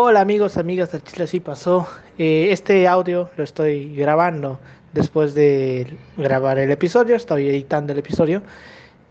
Hola 0.00 0.20
amigos, 0.20 0.56
amigas 0.56 0.92
de 0.92 1.02
Chile 1.02 1.24
Así 1.24 1.40
Pasó. 1.40 1.88
Eh, 2.18 2.52
este 2.52 2.86
audio 2.86 3.30
lo 3.36 3.42
estoy 3.42 3.96
grabando 3.96 4.60
después 4.92 5.34
de 5.34 5.98
grabar 6.16 6.56
el 6.60 6.70
episodio, 6.70 7.16
estoy 7.16 7.48
editando 7.48 7.92
el 7.92 7.98
episodio. 7.98 8.40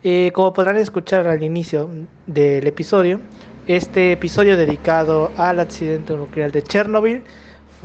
Eh, 0.03 0.31
como 0.33 0.53
podrán 0.53 0.77
escuchar 0.77 1.27
al 1.27 1.43
inicio 1.43 1.89
del 2.25 2.65
episodio, 2.65 3.19
este 3.67 4.13
episodio 4.13 4.55
dedicado 4.55 5.29
al 5.35 5.59
accidente 5.59 6.15
nuclear 6.15 6.53
de 6.53 6.63
Chernobyl 6.63 7.21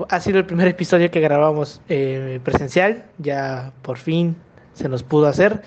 ha 0.09 0.21
sido 0.21 0.39
el 0.39 0.47
primer 0.47 0.69
episodio 0.69 1.11
que 1.11 1.19
grabamos 1.19 1.81
eh, 1.89 2.39
presencial, 2.45 3.05
ya 3.19 3.73
por 3.83 3.99
fin 3.99 4.37
se 4.75 4.89
nos 4.89 5.03
pudo 5.03 5.27
hacer. 5.27 5.61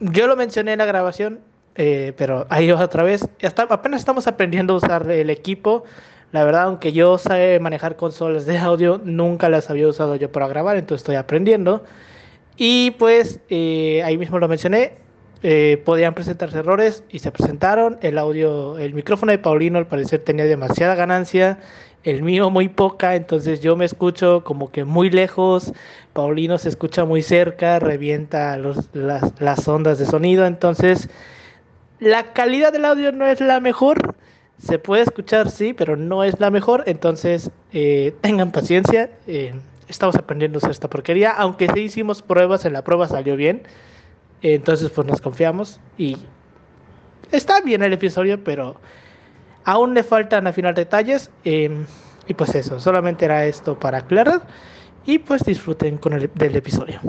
yo 0.00 0.26
lo 0.26 0.36
mencioné 0.36 0.74
en 0.74 0.78
la 0.78 0.84
grabación, 0.84 1.40
eh, 1.74 2.12
pero 2.16 2.46
ahí 2.50 2.70
otra 2.70 3.02
vez, 3.02 3.26
hasta, 3.42 3.62
apenas 3.62 4.00
estamos 4.00 4.26
aprendiendo 4.26 4.74
a 4.74 4.76
usar 4.76 5.10
el 5.10 5.30
equipo. 5.30 5.84
La 6.32 6.44
verdad, 6.44 6.62
aunque 6.62 6.92
yo 6.92 7.18
sé 7.18 7.58
manejar 7.60 7.96
consolas 7.96 8.46
de 8.46 8.58
audio, 8.58 9.00
nunca 9.04 9.48
las 9.48 9.68
había 9.68 9.88
usado 9.88 10.16
yo 10.16 10.32
para 10.32 10.48
grabar, 10.48 10.76
entonces 10.76 11.02
estoy 11.02 11.16
aprendiendo. 11.16 11.84
Y 12.56 12.92
pues 12.92 13.40
eh, 13.50 14.02
ahí 14.04 14.16
mismo 14.18 14.38
lo 14.38 14.48
mencioné, 14.48 14.94
eh, 15.42 15.82
podían 15.84 16.14
presentarse 16.14 16.58
errores 16.58 17.04
y 17.10 17.18
se 17.18 17.30
presentaron. 17.30 17.98
El 18.02 18.18
audio, 18.18 18.78
el 18.78 18.94
micrófono 18.94 19.32
de 19.32 19.38
Paulino 19.38 19.78
al 19.78 19.86
parecer 19.86 20.20
tenía 20.20 20.44
demasiada 20.44 20.94
ganancia, 20.94 21.58
el 22.04 22.22
mío 22.22 22.50
muy 22.50 22.68
poca, 22.68 23.14
entonces 23.14 23.60
yo 23.60 23.76
me 23.76 23.84
escucho 23.84 24.42
como 24.44 24.70
que 24.72 24.84
muy 24.84 25.10
lejos, 25.10 25.72
Paulino 26.12 26.58
se 26.58 26.68
escucha 26.68 27.04
muy 27.04 27.22
cerca, 27.22 27.78
revienta 27.78 28.56
las, 28.58 28.88
las 29.38 29.68
ondas 29.68 29.98
de 29.98 30.06
sonido, 30.06 30.46
entonces 30.46 31.08
la 32.02 32.32
calidad 32.32 32.72
del 32.72 32.84
audio 32.84 33.12
no 33.12 33.26
es 33.26 33.40
la 33.40 33.60
mejor. 33.60 34.16
Se 34.58 34.78
puede 34.78 35.04
escuchar, 35.04 35.50
sí, 35.50 35.72
pero 35.72 35.96
no 35.96 36.24
es 36.24 36.38
la 36.40 36.50
mejor. 36.50 36.82
Entonces, 36.86 37.50
eh, 37.72 38.12
tengan 38.20 38.50
paciencia. 38.50 39.08
Eh, 39.28 39.54
estamos 39.86 40.16
aprendiendo 40.16 40.58
esta 40.68 40.90
porquería. 40.90 41.30
Aunque 41.30 41.68
sí 41.72 41.80
hicimos 41.82 42.20
pruebas, 42.20 42.64
en 42.64 42.72
la 42.72 42.82
prueba 42.82 43.06
salió 43.06 43.36
bien. 43.36 43.62
entonces, 44.42 44.90
pues 44.90 45.06
nos 45.06 45.20
confiamos. 45.20 45.78
Y 45.96 46.16
está 47.30 47.60
bien 47.60 47.84
el 47.84 47.92
episodio, 47.92 48.42
pero 48.42 48.80
aún 49.64 49.94
le 49.94 50.02
faltan 50.02 50.48
afinar 50.48 50.74
detalles. 50.74 51.30
Em, 51.44 51.86
y 52.26 52.34
pues 52.34 52.52
eso, 52.56 52.80
solamente 52.80 53.26
era 53.26 53.46
esto 53.46 53.78
para 53.78 53.98
aclarar. 53.98 54.42
Y 55.06 55.18
pues 55.20 55.44
disfruten 55.44 55.98
con 55.98 56.14
el 56.14 56.28
del 56.34 56.56
episodio. 56.56 57.00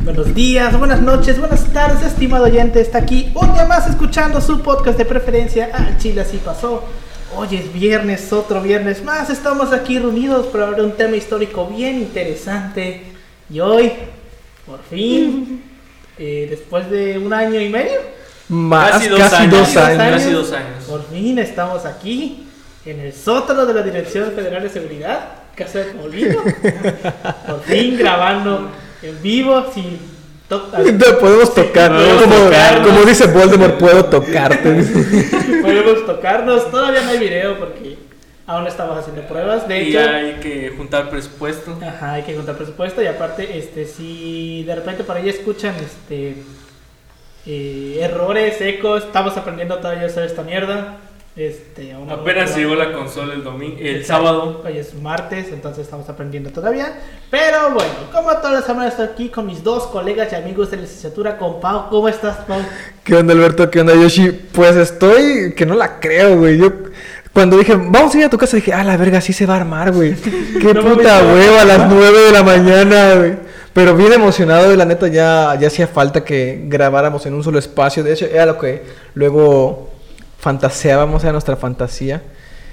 Buenos 0.00 0.34
días, 0.34 0.78
buenas 0.78 1.00
noches, 1.00 1.38
buenas 1.38 1.64
tardes, 1.72 2.02
estimado 2.02 2.44
oyente. 2.44 2.80
Está 2.80 2.98
aquí 2.98 3.32
un 3.34 3.52
día 3.54 3.64
más 3.64 3.88
escuchando 3.88 4.40
su 4.40 4.60
podcast 4.60 4.98
de 4.98 5.04
preferencia. 5.04 5.70
Ah, 5.72 5.96
Chile 5.98 6.20
así 6.20 6.38
pasó. 6.44 6.84
Hoy 7.36 7.56
es 7.56 7.72
viernes, 7.72 8.32
otro 8.32 8.60
viernes 8.62 9.02
más. 9.02 9.30
Estamos 9.30 9.72
aquí 9.72 9.98
reunidos 9.98 10.46
para 10.46 10.64
hablar 10.64 10.80
de 10.80 10.86
un 10.86 10.92
tema 10.92 11.16
histórico 11.16 11.66
bien 11.66 11.96
interesante. 11.96 13.02
Y 13.50 13.60
hoy, 13.60 13.92
por 14.66 14.82
fin, 14.82 15.62
eh, 16.18 16.46
después 16.50 16.90
de 16.90 17.18
un 17.18 17.32
año 17.32 17.60
y 17.60 17.68
medio, 17.68 18.00
más 18.48 18.92
casi, 18.92 19.08
dos, 19.08 19.18
casi 19.18 19.36
años, 19.36 19.58
dos 19.58 19.76
años, 19.76 19.98
casi 19.98 20.30
dos 20.30 20.52
años, 20.52 20.84
por 20.84 21.08
fin 21.08 21.38
estamos 21.38 21.86
aquí 21.86 22.46
en 22.84 23.00
el 23.00 23.12
sótano 23.12 23.64
de 23.64 23.72
la 23.72 23.82
Dirección 23.82 24.32
Federal 24.32 24.62
de 24.62 24.68
Seguridad, 24.68 25.28
Casa 25.54 25.78
de 25.78 25.94
Molino. 25.94 26.42
por 27.46 27.62
fin 27.62 27.96
grabando 27.96 28.70
en 29.08 29.22
vivo, 29.22 29.64
sin 29.72 29.98
podemos 31.20 31.54
tocar, 31.54 31.92
como, 31.92 32.84
como, 32.84 33.04
dice 33.04 33.26
Voldemort, 33.26 33.78
puedo 33.78 34.04
tocarte. 34.04 34.70
podemos 35.62 36.06
tocarnos, 36.06 36.70
todavía 36.70 37.02
no 37.02 37.10
hay 37.10 37.18
video 37.18 37.58
porque 37.58 37.98
aún 38.46 38.66
estamos 38.66 38.98
haciendo 38.98 39.22
pruebas. 39.22 39.66
De 39.66 39.82
y 39.82 39.96
hay 39.96 40.34
que 40.34 40.72
juntar 40.76 41.10
presupuesto. 41.10 41.78
Ajá, 41.82 42.12
hay 42.12 42.22
que 42.22 42.34
juntar 42.34 42.56
presupuesto 42.56 43.02
y 43.02 43.06
aparte, 43.06 43.58
este, 43.58 43.86
si 43.86 44.64
de 44.64 44.74
repente 44.74 45.04
por 45.04 45.16
ahí 45.16 45.28
escuchan, 45.28 45.74
este, 45.76 46.36
eh, 47.46 47.98
errores, 48.00 48.60
ecos, 48.60 49.04
estamos 49.04 49.36
aprendiendo 49.36 49.78
todavía 49.78 50.04
a 50.04 50.06
hacer 50.06 50.24
esta 50.24 50.42
mierda. 50.42 50.98
Este, 51.36 51.92
Apenas 51.92 52.56
llegó 52.56 52.76
la 52.76 52.92
consola 52.92 53.34
el 53.34 53.42
domingo, 53.42 53.76
el 53.80 54.04
sábado. 54.04 54.62
Hoy 54.64 54.78
es 54.78 54.94
martes, 54.94 55.48
entonces 55.52 55.82
estamos 55.84 56.08
aprendiendo 56.08 56.50
todavía. 56.50 56.96
Pero 57.28 57.72
bueno, 57.72 57.90
como 58.12 58.30
todas 58.36 58.52
las 58.52 58.64
semanas 58.64 58.92
estoy 58.92 59.06
aquí 59.08 59.28
con 59.30 59.46
mis 59.46 59.64
dos 59.64 59.88
colegas 59.88 60.30
y 60.30 60.36
amigos 60.36 60.70
de 60.70 60.76
la 60.76 60.82
licenciatura, 60.82 61.36
con 61.36 61.58
Pau. 61.60 61.88
¿Cómo 61.90 62.08
estás, 62.08 62.36
Pau? 62.46 62.60
¿Qué 63.02 63.16
onda, 63.16 63.34
Alberto? 63.34 63.68
¿Qué 63.68 63.80
onda, 63.80 63.94
Yoshi? 63.94 64.30
Pues 64.30 64.76
estoy 64.76 65.54
que 65.56 65.66
no 65.66 65.74
la 65.74 65.98
creo, 65.98 66.38
güey. 66.38 66.56
Yo 66.56 66.72
cuando 67.32 67.58
dije, 67.58 67.74
vamos 67.74 68.14
a 68.14 68.18
ir 68.18 68.24
a 68.26 68.30
tu 68.30 68.38
casa, 68.38 68.54
dije, 68.54 68.72
ah, 68.72 68.84
la 68.84 68.96
verga, 68.96 69.20
sí 69.20 69.32
se 69.32 69.44
va 69.44 69.54
a 69.54 69.56
armar, 69.56 69.90
güey. 69.90 70.14
Qué 70.60 70.72
puta 70.72 71.20
hueva 71.24 71.62
a 71.62 71.64
las 71.64 71.88
9 71.90 72.20
de 72.26 72.30
la 72.30 72.44
mañana, 72.44 73.14
güey. 73.16 73.34
Pero 73.72 73.96
bien 73.96 74.12
emocionado 74.12 74.72
y 74.72 74.76
la 74.76 74.84
neta 74.84 75.08
ya, 75.08 75.58
ya 75.60 75.66
hacía 75.66 75.88
falta 75.88 76.22
que 76.22 76.62
grabáramos 76.66 77.26
en 77.26 77.34
un 77.34 77.42
solo 77.42 77.58
espacio. 77.58 78.04
De 78.04 78.12
hecho, 78.12 78.26
era 78.26 78.46
lo 78.46 78.56
que 78.56 78.84
luego 79.14 79.93
fantaseábamos, 80.44 81.24
a 81.24 81.32
nuestra 81.32 81.56
fantasía. 81.56 82.22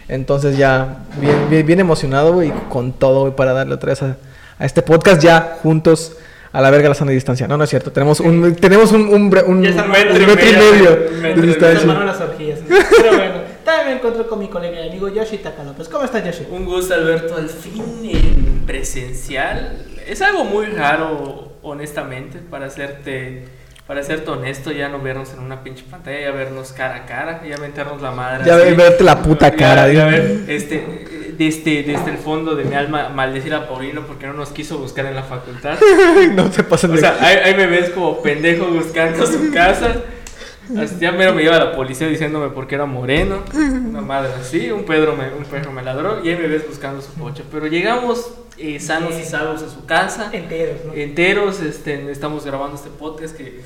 Entonces 0.10 0.58
ya 0.58 1.06
bien, 1.50 1.66
bien, 1.66 1.80
emocionado, 1.80 2.44
y 2.44 2.52
con 2.68 2.92
todo, 2.92 3.34
para 3.34 3.54
darle 3.54 3.76
otra 3.76 3.92
vez 3.92 4.04
a, 4.04 4.18
este 4.60 4.82
podcast 4.82 5.24
ya 5.24 5.58
juntos 5.64 6.18
a 6.52 6.60
la 6.60 6.70
verga 6.70 6.90
la 6.90 6.96
sana 6.96 7.12
distancia. 7.12 7.48
No, 7.48 7.56
no 7.56 7.64
es 7.64 7.70
cierto. 7.70 7.94
Tenemos 7.94 8.20
un, 8.20 8.56
tenemos 8.58 8.92
un, 8.92 9.04
un, 9.04 9.14
un, 9.14 9.30
metro, 9.30 9.48
y 9.48 9.62
medio, 9.62 10.96
de 11.22 11.48
distancia. 11.48 11.94
las 11.94 12.20
orgías. 12.20 12.60
Pero 12.68 13.16
bueno, 13.16 13.36
también 13.64 13.88
me 13.88 13.94
encuentro 13.94 14.28
con 14.28 14.40
mi 14.40 14.50
colega 14.50 14.82
y 14.82 14.90
amigo 14.90 15.08
Yoshi 15.08 15.38
Taka 15.38 15.64
López. 15.64 15.88
¿Cómo 15.88 16.04
estás, 16.04 16.26
Yoshi? 16.26 16.48
Un 16.52 16.66
gusto, 16.66 16.94
Alberto. 16.94 17.38
Al 17.38 17.48
fin 17.48 18.02
en 18.04 18.64
presencial. 18.68 19.86
Es 20.06 20.22
algo 20.22 20.44
muy 20.44 20.66
raro, 20.66 21.54
honestamente, 21.62 22.40
para 22.40 22.66
hacerte 22.66 23.46
para 23.88 24.04
serte 24.04 24.32
honesto, 24.32 24.72
ya 24.72 24.90
no 24.90 25.02
vernos 25.02 25.34
en 25.34 25.40
una 25.40 25.64
pinche 25.64 25.84
pantalla, 25.90 26.20
ya 26.22 26.32
vernos 26.32 26.72
cara 26.72 26.96
a 26.96 27.06
cara, 27.06 27.42
ya 27.48 27.58
meternos 27.58 28.02
la 28.02 28.12
madre. 28.12 28.46
Ya 28.46 28.56
verte 28.56 29.04
la 29.04 29.22
puta 29.22 29.52
cara, 29.52 29.92
ya, 29.92 30.06
ver, 30.06 30.44
este, 30.48 31.34
desde, 31.38 31.84
desde 31.84 32.12
el 32.12 32.18
fondo 32.18 32.56
de 32.56 32.64
mi 32.66 32.76
alma, 32.76 33.10
maldecir 33.10 33.54
a 33.54 33.68
Paulino 33.68 34.06
porque 34.06 34.28
no 34.28 34.34
nos 34.34 34.50
quiso 34.50 34.78
buscar 34.78 35.06
en 35.06 35.16
la 35.16 35.24
facultad. 35.24 35.78
no 36.36 36.52
se 36.52 36.64
pasen 36.64 36.92
de 36.92 36.98
O 36.98 37.00
sea, 37.00 37.18
ahí, 37.20 37.56
me 37.56 37.68
ves 37.68 37.90
como 37.90 38.22
pendejo 38.22 38.68
buscando 38.68 39.26
su 39.26 39.52
casa. 39.52 39.96
Ya 41.00 41.12
me 41.12 41.32
lleva 41.34 41.58
la 41.58 41.72
policía 41.74 42.08
diciéndome 42.08 42.50
porque 42.50 42.76
era 42.76 42.86
moreno. 42.86 43.44
Una 43.54 44.02
madre 44.02 44.32
así, 44.40 44.72
un 44.72 44.86
Pedro 44.86 45.16
me, 45.16 45.34
un 45.34 45.44
perro 45.46 45.72
me 45.72 45.82
ladró 45.84 46.24
y 46.24 46.30
ahí 46.30 46.38
me 46.38 46.48
ves 46.48 46.68
buscando 46.68 47.02
su 47.02 47.14
coche. 47.14 47.44
Pero 47.52 47.68
llegamos 47.68 48.32
eh, 48.58 48.80
sanos 48.80 49.16
y 49.20 49.24
salvos 49.24 49.62
a 49.64 49.70
su 49.70 49.86
casa. 49.86 50.30
Enteros, 50.34 50.86
¿no? 50.86 50.94
Enteros, 50.94 51.62
este, 51.62 52.12
estamos 52.12 52.46
grabando 52.46 52.76
este 52.76 52.90
podcast 52.90 53.36
que 53.36 53.62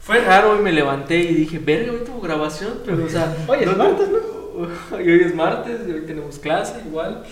fue 0.00 0.20
raro, 0.20 0.52
hoy 0.52 0.60
me 0.60 0.72
levanté 0.72 1.18
y 1.18 1.34
dije, 1.34 1.58
verga, 1.58 1.92
hoy 1.92 2.00
tuvo 2.04 2.20
grabación, 2.20 2.80
pero 2.84 3.04
o 3.04 3.08
sea... 3.08 3.36
hoy 3.46 3.58
es 3.60 3.76
martes, 3.76 4.08
¿no? 4.08 4.40
Y 5.00 5.10
hoy 5.10 5.20
es 5.20 5.34
martes, 5.34 5.80
y 5.86 5.92
hoy 5.92 6.00
tenemos 6.02 6.38
clase 6.38 6.80
igual. 6.86 7.22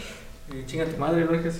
Y 0.50 0.64
chinga 0.64 0.84
tu 0.84 0.96
madre, 0.96 1.24
¿no? 1.24 1.34
Es 1.34 1.54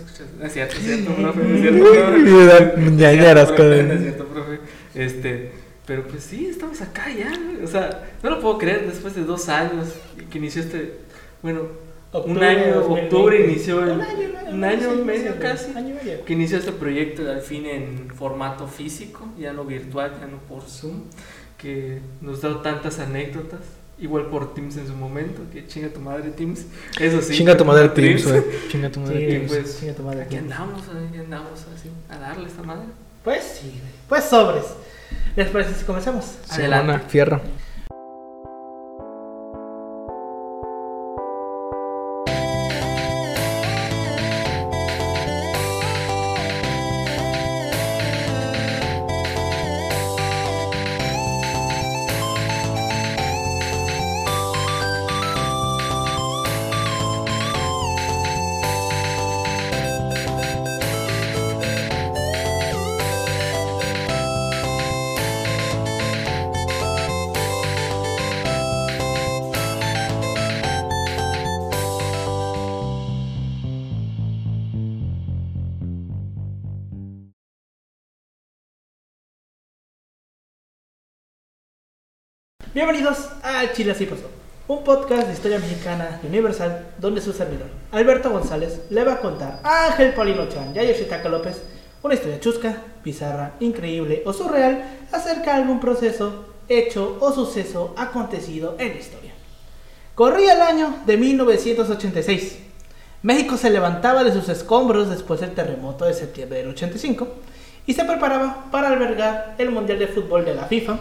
cierto, 0.52 0.76
es 0.76 0.82
cierto, 0.82 1.14
profe, 1.14 1.54
es 1.54 1.60
cierto, 1.60 1.84
profe. 1.90 2.96
Ya, 2.96 3.12
ya 3.12 3.46
profe. 3.46 4.60
Este, 4.94 5.52
pero 5.88 6.06
pues 6.06 6.22
sí, 6.22 6.47
estamos 6.47 6.82
acá 6.82 7.06
ya, 7.09 7.32
o 7.65 7.66
sea, 7.66 8.10
no 8.22 8.28
lo 8.28 8.41
puedo 8.41 8.59
creer 8.59 8.87
después 8.87 9.15
de 9.15 9.25
dos 9.25 9.49
años 9.49 9.88
que 10.31 10.37
inició 10.37 10.60
este, 10.60 10.99
bueno, 11.43 11.62
un 12.12 12.43
año, 12.43 12.84
octubre 12.87 13.43
inició 13.43 13.82
el, 13.82 13.93
un 14.53 14.65
año, 14.65 14.94
y 14.94 15.03
medio 15.03 15.38
casi, 15.38 15.72
que 16.27 16.32
inició 16.34 16.59
este 16.59 16.72
proyecto 16.72 17.31
al 17.31 17.41
fin 17.41 17.65
en 17.65 18.10
formato 18.10 18.66
físico, 18.66 19.31
ya 19.38 19.54
no 19.54 19.65
virtual, 19.65 20.12
ya 20.21 20.27
no 20.27 20.37
por 20.41 20.69
Zoom, 20.69 21.04
que 21.56 22.00
nos 22.21 22.43
da 22.43 22.62
tantas 22.62 22.98
anécdotas. 22.98 23.60
Igual 24.00 24.27
por 24.27 24.54
Teams 24.54 24.77
en 24.77 24.87
su 24.87 24.94
momento, 24.94 25.43
que 25.53 25.66
chinga 25.66 25.88
tu 25.88 25.98
madre 25.98 26.30
Teams. 26.30 26.66
Eso 27.01 27.21
sí. 27.21 27.34
Chinga 27.34 27.57
tu 27.57 27.65
madre 27.65 27.89
Teams, 27.95 28.28
Chinga 28.68 28.91
tu 28.91 29.01
madre 29.01 29.27
Teams. 29.27 29.48
Pues, 29.48 29.80
chinga 29.80 29.95
tu 29.95 30.03
madre 30.04 30.22
Aquí 30.22 30.36
andamos, 30.36 30.83
aquí 30.83 31.18
andamos 31.18 31.66
así, 31.74 31.91
a 32.09 32.16
darle 32.16 32.47
esta 32.47 32.62
madre. 32.62 32.84
Pues 33.24 33.42
sí, 33.60 33.80
pues 34.09 34.24
sobres. 34.24 34.66
¿Les 35.36 35.48
parece 35.48 35.75
si 35.75 35.84
comenzamos? 35.84 36.39
Adelante. 36.51 37.04
fierro. 37.09 37.41
Bienvenidos 82.78 83.30
a 83.42 83.72
Chile 83.72 83.91
Así 83.91 84.07
Pasó, 84.07 84.30
un 84.69 84.84
podcast 84.84 85.27
de 85.27 85.33
historia 85.33 85.59
mexicana 85.59 86.21
universal 86.22 86.86
donde 87.01 87.21
su 87.21 87.33
servidor, 87.33 87.66
Alberto 87.91 88.30
González, 88.30 88.83
le 88.91 89.03
va 89.03 89.15
a 89.15 89.21
contar 89.21 89.59
a 89.65 89.86
Ángel 89.86 90.15
Paulino 90.15 90.48
Chan 90.48 90.77
y 90.77 90.78
a 90.78 90.84
Yoshitaka 90.84 91.28
López 91.28 91.60
una 92.04 92.15
historia 92.15 92.39
chusca, 92.39 92.84
bizarra, 93.03 93.54
increíble 93.59 94.22
o 94.25 94.33
surreal 94.33 94.84
acerca 95.10 95.54
de 95.54 95.63
algún 95.63 95.80
proceso, 95.80 96.54
hecho 96.69 97.19
o 97.19 97.33
suceso 97.33 97.95
acontecido 97.97 98.77
en 98.78 98.91
la 98.91 99.01
historia. 99.01 99.33
Corría 100.15 100.53
el 100.53 100.63
año 100.63 100.98
de 101.04 101.16
1986. 101.16 102.59
México 103.22 103.57
se 103.57 103.71
levantaba 103.71 104.22
de 104.22 104.33
sus 104.33 104.48
escombros 104.48 105.10
después 105.10 105.41
del 105.41 105.51
terremoto 105.51 106.04
de 106.04 106.15
septiembre 106.15 106.59
del 106.59 106.69
85 106.69 107.27
y 107.86 107.95
se 107.95 108.04
preparaba 108.04 108.66
para 108.71 108.91
albergar 108.91 109.57
el 109.59 109.72
Mundial 109.72 109.98
de 109.98 110.07
Fútbol 110.07 110.45
de 110.45 110.54
la 110.54 110.66
FIFA, 110.66 111.01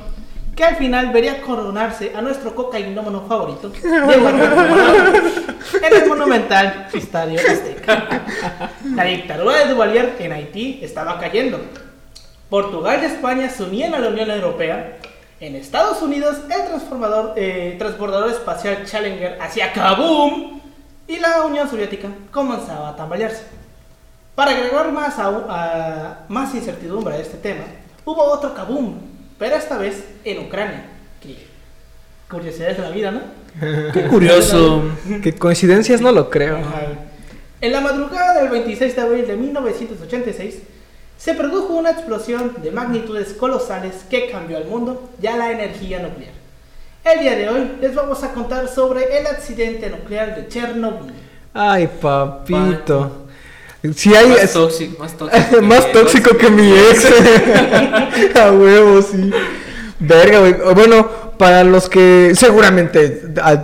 que 0.57 0.63
al 0.65 0.75
final 0.75 1.12
vería 1.13 1.39
coronarse 1.42 2.12
a 2.15 2.21
nuestro 2.21 2.54
cocainómano 2.56 3.21
favorito, 3.27 3.69
Diego 3.83 4.30
en 4.30 5.94
el 6.04 6.09
monumental 6.09 6.88
Estadio 6.94 7.39
Azteca. 7.39 8.24
La 8.95 9.04
dictadura 9.04 9.59
de 9.59 9.74
Duvalier 9.74 10.15
en 10.19 10.31
Haití 10.31 10.80
estaba 10.81 11.19
cayendo. 11.19 11.59
Portugal 12.50 13.00
y 13.04 13.06
España 13.06 13.50
se 13.50 13.63
unían 13.63 13.94
a 13.94 14.00
la 14.00 14.09
Unión 14.09 14.31
Europea. 14.31 14.98
En 15.39 15.56
Estados 15.56 16.01
Unidos, 16.01 16.38
el 16.50 16.65
transformador, 16.65 17.33
eh, 17.36 17.75
transbordador 17.77 18.31
espacial 18.31 18.83
Challenger 18.86 19.38
hacía 19.39 19.71
kaboom 19.71 20.59
y 21.07 21.18
la 21.19 21.44
Unión 21.45 21.69
Soviética 21.69 22.07
comenzaba 22.31 22.89
a 22.89 22.95
tambalearse. 22.95 23.44
Para 24.33 24.51
agregar 24.51 24.92
más, 24.92 25.19
a, 25.19 25.27
a- 25.27 26.18
más 26.30 26.56
incertidumbre 26.56 27.13
a 27.15 27.19
este 27.19 27.38
tema, 27.38 27.63
hubo 28.06 28.24
otro 28.24 28.54
kaboom, 28.56 28.95
pero 29.37 29.55
esta 29.55 29.77
vez 29.77 30.03
en 30.23 30.39
Ucrania. 30.39 30.85
Que 31.21 31.37
curiosidades 32.29 32.77
de 32.77 32.83
la 32.83 32.89
vida, 32.89 33.11
¿no? 33.11 33.21
Qué 33.93 34.03
curioso. 34.03 34.83
Que 35.21 35.33
coincidencias 35.33 36.01
no 36.01 36.11
lo 36.11 36.29
creo. 36.29 36.57
Ajá. 36.57 36.87
En 37.59 37.71
la 37.71 37.81
madrugada 37.81 38.41
del 38.41 38.49
26 38.49 38.95
de 38.95 39.01
abril 39.01 39.27
de 39.27 39.35
1986 39.35 40.59
se 41.17 41.33
produjo 41.33 41.73
una 41.73 41.89
explosión 41.89 42.53
de 42.61 42.69
magnitudes 42.69 43.33
colosales 43.33 44.05
que 44.09 44.29
cambió 44.29 44.57
al 44.57 44.65
mundo 44.65 45.09
y 45.19 45.25
a 45.25 45.35
la 45.35 45.51
energía 45.51 45.99
nuclear. 45.99 46.33
El 47.03 47.21
día 47.21 47.35
de 47.35 47.49
hoy 47.49 47.71
les 47.81 47.95
vamos 47.95 48.23
a 48.23 48.33
contar 48.33 48.67
sobre 48.67 49.17
el 49.17 49.25
accidente 49.25 49.89
nuclear 49.89 50.35
de 50.35 50.47
Chernobyl. 50.47 51.13
Ay, 51.53 51.87
papito. 51.87 53.26
Si 53.95 54.13
hay. 54.15 54.29
Más 54.29 54.53
tóxico, 54.53 54.99
más 55.03 55.13
tóxico. 55.17 55.61
Más 55.61 55.85
que- 55.85 55.93
tóxico 55.93 56.37
que 56.37 56.49
mi 56.49 56.71
ex. 56.71 57.05
a 58.35 58.51
huevo, 58.51 59.01
sí. 59.01 59.31
Verga, 59.99 60.39
güey. 60.39 60.55
Bueno, 60.75 61.07
para 61.37 61.63
los 61.63 61.89
que 61.89 62.33
seguramente 62.35 63.09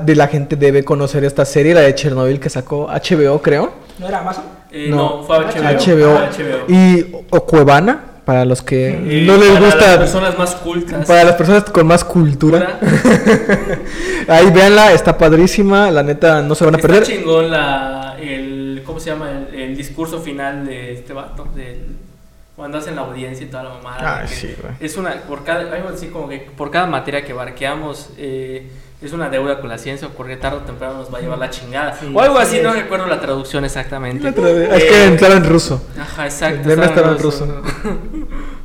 de 0.04 0.16
la 0.16 0.28
gente 0.28 0.56
debe 0.56 0.84
conocer 0.84 1.24
esta 1.26 1.46
serie, 1.46 1.74
la 1.74 1.82
de 1.82 1.94
Chernobyl 1.96 2.40
que 2.40 2.50
sacó 2.50 2.88
HBO, 2.88 3.42
creo. 3.42 3.72
¿No 4.00 4.08
era 4.08 4.20
Amazon? 4.20 4.44
Eh, 4.72 4.88
no, 4.90 5.24
fue 5.24 5.38
HBO. 5.38 5.62
HBO. 5.62 6.18
Ah, 6.18 6.30
HBO. 6.36 6.66
Y 6.74 7.06
o 7.30 7.46
Cuevana, 7.46 8.04
para 8.26 8.46
los 8.46 8.62
que 8.62 8.92
no 9.26 9.38
les 9.38 9.50
para 9.50 9.66
gusta. 9.66 9.88
Las 9.88 9.98
personas 9.98 10.38
más 10.38 10.56
cultas. 10.56 11.08
Para 11.08 11.24
las 11.24 11.36
personas 11.36 11.64
con 11.66 11.88
más 11.88 12.04
cultura. 12.04 12.80
Ahí 14.28 14.50
véanla, 14.52 14.94
está 14.94 15.18
padrísima. 15.18 15.92
La 15.92 16.04
neta, 16.04 16.42
no 16.42 16.56
se 16.56 16.66
van 16.66 16.76
a 16.76 16.78
Está 16.78 16.88
perder. 16.88 17.04
chingón 17.04 17.52
la, 17.52 18.16
el, 18.20 18.82
¿cómo 18.86 19.00
se 19.00 19.10
llama? 19.12 19.30
El, 19.52 19.60
el 19.62 19.78
discurso 19.78 20.20
final 20.22 20.66
de 20.66 20.94
este 20.94 21.14
vato, 21.14 21.48
del, 21.56 21.98
cuando 22.56 22.78
hacen 22.78 22.96
la 22.96 23.02
audiencia 23.02 23.46
y 23.46 23.50
toda 23.50 23.64
la 23.64 23.70
mamada. 23.72 24.22
Ah, 24.22 24.28
sí, 24.28 24.54
güey. 24.62 24.74
Es 24.80 24.96
una, 24.98 25.12
por 25.28 25.44
cada, 25.44 25.74
algo 25.74 25.90
así 25.90 26.08
como 26.08 26.30
que 26.30 26.40
por 26.56 26.72
cada 26.72 26.86
materia 26.88 27.26
que 27.26 27.34
barqueamos, 27.34 28.12
eh, 28.18 28.68
es 29.04 29.12
una 29.14 29.30
deuda 29.30 29.60
con 29.60 29.70
la 29.70 29.78
ciencia, 29.78 30.08
porque 30.16 30.38
tarde 30.38 30.58
o 30.58 30.62
temprano 30.62 30.96
nos 31.00 31.14
va 31.14 31.18
a 31.18 31.22
llevar 31.22 31.38
la 31.38 31.50
chingada. 31.50 31.98
Sí, 32.00 32.10
o 32.14 32.20
algo 32.22 32.38
así 32.40 32.60
no 32.62 32.74
recuerdo 32.74 33.06
la 33.08 33.20
traducción 33.20 33.66
exactamente. 33.66 34.28
Es 34.30 34.34
que 34.36 35.04
Eh, 35.04 35.06
entraba 35.08 35.36
en 35.36 35.44
ruso. 35.46 35.86
Ajá, 36.00 36.26
exacto. 36.26 36.62
El 36.64 36.70
estaba 36.80 36.86
estaba 36.88 37.12
en 37.12 37.20
ruso. 37.20 37.62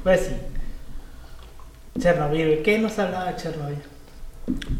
Pues 0.04 0.20
sí. 0.20 2.00
Chernobyl, 2.00 2.62
¿qué 2.62 2.78
nos 2.78 2.98
hablaba 2.98 3.34
Chernobyl? 3.36 3.76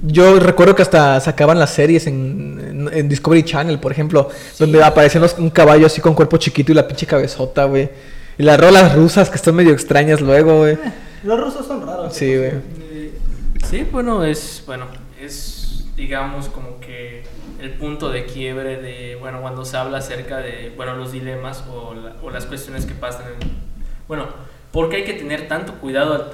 Yo 0.02 0.38
recuerdo 0.40 0.74
que 0.74 0.82
hasta 0.82 1.20
sacaban 1.20 1.58
las 1.58 1.70
series 1.70 2.06
en, 2.06 2.88
en- 2.90 2.90
en 2.98 3.08
Discovery 3.08 3.42
Channel, 3.42 3.78
por 3.78 3.92
ejemplo, 3.92 4.30
donde 4.58 4.82
aparecían 4.82 5.22
los- 5.22 5.36
un 5.38 5.50
caballo 5.50 5.86
así 5.86 6.00
con 6.00 6.14
cuerpo 6.14 6.36
chiquito 6.38 6.72
y 6.72 6.74
la 6.74 6.86
pinche 6.86 7.06
cabezota, 7.06 7.64
güey. 7.64 7.90
Y 8.38 8.44
las 8.44 8.58
rolas 8.58 8.94
rusas 8.94 9.28
que 9.28 9.36
están 9.36 9.54
medio 9.56 9.72
extrañas 9.72 10.20
luego, 10.20 10.58
güey. 10.60 10.78
Los 11.24 11.38
rusos 11.40 11.66
son 11.66 11.84
raros. 11.86 12.14
Sí, 12.14 12.34
güey. 12.36 12.48
Eh, 12.50 13.12
Sí, 13.68 13.86
bueno, 13.92 14.24
es, 14.24 14.62
bueno, 14.66 14.86
es, 15.20 15.86
digamos, 15.96 16.48
como 16.48 16.80
que 16.80 17.22
el 17.60 17.70
punto 17.72 18.10
de 18.10 18.24
quiebre 18.26 18.76
de, 18.76 19.16
bueno, 19.16 19.40
cuando 19.40 19.64
se 19.64 19.76
habla 19.76 19.98
acerca 19.98 20.38
de, 20.38 20.72
bueno, 20.76 20.94
los 20.94 21.12
dilemas 21.12 21.64
o, 21.70 21.94
la- 21.94 22.14
o 22.22 22.30
las 22.30 22.46
cuestiones 22.46 22.86
que 22.86 22.94
pasan 22.94 23.26
en, 23.40 23.48
bueno, 24.06 24.26
¿por 24.72 24.88
qué 24.88 24.96
hay 24.96 25.04
que 25.04 25.14
tener 25.14 25.48
tanto 25.48 25.74
cuidado 25.74 26.30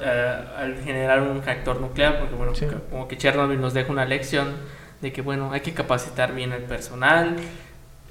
al, 0.57 0.77
generar 0.83 1.21
un 1.21 1.41
reactor 1.41 1.81
nuclear? 1.81 2.19
Porque, 2.19 2.35
bueno, 2.35 2.53
Sí. 2.55 2.67
como 2.89 3.07
que 3.07 3.17
Chernobyl 3.17 3.59
nos 3.59 3.73
deja 3.73 3.91
una 3.91 4.05
lección 4.05 4.53
de 5.01 5.11
que, 5.11 5.21
bueno, 5.21 5.51
hay 5.51 5.61
que 5.61 5.73
capacitar 5.73 6.33
bien 6.33 6.53
al 6.53 6.61
personal 6.63 7.35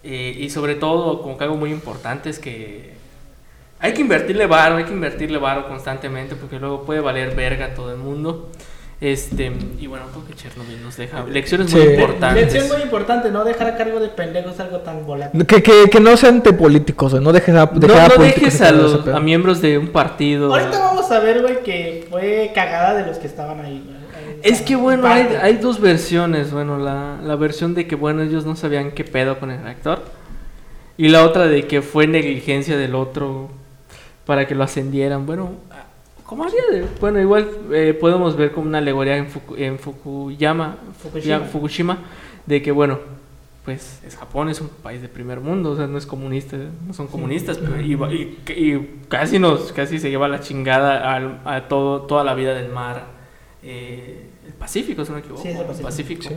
eh, 0.03 0.37
y 0.39 0.51
sobre 0.51 0.75
todo, 0.75 1.23
como 1.23 1.39
que 1.39 1.45
algo 1.45 1.57
muy 1.57 1.71
importante 1.71 2.29
es 2.31 2.39
que 2.39 2.93
hay 3.81 3.95
que 3.95 4.01
invertirle 4.03 4.47
varo, 4.47 4.77
hay 4.77 4.85
que 4.85 4.93
invertirle 4.93 5.39
varo 5.39 5.67
constantemente 5.69 6.37
porque 6.37 6.59
luego 6.59 6.85
puede 6.85 7.01
valer 7.01 7.35
verga 7.35 7.67
a 7.67 7.75
todo 7.75 7.91
el 7.93 7.99
mundo. 7.99 8.51
Este, 9.05 9.53
y 9.79 9.87
bueno, 9.87 10.07
creo 10.13 10.25
que 10.27 10.33
Chernobyl 10.33 10.83
nos 10.83 10.97
deja 10.97 11.25
lecciones 11.27 11.71
Sí. 11.71 11.77
muy 11.77 11.89
importantes. 11.89 12.43
Lección 12.55 12.69
muy 12.73 12.83
importante, 12.83 13.31
no 13.31 13.45
dejar 13.45 13.67
a 13.67 13.77
cargo 13.77 14.01
de 14.01 14.09
pendejos 14.09 14.59
algo 14.61 14.79
tan 14.79 15.05
volátil. 15.05 15.45
Que, 15.45 15.63
que, 15.63 15.91
que 15.91 16.01
no 16.01 16.17
sean 16.17 16.43
de 16.43 16.55
políticos. 16.55 17.13
No 17.21 17.31
dejes 17.33 17.55
a, 17.55 17.67
No, 17.67 17.79
dejar 17.81 18.01
a 18.01 18.09
no 18.09 18.15
políticos 18.15 18.45
dejes 18.45 18.61
a, 18.63 18.73
los, 18.73 19.07
a 19.09 19.21
miembros 19.21 19.61
de 19.61 19.77
un 19.77 19.89
partido. 19.89 20.51
Ahorita 20.55 20.79
vamos 20.79 21.11
a 21.11 21.21
ver, 21.21 21.43
güey, 21.43 21.63
que 21.63 22.07
fue 22.09 22.51
cagada 22.55 22.95
de 22.95 23.07
los 23.07 23.19
que 23.19 23.27
estaban 23.27 23.61
ahí. 23.61 23.83
güey. 23.85 24.39
Es 24.43 24.63
que 24.63 24.75
bueno, 24.75 25.07
hay, 25.07 25.29
hay 25.43 25.57
dos 25.59 25.81
versiones. 25.83 26.51
Bueno, 26.51 26.79
la, 26.79 27.19
la 27.23 27.37
versión 27.37 27.75
de 27.75 27.87
que 27.87 27.97
bueno, 27.97 28.23
ellos 28.23 28.47
no 28.47 28.57
sabían 28.57 28.93
qué 28.93 29.05
pedo 29.05 29.39
con 29.39 29.51
el 29.51 29.63
reactor. 29.63 30.03
Y 30.97 31.09
la 31.09 31.25
otra 31.25 31.47
de 31.47 31.67
que 31.67 31.83
fue 31.83 32.07
negligencia 32.07 32.79
del 32.79 32.95
otro 32.95 33.51
para 34.25 34.47
que 34.47 34.55
lo 34.55 34.65
ascendieran. 34.65 35.27
Bueno, 35.27 35.51
¿cómo 36.37 36.45
haría? 36.49 36.63
de- 36.81 36.87
Bueno, 37.01 37.21
igual 37.21 37.49
eh, 37.73 37.97
podemos 37.99 38.37
ver 38.37 38.51
como 38.53 38.67
una 38.67 38.79
alegoría 38.79 39.17
en, 39.17 39.29
Fuku- 39.29 39.57
en 39.57 39.79
Fukuyama, 39.79 40.77
Fukushima. 41.01 41.41
Fukushima, 41.41 41.99
de 42.47 42.61
que 42.63 42.73
bueno, 42.73 42.99
pues 43.65 44.01
es 44.05 44.17
Japón 44.17 44.49
es 44.49 44.61
un 44.61 44.69
país 44.69 45.01
de 45.01 45.09
primer 45.09 45.41
mundo, 45.41 45.71
o 45.71 45.77
sea, 45.77 45.87
no 45.87 45.97
es 45.97 46.07
comunista, 46.07 46.57
no 46.87 46.93
son 46.93 47.07
comunistas, 47.07 47.59
pero 47.59 47.81
y, 47.81 47.95
va- 47.95 48.13
y- 48.13 48.37
y 48.49 49.01
casi 49.09 49.39
nos, 49.39 49.73
casi 49.73 49.99
se 50.01 50.11
lleva 50.11 50.29
la 50.29 50.41
chingada 50.41 51.15
al- 51.15 51.41
a 51.45 51.69
todo, 51.69 52.03
toda 52.03 52.25
la 52.25 52.35
vida 52.35 52.53
del 52.55 52.71
mar, 52.73 53.05
eh, 53.63 54.27
el 54.47 54.53
Pacífico, 54.55 55.05
si 55.05 55.11
no 55.13 55.15
me 55.17 55.21
equivoco, 55.21 55.43
Sí, 55.43 55.49
el 55.49 55.83
Pacífico. 55.83 56.23
Sí. 56.25 56.35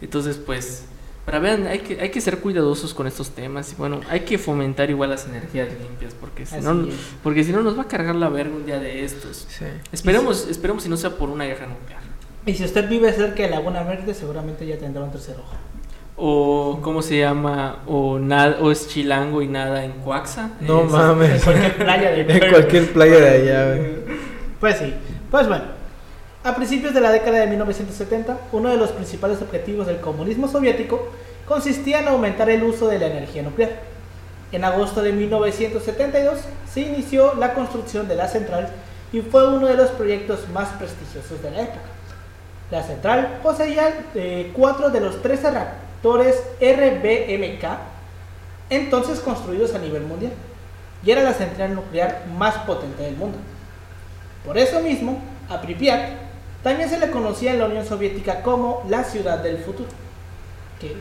Entonces, 0.00 0.38
pues, 0.38 0.86
para 1.26 1.38
vean, 1.40 1.66
hay 1.66 1.80
que, 1.80 2.00
hay 2.00 2.10
que 2.10 2.20
ser 2.22 2.38
cuidadosos 2.38 2.94
con 2.94 3.06
estos 3.06 3.30
temas 3.30 3.72
y 3.72 3.74
bueno, 3.76 4.00
hay 4.08 4.20
que 4.20 4.38
fomentar 4.38 4.88
igual 4.88 5.10
las 5.10 5.26
energías 5.26 5.68
limpias, 5.82 6.14
porque 6.18 6.46
si 6.46 6.54
Así 6.56 6.64
no, 6.64 6.86
es. 6.88 6.94
porque 7.22 7.44
si 7.44 7.52
no 7.52 7.60
nos 7.62 7.76
va 7.76 7.82
a 7.82 7.88
cargar 7.88 8.14
la 8.14 8.28
verga 8.30 8.54
un 8.56 8.64
día 8.64 8.78
de 8.78 9.04
estos. 9.04 9.44
Sí. 9.48 9.64
Esperemos, 9.92 10.46
esperemos 10.48 10.82
si 10.84 10.88
no 10.88 10.96
sea 10.96 11.10
por 11.10 11.28
una 11.28 11.44
guerra 11.44 11.66
nuclear. 11.66 12.00
Y 12.46 12.54
si 12.54 12.64
usted 12.64 12.88
vive 12.88 13.12
cerca 13.12 13.42
de 13.42 13.50
Laguna 13.50 13.82
Verde, 13.82 14.14
seguramente 14.14 14.64
ya 14.66 14.78
tendrá 14.78 15.02
un 15.02 15.10
tercer 15.10 15.34
ojo. 15.36 15.56
O, 16.18 16.78
¿cómo 16.80 17.02
se 17.02 17.18
llama? 17.18 17.82
O, 17.86 18.18
nada, 18.18 18.58
o 18.62 18.70
es 18.70 18.88
chilango 18.88 19.42
y 19.42 19.48
nada 19.48 19.84
en 19.84 19.92
Coaxa. 20.00 20.50
No 20.60 20.78
Es- 20.82 20.86
En 20.86 20.92
mames. 20.92 21.42
cualquier 21.44 21.76
playa 21.76 22.10
de 22.12 22.20
En 22.46 22.50
cualquier 22.52 22.92
playa 22.92 23.16
de 23.16 23.28
allá, 23.30 23.66
güey. 23.74 23.90
Pues 24.60 24.76
sí. 24.78 24.94
Pues 25.30 25.46
bueno. 25.48 25.64
A 26.46 26.54
principios 26.54 26.94
de 26.94 27.00
la 27.00 27.10
década 27.10 27.40
de 27.40 27.48
1970, 27.48 28.38
uno 28.52 28.68
de 28.68 28.76
los 28.76 28.92
principales 28.92 29.42
objetivos 29.42 29.88
del 29.88 29.98
comunismo 29.98 30.46
soviético 30.46 31.08
consistía 31.44 31.98
en 31.98 32.06
aumentar 32.06 32.48
el 32.48 32.62
uso 32.62 32.86
de 32.86 33.00
la 33.00 33.08
energía 33.08 33.42
nuclear. 33.42 33.72
En 34.52 34.62
agosto 34.62 35.02
de 35.02 35.10
1972 35.10 36.38
se 36.72 36.82
inició 36.82 37.34
la 37.34 37.52
construcción 37.52 38.06
de 38.06 38.14
la 38.14 38.28
central 38.28 38.68
y 39.12 39.22
fue 39.22 39.56
uno 39.56 39.66
de 39.66 39.74
los 39.74 39.90
proyectos 39.90 40.48
más 40.50 40.68
prestigiosos 40.78 41.42
de 41.42 41.50
la 41.50 41.62
época. 41.62 41.80
La 42.70 42.84
central 42.84 43.40
poseía 43.42 44.06
eh, 44.14 44.52
cuatro 44.54 44.90
de 44.90 45.00
los 45.00 45.20
13 45.22 45.50
reactores 45.50 46.40
RBMK 46.60 47.64
entonces 48.70 49.18
construidos 49.18 49.74
a 49.74 49.78
nivel 49.78 50.02
mundial 50.02 50.32
y 51.04 51.10
era 51.10 51.24
la 51.24 51.34
central 51.34 51.74
nuclear 51.74 52.24
más 52.38 52.54
potente 52.58 53.02
del 53.02 53.16
mundo. 53.16 53.38
Por 54.44 54.56
eso 54.56 54.78
mismo, 54.78 55.18
a 55.48 55.60
Pripyat 55.60 56.25
también 56.66 56.90
se 56.90 56.98
le 56.98 57.10
conocía 57.12 57.52
en 57.52 57.60
la 57.60 57.66
Unión 57.66 57.86
Soviética 57.86 58.42
como 58.42 58.84
la 58.88 59.04
ciudad 59.04 59.38
del 59.38 59.58
futuro. 59.58 59.88
Qué, 60.80 60.96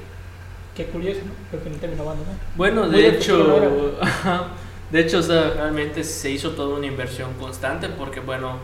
qué 0.75 0.85
curioso, 0.85 1.21
¿no? 1.25 1.31
Porque 1.49 1.69
no 1.71 1.77
terminó 1.77 2.03
abandonado. 2.03 2.37
Bueno, 2.55 2.87
de 2.87 3.01
del 3.01 3.15
futuro, 3.15 3.47
¿no 3.47 3.55
hecho, 3.57 3.97
de 4.91 4.99
hecho, 4.99 5.17
o 5.17 5.23
sea, 5.23 5.49
realmente 5.55 6.03
se 6.03 6.29
hizo 6.29 6.51
toda 6.51 6.77
una 6.77 6.85
inversión 6.85 7.33
constante 7.39 7.89
porque, 7.89 8.19
bueno, 8.19 8.57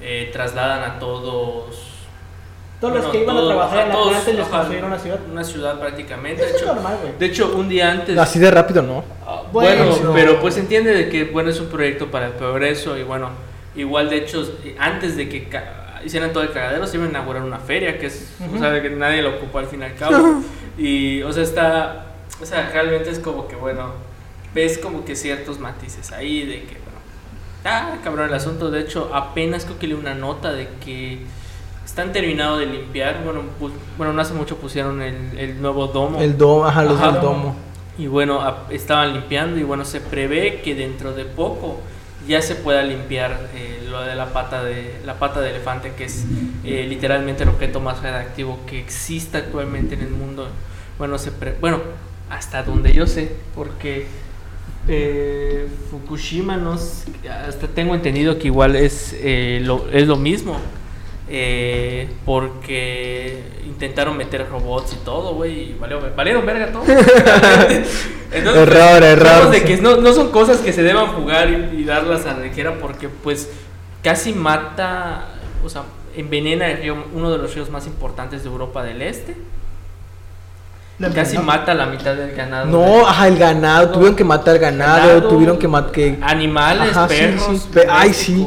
eh, 0.00 0.30
trasladan 0.32 0.82
a 0.90 0.98
todos, 0.98 1.76
Todos 2.80 2.94
los 2.94 3.02
Bueno, 3.06 3.12
que 3.12 3.22
iban 3.22 3.36
a 3.36 3.40
todos, 3.40 3.52
trabajar 3.54 3.78
ajá, 3.78 3.82
en 3.84 3.88
la 3.88 3.94
todos, 3.94 4.10
planta 4.10 4.30
les 4.32 4.40
ajá, 4.40 4.50
construyeron 4.50 4.90
una 4.90 4.98
ciudad. 4.98 5.18
Una 5.30 5.44
ciudad 5.44 5.78
prácticamente. 5.80 6.42
Eso 6.42 6.50
De 6.52 6.56
es 6.56 6.62
hecho, 6.62 6.74
normal, 6.74 6.98
güey. 7.02 7.18
de 7.18 7.26
hecho, 7.26 7.52
un 7.56 7.68
día 7.68 7.90
antes. 7.92 8.18
Así 8.18 8.38
de 8.40 8.50
rápido, 8.50 8.82
¿no? 8.82 9.04
Ah, 9.24 9.42
Bueno, 9.52 9.84
Bueno, 9.86 10.04
no. 10.04 10.12
pero 10.12 10.40
pues 10.40 10.56
entiende 10.56 10.92
de 10.92 11.08
que 11.08 11.24
bueno 11.24 11.50
es 11.50 11.60
un 11.60 11.68
proyecto 11.68 12.10
para 12.10 12.26
el 12.26 12.32
progreso 12.32 12.98
y 12.98 13.04
bueno, 13.04 13.30
igual 13.76 14.10
de 14.10 14.16
hecho 14.16 14.42
antes 14.78 15.16
de 15.16 15.28
que 15.28 15.48
hicieran 16.04 16.32
todo 16.32 16.42
el 16.42 16.52
cagadero 16.52 16.86
se 16.86 16.96
iba 16.96 17.06
a 17.06 17.08
inaugurar 17.08 17.42
una 17.42 17.58
feria 17.58 17.98
que 17.98 18.06
es, 18.06 18.30
o 18.54 18.58
sea, 18.58 18.80
que 18.82 18.90
nadie 18.90 19.22
lo 19.22 19.36
ocupó 19.36 19.58
al 19.58 19.66
fin 19.66 19.80
y 19.80 19.84
al 19.84 19.94
cabo 19.94 20.42
y 20.78 21.22
o 21.22 21.32
sea 21.32 21.42
está, 21.42 22.06
o 22.40 22.46
sea 22.46 22.70
realmente 22.72 23.10
es 23.10 23.18
como 23.18 23.48
que 23.48 23.56
bueno 23.56 23.92
ves 24.54 24.78
como 24.78 25.04
que 25.04 25.16
ciertos 25.16 25.58
matices 25.58 26.12
ahí 26.12 26.46
de 26.46 26.60
que 26.62 26.76
bueno, 26.84 26.98
ah 27.64 27.96
cabrón 28.02 28.28
el 28.28 28.34
asunto 28.34 28.70
de 28.70 28.80
hecho 28.80 29.10
apenas 29.14 29.64
creo 29.64 29.78
que 29.78 29.86
leí 29.88 29.96
una 29.96 30.14
nota 30.14 30.52
de 30.52 30.68
que 30.84 31.18
están 31.84 32.12
terminados 32.12 32.58
de 32.60 32.66
limpiar 32.66 33.22
bueno 33.24 33.42
bueno 33.96 34.12
no 34.12 34.20
hace 34.20 34.34
mucho 34.34 34.56
pusieron 34.56 35.02
el, 35.02 35.38
el 35.38 35.60
nuevo 35.60 35.86
domo 35.88 36.20
El 36.20 36.36
domo, 36.38 36.66
ajá, 36.66 36.84
los 36.84 37.00
Ajá. 37.00 37.12
del 37.12 37.20
domo. 37.22 37.56
y 37.98 38.06
bueno, 38.06 38.40
estaban 38.70 39.12
limpiando 39.14 39.58
y 39.58 39.64
bueno, 39.64 39.84
se 39.84 40.00
prevé 40.00 40.60
que 40.62 40.74
dentro 40.74 41.12
de 41.12 41.24
poco 41.24 41.80
ya 42.28 42.40
se 42.42 42.54
pueda 42.54 42.82
limpiar 42.82 43.48
eh, 43.54 43.86
lo 43.90 44.02
de 44.02 44.14
la 44.14 44.32
pata 44.32 44.62
de 44.62 45.00
la 45.04 45.18
pata 45.18 45.40
de 45.40 45.50
elefante, 45.50 45.92
que 45.96 46.04
es 46.04 46.24
eh, 46.64 46.86
literalmente 46.88 47.42
el 47.42 47.48
objeto 47.48 47.80
más 47.80 48.02
radioactivo 48.02 48.60
que 48.66 48.78
existe 48.78 49.38
actualmente 49.38 49.94
en 49.94 50.02
el 50.02 50.10
mundo. 50.10 50.48
Bueno, 50.98 51.18
se 51.18 51.32
pre- 51.32 51.56
bueno, 51.60 51.80
hasta 52.30 52.62
donde 52.62 52.92
yo 52.92 53.06
sé, 53.06 53.32
porque 53.54 54.06
eh, 54.88 55.66
Fukushima 55.90 56.56
no 56.56 56.74
s- 56.74 57.10
hasta 57.46 57.66
tengo 57.68 57.94
entendido 57.94 58.38
que 58.38 58.48
igual 58.48 58.76
es 58.76 59.14
eh, 59.20 59.60
lo, 59.62 59.88
es 59.90 60.06
lo 60.06 60.16
mismo. 60.16 60.58
Eh, 61.30 62.08
porque 62.24 63.42
intentaron 63.66 64.16
meter 64.16 64.48
robots 64.48 64.92
y 64.94 64.96
todo, 65.04 65.34
güey, 65.34 65.70
y 65.72 65.76
valieron 66.16 66.44
verga 66.46 66.72
todo. 66.72 66.82
Entonces, 68.32 68.62
Error, 68.62 69.02
error. 69.02 69.50
de 69.50 69.62
que 69.62 69.76
no, 69.78 69.96
no 69.96 70.12
son 70.12 70.30
cosas 70.30 70.58
que 70.58 70.72
se 70.72 70.82
deban 70.82 71.06
jugar 71.08 71.48
y, 71.50 71.80
y 71.80 71.84
darlas 71.84 72.26
a 72.26 72.34
la 72.34 72.40
ligera 72.40 72.74
porque 72.80 73.08
pues 73.08 73.48
casi 74.02 74.32
mata, 74.32 75.26
o 75.64 75.68
sea, 75.68 75.82
envenena 76.16 76.70
el 76.70 76.78
río, 76.82 76.96
uno 77.14 77.30
de 77.30 77.38
los 77.38 77.54
ríos 77.54 77.70
más 77.70 77.86
importantes 77.86 78.42
de 78.42 78.48
Europa 78.50 78.82
del 78.82 79.00
Este. 79.02 79.36
Casi 81.14 81.38
mata 81.38 81.74
la 81.74 81.86
mitad 81.86 82.16
del 82.16 82.34
ganado. 82.34 82.66
No, 82.66 83.06
ajá, 83.06 83.28
el 83.28 83.38
ganado. 83.38 83.90
Tuvieron 83.90 84.16
que 84.16 84.24
matar 84.24 84.58
ganado, 84.58 85.06
Ganado, 85.08 85.28
tuvieron 85.28 85.56
que 85.56 85.68
matar. 85.68 85.92
Que... 85.92 86.18
Animales, 86.20 86.90
Ajá, 86.90 87.06
perros. 87.06 87.44
sí, 87.52 87.68
pe- 87.72 87.86
ay, 87.88 88.12
sí. 88.12 88.44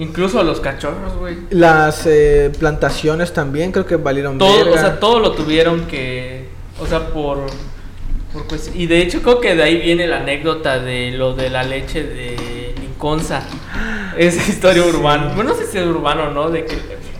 Incluso 0.00 0.40
a 0.40 0.42
los 0.42 0.60
cachorros, 0.60 1.14
güey. 1.18 1.36
Las 1.50 2.06
eh, 2.06 2.50
plantaciones 2.58 3.32
también 3.32 3.70
creo 3.70 3.86
que 3.86 3.96
valieron 3.96 4.38
Todo, 4.38 4.56
verga. 4.64 4.72
o 4.74 4.78
sea, 4.78 4.98
todo 4.98 5.20
lo 5.20 5.32
tuvieron 5.32 5.86
que, 5.86 6.46
o 6.80 6.86
sea, 6.86 7.08
por, 7.08 7.38
por 8.32 8.48
cues- 8.48 8.72
y 8.74 8.86
de 8.86 9.02
hecho 9.02 9.20
creo 9.22 9.40
que 9.40 9.54
de 9.54 9.62
ahí 9.62 9.76
viene 9.80 10.06
la 10.08 10.18
anécdota 10.20 10.78
de 10.80 11.12
lo 11.12 11.34
de 11.34 11.50
la 11.50 11.62
leche 11.64 12.02
de 12.02 12.74
Inconza, 12.82 13.42
esa 14.16 14.50
historia 14.50 14.84
urbana, 14.84 15.32
bueno 15.36 15.50
no 15.50 15.56
sé 15.56 15.66
si 15.66 15.78
es 15.78 15.86
urbano 15.86 16.24
o 16.24 16.30
no, 16.30 16.50
de 16.50 16.64
que 16.64 16.76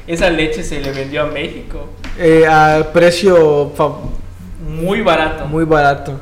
esa 0.06 0.30
leche 0.30 0.64
se 0.64 0.80
le 0.80 0.90
vendió 0.92 1.22
a 1.22 1.26
México 1.26 1.86
Eh, 2.18 2.44
a 2.48 2.82
precio 2.92 3.72
muy 4.66 5.02
barato, 5.02 5.44
muy 5.46 5.64
barato. 5.64 6.18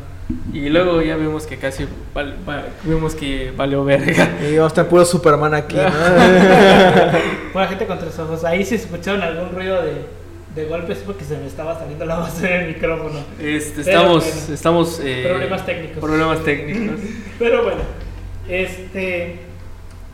Y 0.53 0.69
luego 0.71 1.03
ya 1.03 1.17
vimos 1.17 1.47
que 1.47 1.57
casi 1.59 1.87
val- 2.15 2.37
va- 2.49 2.65
vimos 2.85 3.15
que 3.15 3.53
valió 3.57 3.85
verga. 3.85 4.29
Y 4.43 4.57
vamos 4.57 4.65
a 4.65 4.75
estar 4.75 4.89
puro 4.89 5.05
Superman 5.05 5.55
aquí, 5.55 5.77
¿no? 5.77 5.83
Pura 7.53 7.67
gente 7.69 7.87
con 7.87 7.99
tres 7.99 8.19
ojos. 8.19 8.45
Ahí 8.45 8.65
si 8.65 8.77
escucharon 8.77 9.23
algún 9.23 9.51
ruido 9.55 9.83
de, 9.83 9.93
de 10.55 10.65
golpes 10.67 10.99
porque 11.05 11.25
se 11.25 11.37
me 11.37 11.47
estaba 11.47 11.79
saliendo 11.79 12.05
la 12.05 12.17
base 12.17 12.47
del 12.47 12.69
micrófono. 12.69 13.21
Este, 13.41 13.81
estamos, 13.83 14.25
bueno. 14.25 14.55
estamos 14.55 15.01
eh, 15.05 15.27
Problemas 15.29 15.67
técnicos. 15.67 15.99
Problemas 15.99 16.45
técnicos. 16.45 17.01
Pero 17.39 17.63
bueno, 17.65 17.81
este. 18.49 19.41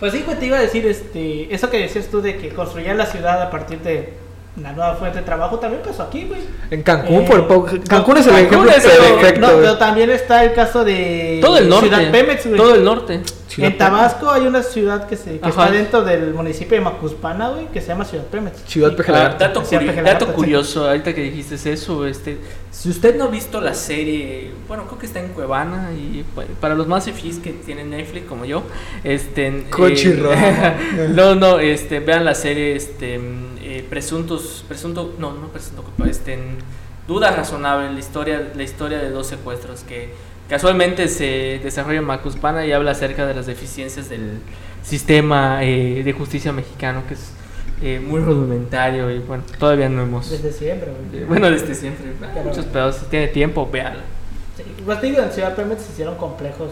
Pues 0.00 0.12
sí, 0.12 0.24
te 0.38 0.46
iba 0.46 0.58
a 0.58 0.60
decir, 0.60 0.84
este. 0.86 1.54
Eso 1.54 1.70
que 1.70 1.78
decías 1.78 2.08
tú 2.08 2.20
de 2.20 2.36
que 2.36 2.48
construían 2.48 2.98
la 2.98 3.06
ciudad 3.06 3.40
a 3.40 3.50
partir 3.50 3.78
de 3.80 4.12
una 4.56 4.72
nueva 4.72 4.94
fuente 4.94 5.18
de 5.18 5.24
trabajo 5.24 5.58
también 5.58 5.82
pasó 5.84 6.04
aquí, 6.04 6.26
güey. 6.28 6.40
En 6.70 6.82
Cancún, 6.82 7.22
Eh, 7.22 7.26
por 7.28 7.46
poco. 7.48 7.68
Cancún 7.88 8.18
es 8.18 8.26
el 8.26 8.32
Cancún 8.32 8.46
ejemplo 8.68 8.70
es 8.70 8.84
el- 8.84 9.14
perfecto. 9.14 9.40
No, 9.40 9.48
pero 9.60 9.78
también 9.78 10.10
está 10.10 10.44
el 10.44 10.52
caso 10.54 10.84
de 10.84 11.38
Todo 11.42 11.58
el 11.58 11.68
norte. 11.68 11.88
Ciudad 11.88 12.10
Pemex, 12.12 12.46
güey. 12.46 12.56
todo 12.56 12.74
el 12.74 12.84
norte. 12.84 13.20
Ciudad 13.54 13.70
en 13.70 13.78
Tabasco 13.78 14.30
hay 14.30 14.46
una 14.46 14.62
ciudad 14.62 15.06
que, 15.06 15.16
se, 15.16 15.38
que 15.38 15.48
está 15.48 15.70
dentro 15.70 16.02
del 16.02 16.34
municipio 16.34 16.76
de 16.76 16.80
Macuspana, 16.84 17.50
güey, 17.50 17.66
que 17.68 17.80
se 17.80 17.88
llama 17.88 18.04
Ciudad 18.04 18.24
Pemex. 18.26 18.62
Ciudad 18.66 18.92
Ah, 18.98 19.12
Lagarto. 19.12 19.38
dato, 19.44 19.62
curi- 19.62 20.02
dato 20.02 20.26
sí. 20.26 20.32
curioso, 20.32 20.86
ahorita 20.88 21.14
que 21.14 21.20
dijiste 21.22 21.72
eso, 21.72 22.06
este, 22.06 22.38
si 22.70 22.88
usted 22.90 23.16
no 23.16 23.24
ha 23.24 23.28
visto 23.28 23.60
la 23.60 23.74
serie, 23.74 24.50
bueno, 24.66 24.84
creo 24.86 24.98
que 24.98 25.06
está 25.06 25.20
en 25.20 25.28
Cuevana 25.28 25.90
y 25.92 26.24
bueno, 26.34 26.50
para 26.60 26.74
los 26.74 26.86
más 26.88 27.04
fifís 27.04 27.38
que 27.38 27.52
tienen 27.52 27.90
Netflix 27.90 28.26
como 28.26 28.44
yo, 28.44 28.62
este, 29.04 29.46
eh, 29.48 31.08
no, 31.14 31.34
no, 31.34 31.58
este, 31.60 32.00
vean 32.00 32.24
la 32.24 32.34
serie, 32.34 32.74
este, 32.76 33.18
mm, 33.18 33.44
eh, 33.62 33.86
presuntos, 33.88 34.64
presunto, 34.68 35.14
no, 35.18 35.32
no 35.32 35.48
presunto 35.48 35.84
este, 36.06 36.34
en 36.34 36.56
duda 37.06 37.30
razonable, 37.30 37.92
la 37.92 37.98
historia, 37.98 38.50
la 38.54 38.62
historia 38.62 38.98
de 38.98 39.10
dos 39.10 39.26
secuestros 39.26 39.80
que 39.84 40.08
casualmente 40.48 41.08
se 41.08 41.60
desarrolla 41.62 41.98
en 41.98 42.04
Macuspana 42.04 42.66
y 42.66 42.72
habla 42.72 42.92
acerca 42.92 43.26
de 43.26 43.34
las 43.34 43.46
deficiencias 43.46 44.08
del 44.08 44.38
sistema 44.82 45.64
eh, 45.64 46.02
de 46.04 46.12
justicia 46.12 46.52
mexicano 46.52 47.02
que 47.08 47.14
es 47.14 47.30
eh, 47.82 48.00
muy 48.04 48.20
rudimentario 48.20 49.10
y 49.10 49.18
bueno, 49.18 49.42
todavía 49.58 49.88
no 49.88 50.02
hemos... 50.02 50.30
Desde 50.30 50.52
siempre, 50.52 50.90
eh, 51.12 51.24
bueno, 51.26 51.50
desde 51.50 51.74
siempre, 51.74 52.12
muchos 52.44 52.66
pedos, 52.66 52.96
si 52.96 53.06
tiene 53.06 53.28
tiempo, 53.28 53.68
véala. 53.70 54.00
Sí, 54.56 54.62
pues 54.84 55.00
digo, 55.02 55.20
en 55.20 55.30
Ciudad 55.32 55.54
Pemex 55.56 55.82
se 55.82 55.92
hicieron 55.92 56.14
complejos 56.16 56.70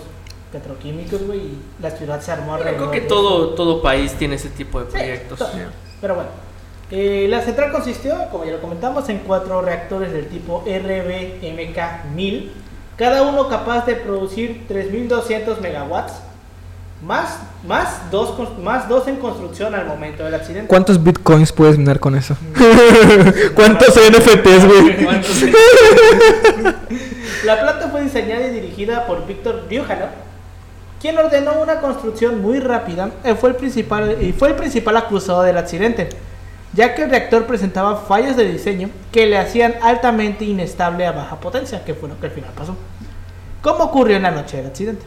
petroquímicos, 0.53 1.23
güey, 1.27 1.39
y 1.41 1.59
la 1.81 1.91
ciudad 1.91 2.21
se 2.21 2.31
armó 2.31 2.57
Bueno, 2.57 2.71
creo 2.77 2.91
que 2.91 3.01
todo, 3.01 3.55
todo 3.55 3.83
país 3.83 4.13
tiene 4.13 4.37
ese 4.37 4.51
tipo 4.51 4.79
de 4.81 4.87
Sí, 4.87 4.93
proyectos. 4.93 5.39
to- 5.39 5.49
Pero 6.01 6.15
bueno, 6.15 6.31
eh, 6.91 7.27
la 7.29 7.41
central 7.41 7.73
consistió, 7.73 8.15
como 8.31 8.45
ya 8.45 8.53
lo 8.53 8.61
comentamos, 8.61 9.09
en 9.09 9.19
cuatro 9.21 9.63
reactores 9.63 10.13
del 10.13 10.27
tipo 10.29 10.63
RBMK-1000, 10.67 12.49
cada 12.97 13.23
uno 13.23 13.49
capaz 13.49 13.87
de 13.87 13.95
producir 13.97 14.67
3.200 14.69 15.61
megawatts, 15.61 16.13
más, 17.03 17.39
más, 17.67 18.11
dos, 18.13 18.35
más 18.63 18.89
dos 18.89 19.09
en 19.09 19.17
construcción 19.17 19.75
al 19.75 19.87
momento 19.87 20.23
del 20.25 20.35
accidente. 20.35 20.69
¿Cuántos 20.69 21.03
bitcoins 21.03 21.51
puedes 21.53 21.77
minar 21.77 21.99
con 21.99 22.15
eso? 22.15 22.37
¿Cuántos 23.55 23.89
NFTs, 23.89 24.67
güey? 24.67 25.05
¿Cuántos- 25.05 25.43
La 27.45 27.61
planta 27.61 27.89
fue 27.89 28.03
diseñada 28.03 28.47
y 28.47 28.51
dirigida 28.51 29.07
por 29.07 29.27
Víctor 29.27 29.65
Ryuhanov, 29.69 30.11
quien 31.01 31.19
ordenó 31.19 31.61
una 31.61 31.81
construcción 31.81 32.41
muy 32.41 32.61
rápida 32.61 33.11
y 33.25 33.35
fue 33.35 33.51
el 33.51 33.57
principal, 33.57 34.19
y 34.23 34.33
fue 34.33 34.49
el 34.51 34.55
principal 34.55 34.97
acusado 34.97 35.43
del 35.43 35.59
accidente, 35.59 36.09
ya 36.73 36.95
que 36.95 37.03
el 37.03 37.11
reactor 37.11 37.47
presentaba 37.47 37.97
fallos 37.97 38.37
de 38.37 38.51
diseño 38.51 38.91
que 39.11 39.27
le 39.27 39.39
hacían 39.39 39.75
altamente 39.83 40.45
inestable 40.45 41.07
a 41.07 41.13
baja 41.13 41.39
potencia, 41.41 41.85
que 41.85 41.95
fue 41.95 42.09
lo 42.09 42.19
que 42.19 42.27
al 42.27 42.33
final 42.33 42.51
pasó, 42.57 42.77
como 43.61 43.85
ocurrió 43.85 44.17
en 44.17 44.23
la 44.23 44.31
noche 44.31 44.57
del 44.57 44.67
accidente. 44.67 45.05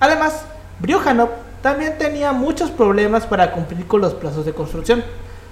Además, 0.00 0.44
Ryuhanov 0.80 1.30
también 1.62 1.96
tenía 1.98 2.32
muchos 2.32 2.70
problemas 2.70 3.26
para 3.26 3.52
cumplir 3.52 3.86
con 3.86 4.00
los 4.00 4.14
plazos 4.14 4.44
de 4.44 4.52
construcción, 4.52 5.04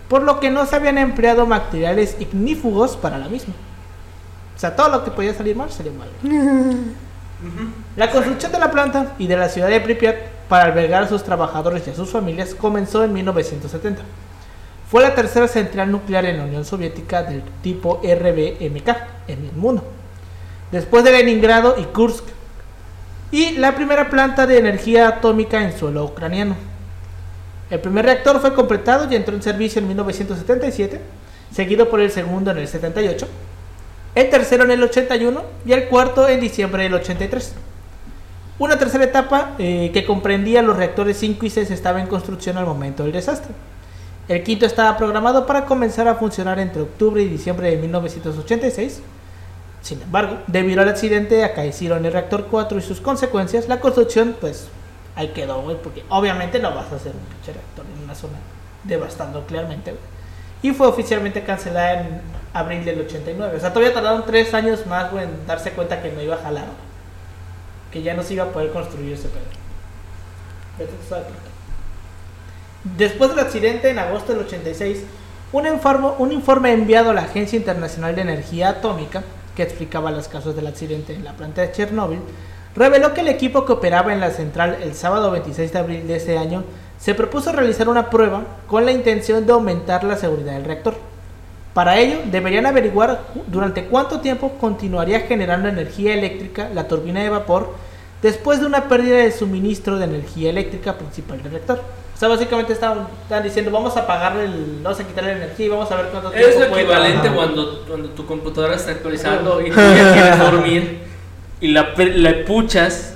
por 0.09 0.23
lo 0.23 0.41
que 0.41 0.51
no 0.51 0.67
se 0.67 0.77
habían 0.77 0.99
empleado 0.99 1.47
materiales 1.47 2.17
ignífugos 2.21 2.97
para 2.97 3.19
la 3.19 3.29
misma. 3.29 3.55
O 4.55 4.59
sea, 4.59 4.77
todo 4.77 4.89
lo 4.89 5.05
que 5.05 5.11
podía 5.11 5.35
salir 5.35 5.57
mal 5.57 5.71
salió 5.71 5.93
mal. 5.93 6.09
La 7.97 8.11
construcción 8.11 8.53
de 8.53 8.59
la 8.59 8.71
planta 8.71 9.15
y 9.19 9.27
de 9.27 9.37
la 9.37 9.51
ciudad 9.51 9.69
de 9.69 9.81
Pripyat 9.81 10.17
para 10.49 10.65
albergar 10.65 11.03
a 11.03 11.09
sus 11.09 11.25
trabajadores 11.25 11.87
y 11.87 11.91
a 11.91 11.95
sus 11.95 12.09
familias 12.09 12.55
comenzó 12.55 13.05
en 13.05 13.13
1970. 13.13 14.01
Fue 14.95 15.03
la 15.03 15.17
tercera 15.17 15.49
central 15.49 15.91
nuclear 15.91 16.25
en 16.25 16.37
la 16.37 16.45
Unión 16.45 16.65
Soviética 16.65 17.25
del 17.25 17.43
tipo 17.63 18.01
RBMK 18.05 18.89
en 19.27 19.45
el 19.45 19.53
mundo, 19.57 19.83
después 20.71 21.03
de 21.03 21.11
Leningrado 21.11 21.75
y 21.77 21.83
Kursk, 21.83 22.23
y 23.33 23.57
la 23.57 23.75
primera 23.75 24.09
planta 24.09 24.47
de 24.47 24.57
energía 24.57 25.09
atómica 25.09 25.65
en 25.65 25.77
suelo 25.77 26.05
ucraniano. 26.05 26.55
El 27.71 27.81
primer 27.81 28.05
reactor 28.05 28.39
fue 28.41 28.55
completado 28.55 29.11
y 29.11 29.17
entró 29.17 29.35
en 29.35 29.43
servicio 29.43 29.81
en 29.81 29.89
1977, 29.89 31.01
seguido 31.53 31.91
por 31.91 31.99
el 32.01 32.13
segundo 32.13 32.53
en 32.53 32.59
el 32.59 32.69
78, 32.69 33.27
el 34.15 34.31
tercero 34.31 34.63
en 34.63 34.71
el 34.71 34.83
81 34.85 35.43
y 35.67 35.73
el 35.73 35.89
cuarto 35.89 36.29
en 36.29 36.39
diciembre 36.39 36.85
del 36.85 36.95
83. 36.95 37.53
Una 38.61 38.79
tercera 38.79 39.03
etapa 39.03 39.57
eh, 39.59 39.91
que 39.93 40.07
comprendía 40.07 40.63
los 40.63 40.77
reactores 40.77 41.17
5 41.17 41.47
y 41.47 41.51
6 41.51 41.73
estaba 41.73 42.01
en 42.01 42.07
construcción 42.07 42.59
al 42.59 42.67
momento 42.67 43.03
del 43.03 43.11
desastre. 43.11 43.51
El 44.27 44.43
quinto 44.43 44.65
estaba 44.65 44.97
programado 44.97 45.47
para 45.47 45.67
comenzar 45.67 46.09
a 46.09 46.15
funcionar 46.15 46.59
entre 46.59 46.83
octubre 46.83 47.23
y 47.23 47.29
diciembre 47.29 47.71
de 47.71 47.77
1986. 47.77 49.03
Sin 49.83 50.01
embargo, 50.01 50.39
debido 50.47 50.81
al 50.81 50.89
accidente 50.89 51.45
acaecido 51.45 51.97
en 51.97 52.07
el 52.07 52.13
reactor 52.13 52.47
4 52.51 52.79
y 52.79 52.81
sus 52.81 53.03
consecuencias, 53.03 53.69
la 53.69 53.81
construcción 53.81 54.35
pues 54.41 54.69
ahí 55.15 55.29
quedó, 55.29 55.61
güey, 55.61 55.77
porque 55.77 56.05
obviamente 56.09 56.59
no 56.59 56.75
vas 56.75 56.91
a 56.91 56.97
hacer 56.97 57.13
un 57.13 57.21
pinche 57.35 57.53
reactor 57.53 57.85
en 57.95 58.05
una 58.05 58.15
zona 58.15 58.39
devastando 58.85 59.41
nuclearmente, 59.41 59.91
güey. 59.91 60.03
y 60.63 60.73
fue 60.75 60.87
oficialmente 60.87 61.45
cancelada 61.45 62.01
en 62.01 62.23
abril 62.55 62.83
del 62.85 63.01
89. 63.03 63.59
O 63.59 63.61
sea, 63.61 63.75
todavía 63.75 63.93
tardaron 63.93 64.25
tres 64.25 64.55
años 64.55 64.87
más 64.87 65.11
güey, 65.13 65.25
en 65.25 65.47
darse 65.47 65.73
cuenta 65.73 66.03
que 66.03 66.11
no 66.13 66.23
iba 66.23 66.37
a 66.37 66.39
jalar, 66.39 66.67
que 67.93 68.03
ya 68.03 68.15
no 68.15 68.23
se 68.23 68.33
iba 68.35 68.45
a 68.45 68.49
poder 68.49 68.73
construir 68.73 69.13
ese 69.13 69.29
pedo. 69.29 69.43
Vete. 70.79 71.54
Después 72.85 73.31
del 73.31 73.39
accidente 73.39 73.89
en 73.89 73.99
agosto 73.99 74.35
del 74.35 74.45
86, 74.45 75.05
un 75.53 76.33
informe, 76.33 76.73
enviado 76.73 77.11
a 77.11 77.15
la 77.15 77.23
Agencia 77.23 77.57
Internacional 77.57 78.15
de 78.15 78.21
Energía 78.21 78.69
Atómica, 78.69 79.23
que 79.57 79.63
explicaba 79.63 80.11
las 80.11 80.29
causas 80.29 80.55
del 80.55 80.67
accidente 80.67 81.15
en 81.15 81.25
la 81.25 81.33
planta 81.33 81.63
de 81.63 81.73
Chernóbil, 81.73 82.19
reveló 82.77 83.15
que 83.15 83.23
el 83.23 83.29
equipo 83.29 83.65
que 83.65 83.73
operaba 83.73 84.13
en 84.13 84.21
la 84.21 84.31
central 84.31 84.77
el 84.83 84.95
sábado 84.95 85.31
26 85.31 85.73
de 85.73 85.79
abril 85.79 86.07
de 86.07 86.17
ese 86.17 86.37
año 86.37 86.63
se 86.99 87.15
propuso 87.15 87.53
realizar 87.53 87.89
una 87.89 88.11
prueba 88.11 88.43
con 88.67 88.85
la 88.85 88.93
intención 88.93 89.47
de 89.47 89.53
aumentar 89.53 90.05
la 90.05 90.19
seguridad 90.19 90.53
del 90.53 90.67
reactor. 90.67 90.95
Para 91.73 91.99
ello, 91.99 92.19
deberían 92.31 92.67
averiguar 92.67 93.23
durante 93.47 93.87
cuánto 93.87 94.21
tiempo 94.21 94.59
continuaría 94.61 95.21
generando 95.21 95.71
energía 95.71 96.13
eléctrica 96.13 96.69
la 96.69 96.87
turbina 96.87 97.23
de 97.23 97.31
vapor 97.31 97.75
después 98.21 98.61
de 98.61 98.67
una 98.67 98.89
pérdida 98.89 99.17
de 99.17 99.33
suministro 99.33 99.97
de 99.97 100.05
energía 100.05 100.51
eléctrica 100.51 100.99
principal 100.99 101.43
del 101.43 101.53
reactor. 101.53 102.04
O 102.15 102.17
sea, 102.17 102.29
básicamente 102.29 102.73
estaban, 102.73 103.09
diciendo, 103.43 103.73
vamos 103.73 103.97
a 103.97 104.01
apagarle, 104.01 104.45
el, 104.45 104.81
vamos 104.83 105.01
a 105.01 105.05
quitarle 105.05 105.33
la 105.33 105.45
energía 105.45 105.67
y 105.67 105.69
vamos 105.69 105.91
a 105.91 105.97
ver 105.97 106.07
cuánto 106.07 106.31
tiempo 106.31 106.49
Es 106.49 106.59
lo 106.59 106.77
equivalente 106.77 107.31
cuando, 107.31 107.85
cuando 107.89 108.09
tu 108.11 108.25
computadora 108.25 108.77
está 108.77 108.93
actualizando 108.93 109.61
y 109.61 109.71
tú 109.71 109.77
ya 109.77 110.13
quieres 110.15 110.39
dormir 110.39 110.99
y 111.61 111.69
la, 111.69 111.93
le 111.97 112.35
puchas 112.45 113.15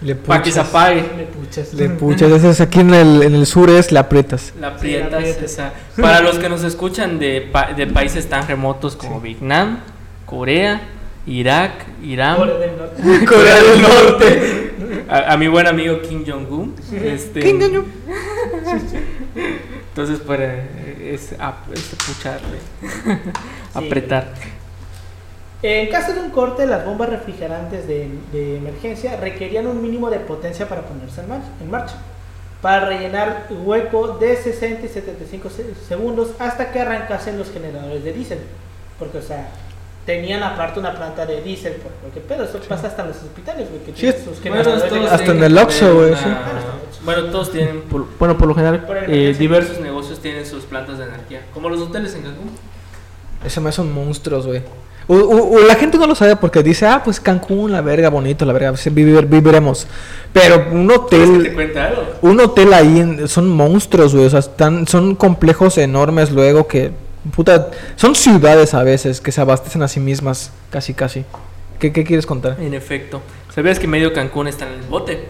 le 0.00 0.14
para 0.14 0.42
que 0.42 0.52
se 0.52 0.60
apague. 0.60 1.04
Le 1.16 1.24
puchas. 1.24 1.74
Le 1.74 1.88
puchas. 1.90 2.22
Entonces 2.22 2.60
aquí 2.60 2.80
en 2.80 2.94
el, 2.94 3.22
en 3.22 3.34
el 3.34 3.46
sur 3.46 3.68
es 3.68 3.90
la 3.90 4.00
aprietas. 4.00 4.52
La 4.60 4.68
aprietas. 4.68 5.24
esa. 5.24 5.72
Para 6.00 6.20
los 6.20 6.38
que 6.38 6.48
nos 6.48 6.62
escuchan 6.62 7.18
de, 7.18 7.50
de 7.76 7.86
países 7.88 8.28
tan 8.28 8.46
remotos 8.46 8.94
como 8.94 9.20
Vietnam, 9.20 9.80
Corea, 10.24 10.82
Irak, 11.28 11.86
Irán. 12.02 12.36
Corea 12.36 12.58
del 12.58 12.76
Norte. 12.78 13.24
Corea 13.26 13.62
del 13.62 13.82
Norte. 13.82 14.72
A, 15.08 15.36
mi 15.36 15.48
buen 15.48 15.66
amigo 15.66 16.00
Kim 16.00 16.24
Jong-un. 16.26 16.74
Este, 16.92 17.40
Kim 17.40 17.60
Jong-un. 17.60 17.84
Entonces, 19.88 20.20
para 20.20 20.54
es, 20.54 21.32
es 21.32 21.94
pucharle. 22.06 22.58
Apretar. 23.74 24.32
En 25.62 25.90
caso 25.90 26.14
de 26.14 26.20
un 26.20 26.30
corte, 26.30 26.66
las 26.66 26.84
bombas 26.86 27.08
refrigerantes 27.08 27.86
de, 27.86 28.56
emergencia 28.56 29.16
requerían 29.16 29.66
un 29.66 29.82
mínimo 29.82 30.08
de 30.08 30.20
potencia 30.20 30.68
para 30.68 30.82
ponerse 30.82 31.20
en 31.20 31.70
marcha, 31.70 31.96
para 32.62 32.86
rellenar 32.86 33.48
hueco 33.50 34.18
de 34.18 34.36
60 34.36 34.86
y 34.86 34.88
75 34.88 35.48
segundos 35.88 36.30
hasta 36.38 36.70
que 36.70 36.80
arrancasen 36.80 37.36
los 37.36 37.50
generadores 37.50 38.04
de 38.04 38.12
diésel. 38.12 38.38
Porque, 39.00 39.18
o 39.18 39.22
sea, 39.22 39.48
tenían 40.08 40.42
aparte 40.42 40.80
una 40.80 40.94
planta 40.94 41.26
de 41.26 41.42
diésel, 41.42 41.74
porque 42.00 42.22
pero 42.26 42.44
eso 42.44 42.58
pasa 42.66 42.86
hasta 42.86 43.02
en 43.02 43.08
los 43.08 43.18
hospitales, 43.18 43.68
hasta 45.10 45.32
en 45.32 45.42
el 45.42 45.58
Oxxo, 45.58 45.96
güey. 45.96 46.14
Bueno, 47.04 47.24
todos 47.24 47.52
tienen, 47.52 47.82
bueno, 48.18 48.38
por 48.38 48.48
lo 48.48 48.54
general, 48.54 48.86
eh, 49.06 49.36
diversos 49.38 49.80
negocios 49.80 50.18
tienen 50.20 50.46
sus 50.46 50.64
plantas 50.64 50.96
de 50.96 51.04
energía, 51.04 51.42
como 51.52 51.68
los 51.68 51.82
hoteles 51.82 52.14
en 52.14 52.22
Cancún. 52.22 52.48
Ese 53.44 53.60
me 53.60 53.70
son 53.70 53.92
monstruos, 53.92 54.46
güey. 54.46 54.62
O, 55.08 55.58
la 55.66 55.74
gente 55.74 55.98
no 55.98 56.06
lo 56.06 56.14
sabe 56.14 56.36
porque 56.36 56.62
dice, 56.62 56.86
ah, 56.86 57.02
pues 57.04 57.20
Cancún, 57.20 57.70
la 57.70 57.82
verga, 57.82 58.08
bonito, 58.08 58.46
la 58.46 58.54
verga, 58.54 58.72
viviremos. 58.90 59.86
Pero 60.32 60.68
un 60.72 60.90
hotel. 60.90 61.54
Un 62.22 62.40
hotel 62.40 62.72
ahí 62.72 63.26
son 63.26 63.50
monstruos, 63.50 64.14
güey. 64.14 64.24
O 64.24 64.30
sea, 64.30 64.38
están, 64.38 64.86
son 64.86 65.14
complejos 65.16 65.76
enormes 65.76 66.30
luego 66.30 66.66
que. 66.66 66.92
Puta, 67.34 67.70
son 67.96 68.14
ciudades 68.14 68.74
a 68.74 68.82
veces 68.82 69.20
que 69.20 69.32
se 69.32 69.40
abastecen 69.40 69.82
a 69.82 69.88
sí 69.88 70.00
mismas, 70.00 70.52
casi, 70.70 70.94
casi. 70.94 71.24
¿Qué, 71.78 71.92
qué 71.92 72.04
quieres 72.04 72.26
contar? 72.26 72.56
En 72.60 72.74
efecto. 72.74 73.20
¿Sabías 73.54 73.78
que 73.78 73.86
medio 73.86 74.12
Cancún 74.12 74.48
está 74.48 74.66
en 74.66 74.74
el 74.74 74.82
bote? 74.82 75.26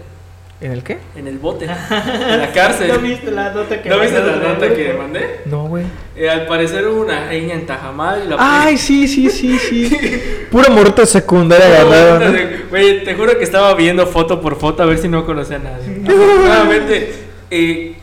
¿En 0.61 0.73
el 0.73 0.83
qué? 0.83 0.99
En 1.15 1.29
el 1.29 1.39
bote. 1.39 1.67
en 1.91 2.41
la 2.41 2.51
cárcel. 2.53 2.89
¿No 2.93 2.99
viste 2.99 3.31
la 3.31 3.53
nota 3.53 3.81
que 3.81 3.89
¿No 3.89 4.01
viste 4.01 4.21
la 4.21 4.37
nota 4.37 4.75
que 4.75 4.93
mandé? 4.93 5.41
No, 5.45 5.69
güey. 5.69 5.85
Eh, 6.17 6.29
al 6.29 6.47
parecer 6.47 6.87
hubo 6.89 7.03
una 7.03 7.27
reina 7.27 7.55
en 7.55 7.65
Tajamal. 7.65 8.23
Y 8.25 8.29
la 8.29 8.37
Ay, 8.39 8.77
sí, 8.77 9.07
sí, 9.07 9.31
sí, 9.31 9.57
sí. 9.59 10.23
Pura 10.51 10.69
morta 10.71 11.07
secundaria 11.07 11.67
agarrada. 11.67 12.33
Güey, 12.71 13.05
te 13.05 13.15
juro 13.15 13.39
que 13.39 13.45
estaba 13.45 13.73
viendo 13.75 14.07
foto 14.07 14.41
por 14.41 14.59
foto 14.59 14.83
a 14.83 14.87
ver 14.87 14.99
si 14.99 15.09
no 15.09 15.25
conocía 15.25 15.57
a 15.57 15.61
nadie. 15.61 15.89
Nuevamente, 15.99 17.15
eh, 17.51 17.95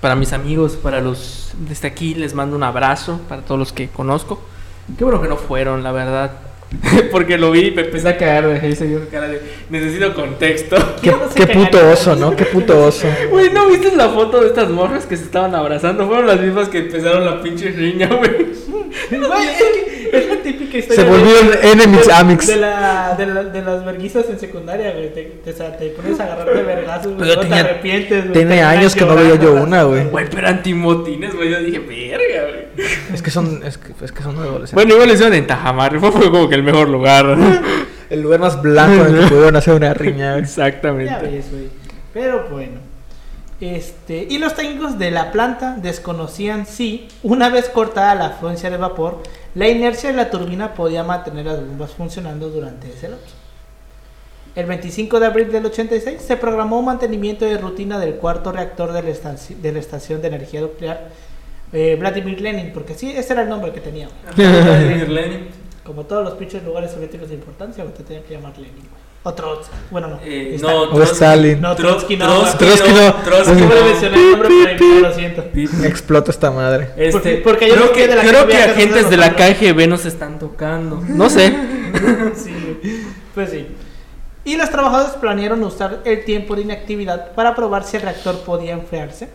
para 0.00 0.16
mis 0.16 0.32
amigos, 0.32 0.76
para 0.76 1.00
los 1.00 1.52
desde 1.68 1.88
aquí, 1.88 2.14
les 2.14 2.34
mando 2.34 2.56
un 2.56 2.62
abrazo. 2.62 3.20
Para 3.28 3.42
todos 3.42 3.58
los 3.58 3.72
que 3.72 3.88
conozco. 3.88 4.40
Qué 4.96 5.04
bueno 5.04 5.20
que 5.20 5.28
no 5.28 5.36
fueron, 5.36 5.82
la 5.82 5.92
verdad. 5.92 6.32
Porque 7.10 7.36
lo 7.36 7.50
vi 7.50 7.66
y 7.66 7.70
me 7.72 7.82
empecé 7.82 8.08
a 8.08 8.16
caer 8.16 8.46
de 8.46 9.08
cara 9.10 9.28
de 9.28 9.42
necesito 9.70 10.14
contexto. 10.14 10.76
Qué, 11.02 11.46
puto 11.46 11.90
oso, 11.90 12.14
¿no? 12.14 12.34
Qué 12.36 12.44
puto 12.44 12.86
oso. 12.86 13.08
Güey, 13.30 13.50
¿no 13.52 13.68
viste 13.68 13.94
la 13.96 14.08
foto 14.08 14.40
de 14.40 14.48
estas 14.48 14.70
morras 14.70 15.04
que 15.06 15.16
se 15.16 15.24
estaban 15.24 15.54
abrazando? 15.54 16.06
Fueron 16.06 16.26
las 16.26 16.40
mismas 16.40 16.68
que 16.68 16.78
empezaron 16.78 17.24
la 17.24 17.42
pinche 17.42 17.70
riña, 17.70 18.08
güey. 18.08 18.52
es 19.10 19.99
la 20.12 20.42
típica 20.42 20.78
historia. 20.78 21.02
Se 21.02 21.08
volvieron 21.08 21.50
enemies 21.62 22.08
amics. 22.08 22.46
De, 22.46 22.56
la, 22.56 23.14
de, 23.16 23.26
la, 23.26 23.44
de 23.44 23.62
las 23.62 23.84
verguizas 23.84 24.26
en 24.28 24.38
secundaria, 24.38 24.92
güey. 24.92 25.12
Te, 25.12 25.22
te, 25.22 25.52
te, 25.52 25.90
pones 25.90 26.20
a 26.20 26.24
agarrar 26.24 26.54
de 26.54 26.62
vergazos, 26.62 27.16
güey. 27.16 27.48
te 27.48 27.54
arrepientes, 27.54 28.22
güey. 28.24 28.32
Tiene 28.32 28.62
años 28.62 28.94
que 28.94 29.04
no 29.04 29.14
veía 29.14 29.36
yo 29.36 29.54
una, 29.54 29.84
güey. 29.84 30.04
Güey, 30.06 30.28
pero 30.30 30.48
antimotines, 30.48 31.34
güey. 31.34 31.50
Yo 31.50 31.60
dije, 31.60 31.78
verga, 31.78 32.50
güey. 32.50 32.88
Es 33.12 33.22
que 33.22 33.30
son, 33.30 33.62
es 33.64 33.78
que, 33.78 33.92
es 34.04 34.12
que 34.12 34.22
son 34.22 34.36
adolescentes. 34.36 34.74
Bueno, 34.74 34.94
igual 34.94 35.10
hicieron 35.10 35.34
en 35.34 35.46
Tajamar. 35.46 35.98
Fue 35.98 36.10
como 36.10 36.48
que 36.48 36.54
el 36.54 36.62
mejor 36.62 36.88
lugar. 36.88 37.36
el 38.10 38.20
lugar 38.20 38.40
más 38.40 38.60
blanco 38.60 39.06
en 39.06 39.14
el 39.14 39.22
que 39.22 39.28
pudieron 39.28 39.56
hacer 39.56 39.74
una 39.74 39.94
riña. 39.94 40.38
Exactamente. 40.38 41.12
Ya 41.12 41.18
ves, 41.18 41.50
güey. 41.50 41.68
Pero 42.12 42.48
bueno. 42.50 42.90
Este, 43.60 44.26
y 44.28 44.38
los 44.38 44.54
técnicos 44.54 44.98
de 44.98 45.10
la 45.10 45.32
planta 45.32 45.76
desconocían 45.76 46.64
si, 46.64 47.08
una 47.22 47.50
vez 47.50 47.68
cortada 47.68 48.14
la 48.14 48.26
afluencia 48.28 48.70
de 48.70 48.78
vapor, 48.78 49.22
la 49.54 49.68
inercia 49.68 50.10
de 50.10 50.16
la 50.16 50.30
turbina 50.30 50.74
podía 50.74 51.02
mantener 51.02 51.46
las 51.46 51.60
bombas 51.60 51.90
funcionando 51.92 52.50
durante 52.50 52.88
ese 52.88 53.08
lapso. 53.08 53.34
El 54.54 54.66
25 54.66 55.20
de 55.20 55.26
abril 55.26 55.52
del 55.52 55.66
86 55.66 56.20
se 56.20 56.36
programó 56.36 56.78
un 56.80 56.86
mantenimiento 56.86 57.44
de 57.44 57.56
rutina 57.56 57.98
del 57.98 58.14
cuarto 58.14 58.50
reactor 58.50 58.92
de 58.92 59.02
la, 59.02 59.10
estación 59.78 60.20
de, 60.20 60.28
energía 60.28 60.60
nuclear 60.60 61.08
eh, 61.72 61.96
Vladimir 61.98 62.40
Lenin, 62.40 62.72
porque 62.72 62.94
sí, 62.94 63.12
ese 63.16 63.32
era 63.32 63.42
el 63.42 63.48
nombre 63.48 63.72
que 63.72 63.80
tenía. 63.80 64.08
Vladimir 64.36 65.08
Lenin. 65.08 65.48
Como 65.84 66.04
todos 66.04 66.24
los 66.24 66.34
pinches 66.34 66.64
lugares 66.64 66.90
soviéticos 66.90 67.28
de 67.28 67.36
importancia, 67.36 67.84
te 67.84 68.02
tenía 68.02 68.22
que 68.22 68.34
llamar 68.34 68.58
Lenin. 68.58 68.88
O 69.22 69.34
Trotsky. 69.34 69.74
Bueno, 69.90 70.08
no. 70.08 70.20
Eh, 70.24 70.58
no, 70.60 70.82
o 70.84 71.02
Stalin. 71.02 71.60
No, 71.60 71.76
Trotsky 71.76 72.16
no. 72.16 72.44
Trotsky 72.56 72.90
no. 72.90 73.14
Trotsky 73.22 73.60
no. 73.60 73.84
mencioné 73.84 74.16
el 74.16 74.30
nombre, 74.30 74.76
pero 74.78 75.00
lo 75.00 75.14
siento. 75.14 75.44
Explota 75.84 76.30
esta 76.30 76.50
madre. 76.50 76.90
Este, 76.96 77.36
porque, 77.36 77.68
yo 77.68 77.74
creo 77.74 77.92
que, 77.92 78.08
de 78.08 78.16
la 78.16 78.22
creo 78.22 78.46
que 78.46 78.56
agentes 78.56 79.10
de 79.10 79.16
la 79.18 79.34
KGB 79.36 79.88
nos 79.88 80.06
están 80.06 80.38
tocando. 80.38 81.02
No 81.06 81.28
sé. 81.28 81.48
sí, 82.34 82.54
pues 83.34 83.50
sí. 83.50 83.66
Y 84.44 84.56
los 84.56 84.70
trabajadores 84.70 85.12
planearon 85.16 85.62
usar 85.64 86.00
el 86.04 86.24
tiempo 86.24 86.56
de 86.56 86.62
inactividad 86.62 87.32
para 87.34 87.54
probar 87.54 87.84
si 87.84 87.98
el 87.98 88.02
reactor 88.02 88.38
podía 88.40 88.72
enfriarse 88.72 89.28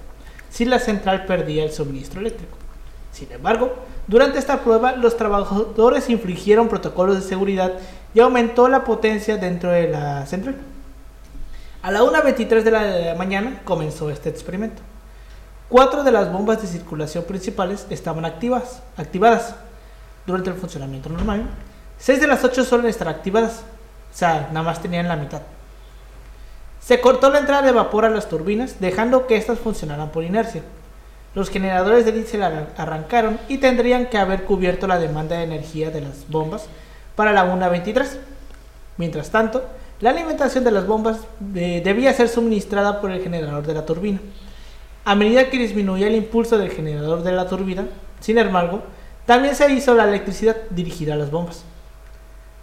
si 0.56 0.64
la 0.64 0.80
central 0.80 1.26
perdía 1.26 1.66
el 1.66 1.74
suministro 1.74 2.22
eléctrico. 2.22 2.58
Sin 3.16 3.32
embargo, 3.32 3.74
durante 4.08 4.40
esta 4.40 4.60
prueba 4.60 4.92
los 4.92 5.16
trabajadores 5.16 6.10
infligieron 6.10 6.68
protocolos 6.68 7.16
de 7.16 7.22
seguridad 7.22 7.72
y 8.14 8.20
aumentó 8.20 8.68
la 8.68 8.84
potencia 8.84 9.38
dentro 9.38 9.72
de 9.72 9.88
la 9.88 10.26
central. 10.26 10.58
A 11.82 11.92
la 11.92 12.02
1.23 12.02 12.64
de 12.64 12.72
la 12.72 13.16
mañana 13.18 13.62
comenzó 13.64 14.10
este 14.10 14.28
experimento. 14.28 14.82
Cuatro 15.70 16.04
de 16.04 16.12
las 16.12 16.30
bombas 16.30 16.62
de 16.62 16.68
circulación 16.68 17.24
principales 17.24 17.88
estaban 17.90 18.26
activas, 18.26 18.82
activadas 18.98 19.56
durante 20.28 20.50
el 20.50 20.58
funcionamiento 20.58 21.08
normal. 21.08 21.46
Seis 21.98 22.20
de 22.20 22.28
las 22.28 22.44
ocho 22.44 22.66
suelen 22.66 22.88
estar 22.88 23.08
activadas, 23.08 23.64
o 24.14 24.18
sea, 24.18 24.50
nada 24.52 24.64
más 24.66 24.82
tenían 24.82 25.08
la 25.08 25.16
mitad. 25.16 25.42
Se 26.82 27.00
cortó 27.00 27.30
la 27.30 27.40
entrada 27.40 27.62
de 27.62 27.72
vapor 27.72 28.04
a 28.04 28.10
las 28.10 28.28
turbinas, 28.28 28.82
dejando 28.82 29.26
que 29.26 29.38
éstas 29.38 29.58
funcionaran 29.58 30.10
por 30.10 30.26
inercia. 30.26 30.64
Los 31.36 31.50
generadores 31.50 32.06
de 32.06 32.14
diésel 32.14 32.44
arrancaron 32.44 33.38
y 33.50 33.58
tendrían 33.58 34.06
que 34.06 34.18
haber 34.18 34.46
cubierto 34.46 34.88
la 34.88 34.98
demanda 34.98 35.38
de 35.38 35.44
energía 35.44 35.92
de 35.92 36.00
las 36.00 36.30
bombas 36.30 36.68
para 37.18 37.34
la 37.34 37.46
1.23. 37.46 38.08
Mientras 38.96 39.30
tanto, 39.32 39.66
la 40.00 40.12
alimentación 40.12 40.64
de 40.64 40.72
las 40.72 40.88
bombas 40.88 41.20
eh, 41.54 41.82
debía 41.84 42.14
ser 42.14 42.30
suministrada 42.30 43.02
por 43.02 43.12
el 43.12 43.22
generador 43.22 43.68
de 43.68 43.74
la 43.74 43.86
turbina. 43.86 44.22
A 45.04 45.14
medida 45.16 45.50
que 45.50 45.58
disminuía 45.58 46.08
el 46.08 46.16
impulso 46.16 46.58
del 46.58 46.72
generador 46.72 47.22
de 47.22 47.34
la 47.34 47.50
turbina, 47.50 47.86
sin 48.22 48.38
embargo, 48.38 48.84
también 49.26 49.56
se 49.56 49.70
hizo 49.74 49.94
la 49.94 50.06
electricidad 50.06 50.56
dirigida 50.70 51.16
a 51.16 51.18
las 51.18 51.32
bombas. 51.32 51.66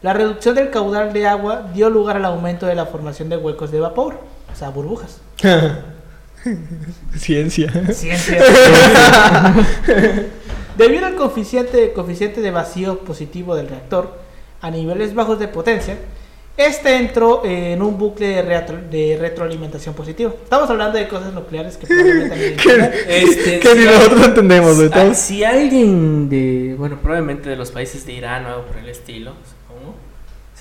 La 0.00 0.14
reducción 0.14 0.54
del 0.54 0.70
caudal 0.70 1.12
de 1.12 1.26
agua 1.26 1.70
dio 1.74 1.90
lugar 1.90 2.16
al 2.16 2.24
aumento 2.24 2.64
de 2.64 2.74
la 2.74 2.86
formación 2.86 3.28
de 3.28 3.36
huecos 3.36 3.70
de 3.70 3.80
vapor, 3.80 4.18
o 4.50 4.56
sea, 4.56 4.70
burbujas. 4.70 5.20
Ciencia. 7.16 7.70
Ciencia. 7.92 8.42
Debido 10.76 11.06
al 11.06 11.14
coeficiente, 11.16 11.92
coeficiente 11.92 12.40
de 12.40 12.50
vacío 12.50 13.00
positivo 13.00 13.54
del 13.54 13.68
reactor 13.68 14.18
a 14.60 14.70
niveles 14.70 15.14
bajos 15.14 15.38
de 15.38 15.48
potencia, 15.48 15.96
este 16.56 16.96
entró 16.96 17.42
en 17.44 17.80
un 17.82 17.98
bucle 17.98 18.28
de, 18.28 18.42
retro- 18.42 18.80
de 18.90 19.16
retroalimentación 19.20 19.94
positivo. 19.94 20.34
Estamos 20.42 20.68
hablando 20.70 20.98
de 20.98 21.08
cosas 21.08 21.32
nucleares 21.32 21.76
que 21.76 21.86
probablemente 21.86 22.56
Este, 23.08 23.58
que 23.58 23.74
ni 23.74 23.80
si- 23.82 23.86
nosotros 23.86 24.26
entendemos, 24.26 24.76
Si 25.14 25.44
alguien 25.44 26.28
de, 26.28 26.74
bueno, 26.78 26.98
probablemente 27.02 27.50
de 27.50 27.56
los 27.56 27.70
países 27.70 28.04
de 28.06 28.12
Irán 28.14 28.46
o 28.46 28.48
algo 28.48 28.62
por 28.66 28.76
el 28.78 28.88
estilo, 28.88 29.32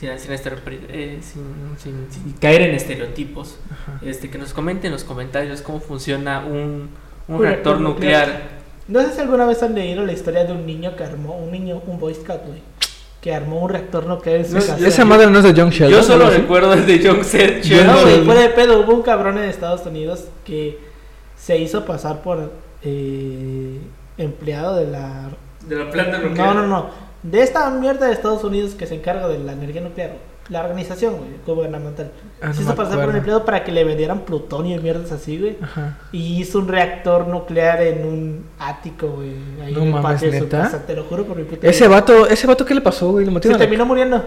sin, 0.02 0.32
eh, 0.32 1.20
sin- 1.22 1.76
sin- 1.78 2.08
sin 2.12 2.34
caer 2.40 2.62
en 2.64 2.76
estereotipos, 2.76 3.58
este, 4.02 4.30
que 4.30 4.38
nos 4.38 4.54
comenten 4.54 4.88
en 4.88 4.94
los 4.94 5.04
comentarios 5.04 5.62
cómo 5.62 5.80
funciona 5.80 6.40
un, 6.46 6.90
un 7.28 7.42
reactor 7.42 7.80
nuclear. 7.80 8.62
No 8.88 9.02
sé 9.02 9.14
si 9.14 9.22
alguna 9.22 9.46
vez 9.46 9.62
han 9.64 9.76
leído 9.76 10.04
la 10.06 10.12
historia 10.12 10.44
de 10.44 10.52
un 10.54 10.66
niño 10.66 10.96
que 10.96 11.04
armó, 11.04 11.38
un 11.38 11.52
niño, 11.52 11.82
un 11.88 12.00
Boy 12.00 12.14
Scout, 12.16 12.42
güey, 12.46 12.60
que 13.22 13.34
armó 13.34 13.62
un 13.62 13.70
reactor 13.70 14.06
nuclear 14.08 14.38
en 14.40 14.46
su 14.46 14.56
No, 14.56 14.60
casa. 14.60 14.78
Esa 14.88 15.06
madre 15.06 15.28
no 15.30 15.38
es 15.38 15.44
de 15.46 15.54
John 15.56 15.70
Sheldon. 15.70 15.92
Yo 16.00 16.04
solo 16.04 16.26
¿no? 16.26 16.32
recuerdo 16.32 16.74
el 16.74 16.86
de 16.86 17.02
John 17.08 17.24
Sergio. 17.24 17.84
No, 17.86 17.94
güey, 17.94 18.06
Sheldon. 18.06 18.26
fuera 18.26 18.42
de 18.42 18.50
pedo, 18.50 18.80
hubo 18.82 18.94
un 18.94 19.04
cabrón 19.04 19.38
en 19.38 19.44
Estados 19.46 19.86
Unidos 19.86 20.26
que 20.46 20.80
se 21.38 21.58
hizo 21.60 21.86
pasar 21.86 22.22
por 22.24 22.52
eh, 22.84 23.78
empleado 24.18 24.76
de 24.78 24.88
la... 24.88 25.30
De 25.68 25.76
la 25.76 25.90
planta 25.92 26.18
nuclear. 26.18 26.48
No, 26.56 26.62
no, 26.62 26.68
no. 26.68 27.11
De 27.24 27.42
esta 27.42 27.70
mierda 27.70 28.08
de 28.08 28.14
Estados 28.14 28.44
Unidos 28.44 28.72
que 28.74 28.88
se 28.88 28.96
encarga 28.96 29.28
de 29.28 29.40
la 29.40 29.52
energía 29.54 29.82
nuclear. 29.82 30.14
La 30.50 30.62
organización, 30.62 31.16
güey, 31.18 31.30
gubernamental. 31.46 32.12
Ah, 32.42 32.48
no 32.48 32.54
se 32.54 32.64
hizo 32.64 32.76
pasar 32.76 33.00
por 33.00 33.10
un 33.10 33.16
empleado 33.16 33.46
para 33.46 33.64
que 33.64 33.72
le 33.72 33.84
vendieran 33.86 34.22
plutonio 34.22 34.76
y 34.76 34.80
mierdas 34.82 35.12
así, 35.12 35.38
güey. 35.40 35.58
Ajá. 35.62 36.00
Y 36.12 36.42
hizo 36.42 36.60
un 36.60 36.68
reactor 36.68 37.28
nuclear 37.28 37.82
en 37.84 38.06
un 38.06 38.46
ático, 38.60 39.08
güey. 39.08 39.30
Ahí 39.64 39.72
No 39.74 39.82
en 39.82 39.88
el 39.88 39.94
mames, 39.94 40.14
patio 40.14 40.32
de 40.32 40.40
su 40.40 40.50
casa, 40.50 40.86
te 40.86 40.96
lo 40.96 41.04
juro 41.04 41.26
por 41.26 41.38
mi 41.38 41.44
puta 41.44 41.68
Ese 41.68 41.88
vida. 41.88 41.96
vato, 41.96 42.28
ese 42.28 42.48
vato, 42.48 42.66
¿qué 42.66 42.74
le 42.74 42.82
pasó, 42.82 43.12
güey? 43.12 43.26
¿Lo 43.26 43.42
Se 43.42 43.56
terminó 43.56 43.86
muriendo. 43.86 44.22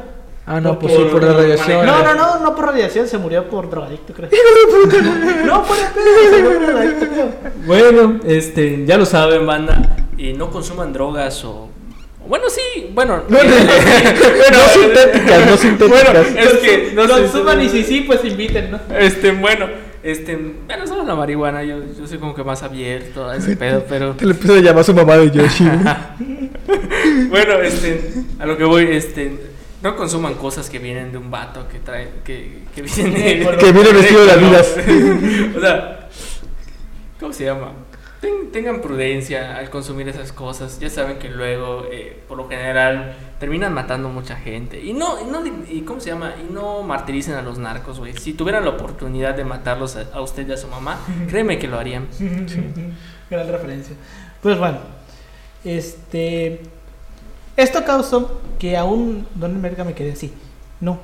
Ah, 0.46 0.60
no, 0.60 0.78
pues 0.78 0.94
sí, 0.94 1.02
por 1.10 1.22
la 1.22 1.32
radiación. 1.32 1.84
No, 1.84 2.02
no, 2.04 2.14
no, 2.14 2.38
no 2.38 2.54
por 2.54 2.66
radiación, 2.66 3.08
se 3.08 3.18
murió 3.18 3.48
por 3.48 3.68
drogadicto, 3.68 4.12
creo. 4.14 4.30
no, 5.46 5.62
por 5.64 5.76
el 5.76 5.86
pedo, 5.86 6.30
se 6.30 6.42
murió 6.42 6.58
por 6.58 6.66
drogadicto, 6.66 7.06
creo. 7.06 7.28
Bueno, 7.66 8.20
este, 8.24 8.86
ya 8.86 8.96
lo 8.98 9.04
saben, 9.04 9.46
banda. 9.46 9.96
Y 10.16 10.32
no 10.32 10.50
consuman 10.50 10.92
drogas 10.92 11.44
o. 11.44 11.68
Bueno, 12.26 12.44
sí, 12.48 12.90
bueno. 12.92 13.22
No, 13.28 13.38
no, 13.38 13.44
no 13.44 14.68
sintéticas, 14.68 15.46
no 15.46 15.56
sintéticas. 15.56 16.04
Bueno, 16.04 16.20
es 16.38 16.52
que 16.58 16.92
no 16.94 17.06
sé. 17.06 17.12
Consuman 17.22 17.60
y 17.62 17.68
si 17.68 17.84
sí, 17.84 18.00
pues 18.02 18.24
inviten, 18.24 18.70
¿no? 18.70 18.80
Este, 18.98 19.32
bueno, 19.32 19.66
este, 20.02 20.36
bueno, 20.66 20.86
solo 20.86 21.04
la 21.04 21.14
marihuana, 21.14 21.62
yo, 21.64 21.78
yo 21.98 22.06
soy 22.06 22.18
como 22.18 22.34
que 22.34 22.44
más 22.44 22.62
abierto 22.62 23.28
a 23.28 23.36
ese 23.36 23.56
pedo, 23.56 23.84
pero 23.88 24.12
Te 24.12 24.26
le 24.26 24.32
empieza 24.32 24.54
a 24.54 24.60
llamar 24.60 24.80
a 24.80 24.84
su 24.84 24.94
mamá 24.94 25.16
de 25.16 25.30
Yoshi. 25.30 25.64
bueno, 27.28 27.54
este, 27.62 28.12
a 28.38 28.46
lo 28.46 28.56
que 28.56 28.64
voy, 28.64 28.88
este, 28.90 29.38
no 29.82 29.96
consuman 29.96 30.34
cosas 30.34 30.68
que 30.70 30.78
vienen 30.78 31.12
de 31.12 31.18
un 31.18 31.30
vato 31.30 31.66
que 31.68 31.78
trae, 31.78 32.08
que, 32.24 32.64
que 32.74 32.82
vienen 32.82 33.14
de, 33.14 33.56
Que 33.56 33.72
viene 33.72 33.92
vestido 33.92 34.24
de 34.24 34.32
Adidas. 34.32 34.74
o 35.56 35.60
sea, 35.60 36.08
¿cómo 37.18 37.32
se 37.32 37.44
llama? 37.44 37.72
Ten- 38.24 38.50
tengan 38.52 38.80
prudencia 38.80 39.56
al 39.58 39.68
consumir 39.68 40.08
esas 40.08 40.32
cosas. 40.32 40.78
Ya 40.80 40.88
saben 40.88 41.18
que 41.18 41.28
luego, 41.28 41.84
eh, 41.90 42.22
por 42.26 42.38
lo 42.38 42.48
general, 42.48 43.14
terminan 43.38 43.74
matando 43.74 44.08
mucha 44.08 44.36
gente. 44.36 44.80
Y 44.82 44.94
no, 44.94 45.20
y 45.20 45.24
no, 45.30 45.42
y 45.46 45.82
¿cómo 45.82 46.00
se 46.00 46.08
llama? 46.10 46.32
Y 46.40 46.50
no 46.52 46.82
martiricen 46.82 47.34
a 47.34 47.42
los 47.42 47.58
narcos, 47.58 47.98
güey. 47.98 48.14
Si 48.14 48.32
tuvieran 48.32 48.64
la 48.64 48.70
oportunidad 48.70 49.34
de 49.34 49.44
matarlos 49.44 49.96
a, 49.96 50.06
a 50.14 50.22
usted 50.22 50.48
y 50.48 50.52
a 50.52 50.56
su 50.56 50.68
mamá, 50.68 50.98
créeme 51.28 51.58
que 51.58 51.68
lo 51.68 51.78
harían. 51.78 52.06
Gran 53.30 53.48
referencia. 53.48 53.94
Pues 54.42 54.58
bueno, 54.58 54.78
este. 55.64 56.60
Esto 57.56 57.84
causó 57.84 58.40
que 58.58 58.76
aún. 58.76 59.26
¿Dónde 59.34 59.58
merga 59.60 59.84
me 59.84 59.94
quedé? 59.94 60.12
así? 60.12 60.32
No. 60.80 60.98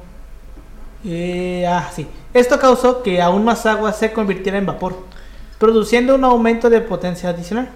Eh, 1.05 1.65
ah, 1.69 1.91
sí. 1.95 2.07
Esto 2.35 2.59
causó 2.59 3.03
que 3.03 3.21
aún 3.23 3.45
más 3.45 3.67
agua 3.67 3.93
se 3.93 4.13
convirtiera 4.13 4.59
en 4.59 4.67
vapor, 4.67 4.97
produciendo 5.61 6.15
un 6.15 6.25
aumento 6.25 6.71
de 6.71 6.81
potencia 6.81 7.29
adicional. 7.29 7.69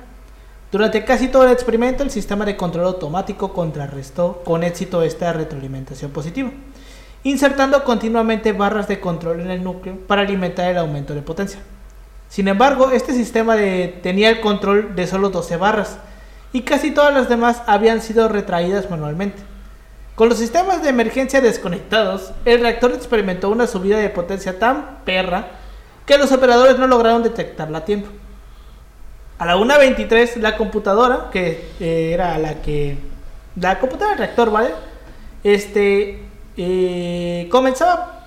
Durante 0.73 1.05
casi 1.05 1.29
todo 1.29 1.44
el 1.44 1.53
experimento, 1.53 2.03
el 2.03 2.11
sistema 2.11 2.47
de 2.47 2.57
control 2.57 2.87
automático 2.87 3.53
contrarrestó 3.53 4.42
con 4.42 4.64
éxito 4.64 5.03
esta 5.03 5.35
retroalimentación 5.35 6.11
positiva, 6.11 6.51
insertando 7.25 7.85
continuamente 7.85 8.53
barras 8.53 8.88
de 8.88 9.01
control 9.01 9.40
en 9.40 9.51
el 9.51 9.62
núcleo 9.62 9.99
para 10.07 10.23
alimentar 10.23 10.70
el 10.70 10.79
aumento 10.79 11.14
de 11.14 11.20
potencia. 11.20 11.61
Sin 12.31 12.49
embargo, 12.49 12.90
este 12.90 13.12
sistema 13.12 13.55
de- 13.55 14.01
tenía 14.03 14.31
el 14.31 14.40
control 14.40 14.97
de 14.97 15.07
solo 15.07 15.29
12 15.29 15.59
barras 15.59 15.99
y 16.55 16.62
casi 16.62 16.90
todas 16.90 17.12
las 17.12 17.29
demás 17.29 17.61
habían 17.66 18.01
sido 18.01 18.29
retraídas 18.29 18.90
manualmente. 18.90 19.42
Con 20.14 20.31
los 20.31 20.38
sistemas 20.38 20.83
de 20.83 20.88
emergencia 20.88 21.42
desconectados, 21.42 22.33
el 22.47 22.61
reactor 22.61 22.92
experimentó 22.92 23.51
una 23.51 23.66
subida 23.66 23.99
de 23.99 24.09
potencia 24.09 24.59
tan 24.59 25.01
perra 25.05 25.49
que 26.07 26.19
los 26.19 26.33
operadores 26.33 26.79
no 26.79 26.87
lograron 26.87 27.23
detectarla 27.23 27.79
a 27.79 27.85
tiempo. 27.85 28.09
A 29.38 29.47
la 29.47 29.57
1.23, 29.57 30.37
la 30.37 30.57
computadora, 30.57 31.31
que 31.33 31.71
eh, 31.81 32.11
era 32.12 32.38
la 32.38 32.62
que... 32.62 32.97
La 33.61 33.79
computadora 33.79 34.17
del 34.17 34.19
reactor, 34.27 34.51
¿vale? 34.51 34.71
Este... 35.43 36.23
eh, 36.57 37.49
comenzaba... 37.51 38.27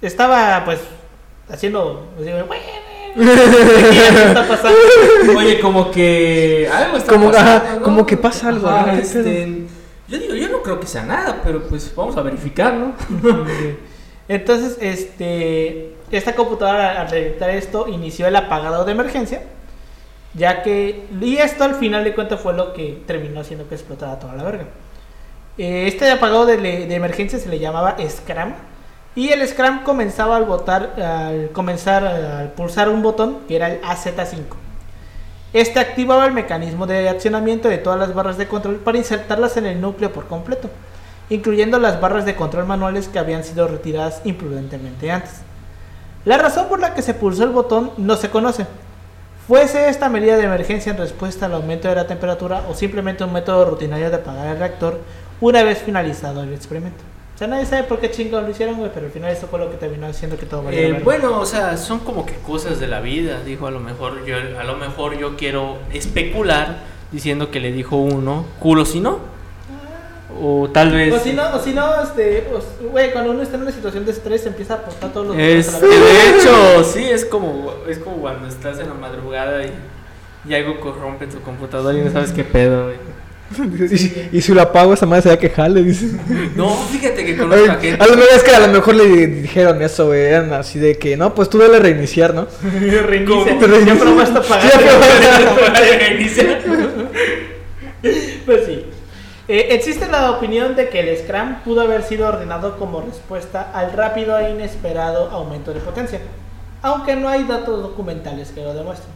Estaba, 0.00 0.64
pues, 0.64 0.80
haciendo... 1.48 2.08
así, 2.18 2.26
¿Qué 3.14 4.26
está 4.26 4.46
pasando? 4.46 4.78
Oye, 5.38 5.60
como 5.60 5.90
que 5.90 6.68
algo 6.72 6.96
está 6.96 7.12
Como- 7.12 7.30
pasando, 7.30 7.50
ajá, 7.52 7.74
¿no? 7.76 7.82
como 7.82 8.06
que 8.06 8.16
pasa 8.16 8.48
algo, 8.48 8.68
Ajá, 8.68 8.86
¿no? 8.86 8.92
¿Qué 8.94 9.00
este, 9.00 9.62
yo 10.08 10.18
digo, 10.18 10.34
yo 10.34 10.48
no 10.48 10.62
creo 10.62 10.80
que 10.80 10.86
sea 10.86 11.04
nada, 11.04 11.40
pero 11.44 11.62
pues 11.68 11.92
vamos 11.94 12.16
a 12.16 12.22
verificar, 12.22 12.74
¿no? 12.74 12.92
Entonces, 14.28 14.78
este, 14.80 15.94
esta 16.18 16.34
computadora 16.34 17.00
al 17.00 17.10
detectar 17.10 17.50
esto 17.50 17.88
inició 17.88 18.26
el 18.26 18.36
apagado 18.36 18.84
de 18.84 18.92
emergencia, 18.92 19.42
ya 20.34 20.62
que, 20.62 21.06
y 21.20 21.36
esto 21.36 21.64
al 21.64 21.74
final 21.76 22.04
de 22.04 22.14
cuentas 22.14 22.40
fue 22.40 22.52
lo 22.54 22.72
que 22.72 23.02
terminó 23.06 23.40
haciendo 23.40 23.68
que 23.68 23.74
explotara 23.74 24.18
toda 24.18 24.34
la 24.34 24.42
verga. 24.42 24.64
Eh, 25.58 25.86
Este 25.86 26.10
apagado 26.10 26.46
de, 26.46 26.56
de 26.56 26.94
emergencia 26.94 27.38
se 27.38 27.48
le 27.48 27.58
llamaba 27.58 27.96
Scram, 28.08 28.54
y 29.16 29.28
el 29.28 29.46
Scram 29.46 29.84
comenzaba 29.84 30.36
al 30.36 30.44
botar, 30.44 31.00
al 31.00 31.50
comenzar 31.52 32.04
al 32.04 32.52
pulsar 32.52 32.88
un 32.88 33.00
botón 33.00 33.38
que 33.46 33.54
era 33.54 33.68
el 33.68 33.80
AZ5. 33.82 34.42
Este 35.52 35.78
activaba 35.78 36.26
el 36.26 36.32
mecanismo 36.32 36.84
de 36.88 37.08
accionamiento 37.08 37.68
de 37.68 37.78
todas 37.78 37.96
las 37.96 38.12
barras 38.12 38.38
de 38.38 38.48
control 38.48 38.78
para 38.78 38.98
insertarlas 38.98 39.56
en 39.56 39.66
el 39.66 39.80
núcleo 39.80 40.12
por 40.12 40.26
completo, 40.26 40.68
incluyendo 41.30 41.78
las 41.78 42.00
barras 42.00 42.24
de 42.24 42.34
control 42.34 42.66
manuales 42.66 43.06
que 43.06 43.20
habían 43.20 43.44
sido 43.44 43.68
retiradas 43.68 44.20
imprudentemente 44.24 45.12
antes. 45.12 45.43
La 46.24 46.38
razón 46.38 46.68
por 46.68 46.80
la 46.80 46.94
que 46.94 47.02
se 47.02 47.14
pulsó 47.14 47.44
el 47.44 47.50
botón 47.50 47.90
no 47.98 48.16
se 48.16 48.30
conoce. 48.30 48.66
Fuese 49.46 49.90
esta 49.90 50.08
medida 50.08 50.38
de 50.38 50.44
emergencia 50.44 50.90
en 50.90 50.98
respuesta 50.98 51.46
al 51.46 51.52
aumento 51.52 51.88
de 51.88 51.96
la 51.96 52.06
temperatura 52.06 52.64
o 52.70 52.74
simplemente 52.74 53.24
un 53.24 53.32
método 53.32 53.66
rutinario 53.66 54.08
de 54.08 54.16
apagar 54.16 54.46
el 54.48 54.58
reactor 54.58 55.00
una 55.40 55.62
vez 55.62 55.82
finalizado 55.82 56.42
el 56.42 56.54
experimento. 56.54 57.04
O 57.34 57.38
sea, 57.38 57.48
nadie 57.48 57.66
sabe 57.66 57.82
por 57.82 57.98
qué 57.98 58.10
chingados 58.10 58.46
lo 58.46 58.52
hicieron, 58.52 58.76
güey, 58.76 58.90
pero 58.94 59.06
al 59.06 59.12
final 59.12 59.30
eso 59.30 59.48
fue 59.48 59.58
lo 59.58 59.68
que 59.70 59.76
terminó 59.76 60.06
haciendo 60.06 60.38
que 60.38 60.46
todo 60.46 60.62
valiera 60.62 60.96
Eh, 60.96 61.02
bueno, 61.02 61.40
o 61.40 61.44
sea, 61.44 61.76
son 61.76 61.98
como 61.98 62.24
que 62.24 62.34
cosas 62.36 62.80
de 62.80 62.86
la 62.86 63.00
vida. 63.00 63.40
Dijo, 63.44 63.66
a 63.66 63.70
lo 63.70 63.80
mejor 63.80 64.24
yo, 64.24 64.36
a 64.36 64.64
lo 64.64 64.76
mejor 64.76 65.18
yo 65.18 65.36
quiero 65.36 65.78
especular 65.92 66.76
diciendo 67.12 67.50
que 67.50 67.60
le 67.60 67.72
dijo 67.72 67.96
uno, 67.96 68.46
culo 68.60 68.86
si 68.86 69.00
no. 69.00 69.33
O 70.40 70.68
tal 70.72 70.90
vez. 70.90 71.12
O 71.14 71.18
si 71.18 71.32
no, 71.32 71.54
o 71.54 71.60
si 71.60 71.72
no, 71.72 72.02
este, 72.02 72.44
güey, 72.90 73.12
cuando 73.12 73.30
uno 73.30 73.42
está 73.42 73.56
en 73.56 73.62
una 73.62 73.72
situación 73.72 74.04
de 74.04 74.12
estrés 74.12 74.42
se 74.42 74.48
empieza 74.48 74.74
a 74.74 74.76
apostar 74.78 75.12
todos 75.12 75.28
los 75.28 75.38
Es, 75.38 75.80
de 75.80 75.88
hecho, 76.30 76.84
sí, 76.92 77.04
es 77.04 77.24
como, 77.24 77.72
es 77.88 77.98
como 77.98 78.16
cuando 78.16 78.48
estás 78.48 78.78
en 78.80 78.88
la 78.88 78.94
madrugada 78.94 79.64
y, 79.64 79.72
y 80.48 80.54
algo 80.54 80.80
corrompe 80.80 81.26
tu 81.26 81.40
computadora 81.40 81.96
y 81.96 82.02
no 82.02 82.10
sabes 82.10 82.32
qué 82.32 82.42
pedo, 82.44 82.84
güey. 82.84 82.96
y, 84.32 84.38
y 84.38 84.40
si 84.40 84.54
lo 84.54 84.62
apago, 84.62 84.94
esa 84.94 85.06
madre 85.06 85.22
se 85.22 85.28
va 85.28 85.34
a 85.34 85.38
quedar, 85.38 85.70
le 85.70 85.82
dice. 85.82 86.06
No, 86.56 86.70
fíjate 86.70 87.24
que 87.24 87.36
conozco 87.36 87.70
a 87.70 87.74
gente. 87.76 88.02
A 88.02 88.06
lo 88.06 88.16
mejor 88.16 88.32
es 88.34 88.42
que 88.42 88.50
a 88.50 88.60
lo 88.60 88.68
mejor 88.68 88.94
le 88.94 89.26
dijeron 89.26 89.82
eso, 89.82 90.06
güey. 90.06 90.22
Eran 90.22 90.52
así 90.52 90.78
de 90.78 90.96
que, 90.96 91.16
no, 91.16 91.34
pues 91.34 91.48
tú 91.50 91.58
dale 91.58 91.78
reiniciar, 91.78 92.34
¿no? 92.34 92.46
Ya 92.90 93.94
probaste 93.94 94.38
apagar. 94.38 94.72
Ya 94.72 95.54
probaste 95.54 95.98
Reinicia. 95.98 96.60
Eh, 99.46 99.68
existe 99.70 100.08
la 100.08 100.30
opinión 100.30 100.74
de 100.74 100.88
que 100.88 101.00
el 101.00 101.18
Scram 101.18 101.62
pudo 101.64 101.82
haber 101.82 102.02
sido 102.02 102.26
ordenado 102.26 102.78
como 102.78 103.02
respuesta 103.02 103.70
al 103.74 103.92
rápido 103.92 104.38
e 104.38 104.50
inesperado 104.50 105.30
aumento 105.30 105.74
de 105.74 105.80
potencia, 105.80 106.20
aunque 106.80 107.14
no 107.14 107.28
hay 107.28 107.44
datos 107.44 107.82
documentales 107.82 108.50
que 108.52 108.62
lo 108.64 108.72
demuestren. 108.72 109.12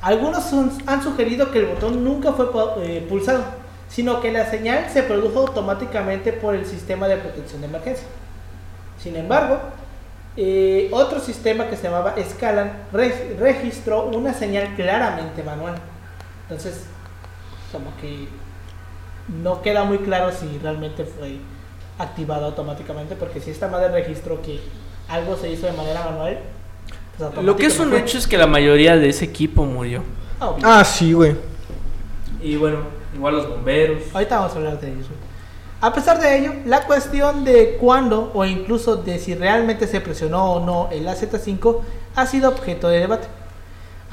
Algunos 0.00 0.52
han 0.86 1.02
sugerido 1.02 1.50
que 1.50 1.58
el 1.58 1.66
botón 1.66 2.04
nunca 2.04 2.32
fue 2.32 2.46
eh, 2.78 3.04
pulsado, 3.08 3.44
sino 3.88 4.20
que 4.20 4.32
la 4.32 4.48
señal 4.48 4.86
se 4.92 5.02
produjo 5.02 5.40
automáticamente 5.40 6.32
por 6.32 6.54
el 6.54 6.64
sistema 6.64 7.08
de 7.08 7.16
protección 7.16 7.60
de 7.60 7.66
emergencia. 7.66 8.06
Sin 8.98 9.16
embargo, 9.16 9.58
eh, 10.36 10.88
otro 10.92 11.20
sistema 11.20 11.66
que 11.66 11.76
se 11.76 11.84
llamaba 11.84 12.14
Scalan 12.30 12.72
re- 12.92 13.36
registró 13.38 14.04
una 14.06 14.32
señal 14.34 14.74
claramente 14.76 15.42
manual. 15.42 15.74
Entonces, 16.48 16.84
como 17.70 17.94
que 18.00 18.28
no 19.42 19.62
queda 19.62 19.84
muy 19.84 19.98
claro 19.98 20.32
si 20.32 20.58
realmente 20.58 21.04
fue 21.04 21.36
activado 21.98 22.46
automáticamente, 22.46 23.14
porque 23.16 23.40
si 23.40 23.50
esta 23.50 23.68
madre 23.68 23.88
registró 23.88 24.42
que 24.42 24.60
algo 25.08 25.36
se 25.36 25.50
hizo 25.50 25.66
de 25.66 25.72
manera 25.72 26.04
manual, 26.04 26.38
pues 27.18 27.44
Lo 27.44 27.56
que 27.56 27.66
es 27.66 27.78
un 27.78 27.94
hecho 27.94 28.18
es 28.18 28.26
que 28.26 28.38
la 28.38 28.46
mayoría 28.46 28.96
de 28.96 29.08
ese 29.08 29.24
equipo 29.26 29.64
murió. 29.64 30.02
Ah, 30.62 30.84
sí, 30.84 31.12
güey. 31.12 31.36
Y 32.42 32.56
bueno, 32.56 32.78
igual 33.14 33.36
los 33.36 33.48
bomberos. 33.48 34.02
Ahorita 34.12 34.38
vamos 34.38 34.52
a 34.54 34.56
hablar 34.56 34.80
de 34.80 34.88
ellos. 34.88 35.06
A 35.80 35.92
pesar 35.92 36.20
de 36.20 36.38
ello, 36.38 36.54
la 36.64 36.86
cuestión 36.86 37.44
de 37.44 37.76
cuándo 37.80 38.30
o 38.34 38.44
incluso 38.44 38.96
de 38.96 39.18
si 39.18 39.34
realmente 39.34 39.86
se 39.86 40.00
presionó 40.00 40.52
o 40.52 40.64
no 40.64 40.88
el 40.90 41.06
AZ5 41.06 41.80
ha 42.14 42.26
sido 42.26 42.48
objeto 42.50 42.88
de 42.88 43.00
debate. 43.00 43.26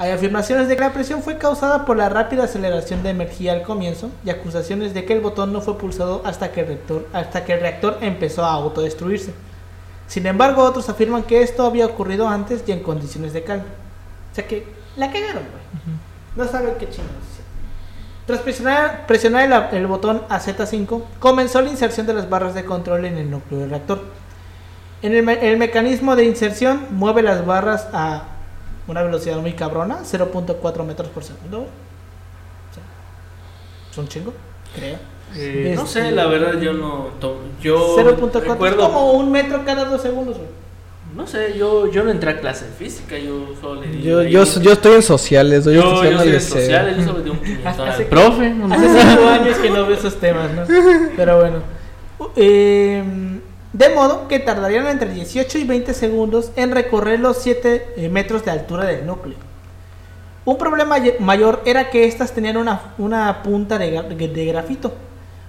Hay 0.00 0.12
afirmaciones 0.12 0.66
de 0.66 0.76
que 0.76 0.80
la 0.80 0.94
presión 0.94 1.22
fue 1.22 1.36
causada 1.36 1.84
por 1.84 1.94
la 1.94 2.08
rápida 2.08 2.44
aceleración 2.44 3.02
de 3.02 3.10
energía 3.10 3.52
al 3.52 3.60
comienzo 3.60 4.10
y 4.24 4.30
acusaciones 4.30 4.94
de 4.94 5.04
que 5.04 5.12
el 5.12 5.20
botón 5.20 5.52
no 5.52 5.60
fue 5.60 5.76
pulsado 5.76 6.22
hasta 6.24 6.52
que 6.52 6.62
el 6.62 6.68
reactor, 6.68 7.06
hasta 7.12 7.44
que 7.44 7.52
el 7.52 7.60
reactor 7.60 7.98
empezó 8.00 8.42
a 8.42 8.52
autodestruirse. 8.52 9.34
Sin 10.06 10.26
embargo, 10.26 10.62
otros 10.62 10.88
afirman 10.88 11.24
que 11.24 11.42
esto 11.42 11.66
había 11.66 11.84
ocurrido 11.84 12.26
antes 12.26 12.64
y 12.66 12.72
en 12.72 12.82
condiciones 12.82 13.34
de 13.34 13.44
calma. 13.44 13.66
O 14.32 14.34
sea 14.34 14.46
que 14.48 14.66
la 14.96 15.12
cagaron, 15.12 15.42
güey. 15.42 15.96
No 16.34 16.50
saben 16.50 16.76
qué 16.78 16.88
chingados. 16.88 17.12
Tras 18.24 18.40
presionar, 18.40 19.06
presionar 19.06 19.68
el, 19.74 19.86
botón 19.86 20.22
AZ5, 20.30 21.02
comenzó 21.18 21.60
la 21.60 21.68
inserción 21.68 22.06
de 22.06 22.14
las 22.14 22.30
barras 22.30 22.54
de 22.54 22.64
control 22.64 23.04
en 23.04 23.18
el 23.18 23.30
núcleo 23.30 23.60
del 23.60 23.68
reactor. 23.68 24.00
En 25.02 25.14
el, 25.14 25.28
el 25.28 25.58
mecanismo 25.58 26.16
de 26.16 26.24
inserción 26.24 26.86
mueve 26.88 27.20
las 27.20 27.44
barras 27.44 27.86
a 27.92 28.39
una 28.88 29.02
velocidad 29.02 29.38
muy 29.38 29.52
cabrona, 29.52 30.00
0.4 30.02 30.84
metros 30.84 31.08
por 31.08 31.24
segundo. 31.24 31.60
O 31.60 32.74
sea, 32.74 32.82
es 33.90 33.98
un 33.98 34.08
chingo, 34.08 34.32
creo. 34.74 34.98
Eh, 35.36 35.74
no 35.76 35.86
sé, 35.86 36.10
la 36.10 36.26
verdad 36.26 36.60
yo 36.60 36.72
no. 36.72 37.10
Yo 37.62 37.96
0.4 37.96 38.68
es 38.68 38.74
como 38.74 39.12
un 39.12 39.30
metro 39.30 39.64
cada 39.64 39.84
dos 39.84 40.02
segundos, 40.02 40.36
No 41.14 41.26
sé, 41.26 41.56
yo, 41.56 41.90
yo 41.90 42.02
no 42.02 42.10
entré 42.10 42.30
a 42.30 42.40
clase 42.40 42.66
de 42.66 42.72
física, 42.72 43.16
yo 43.16 43.54
solo 43.60 43.82
le 43.82 44.00
yo, 44.00 44.22
yo, 44.22 44.44
yo, 44.44 44.72
estoy 44.72 44.94
en 44.94 45.02
sociales, 45.02 45.64
yo, 45.64 45.72
yo, 45.72 46.02
yo 46.02 46.10
estoy 46.10 46.28
en 46.34 46.40
sociales, 46.40 46.96
yo 46.98 47.04
solo 47.04 47.20
de 47.22 47.30
un 47.30 47.38
500 47.42 47.78
al 47.78 48.04
profe. 48.06 48.54
Hace 48.70 49.14
5 49.14 49.28
años 49.28 49.58
que 49.58 49.70
no 49.70 49.86
veo 49.86 49.96
esos 49.96 50.16
temas, 50.16 50.50
¿no? 50.52 50.62
Pero 51.16 51.38
bueno. 51.38 51.58
Eh, 52.36 53.04
de 53.72 53.88
modo 53.90 54.26
que 54.28 54.38
tardarían 54.38 54.86
entre 54.86 55.10
18 55.10 55.58
y 55.58 55.64
20 55.64 55.94
segundos 55.94 56.50
en 56.56 56.72
recorrer 56.72 57.20
los 57.20 57.38
7 57.38 57.94
eh, 57.96 58.08
metros 58.08 58.44
de 58.44 58.50
altura 58.50 58.84
del 58.84 59.06
núcleo. 59.06 59.36
Un 60.44 60.58
problema 60.58 60.96
mayor 61.20 61.62
era 61.64 61.90
que 61.90 62.04
estas 62.06 62.32
tenían 62.32 62.56
una, 62.56 63.42
punta 63.42 63.78
de, 63.78 64.02
de, 64.02 64.44
grafito, 64.46 64.92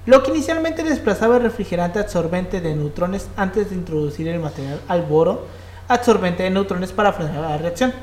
lo 0.05 0.21
que 0.21 0.31
inicialmente 0.31 0.83
desplazaba 0.83 1.37
el 1.37 1.43
refrigerante 1.43 1.99
absorbente 1.99 2.61
de 2.61 2.75
neutrones 2.75 3.29
antes 3.37 3.69
de 3.69 3.75
introducir 3.75 4.27
el 4.27 4.39
material 4.39 4.81
al 4.87 5.03
boro 5.03 5.47
absorbente 5.87 6.43
de 6.43 6.49
neutrones 6.49 6.91
para 6.91 7.13
frenar 7.13 7.41
la 7.41 7.57
reacción. 7.57 7.93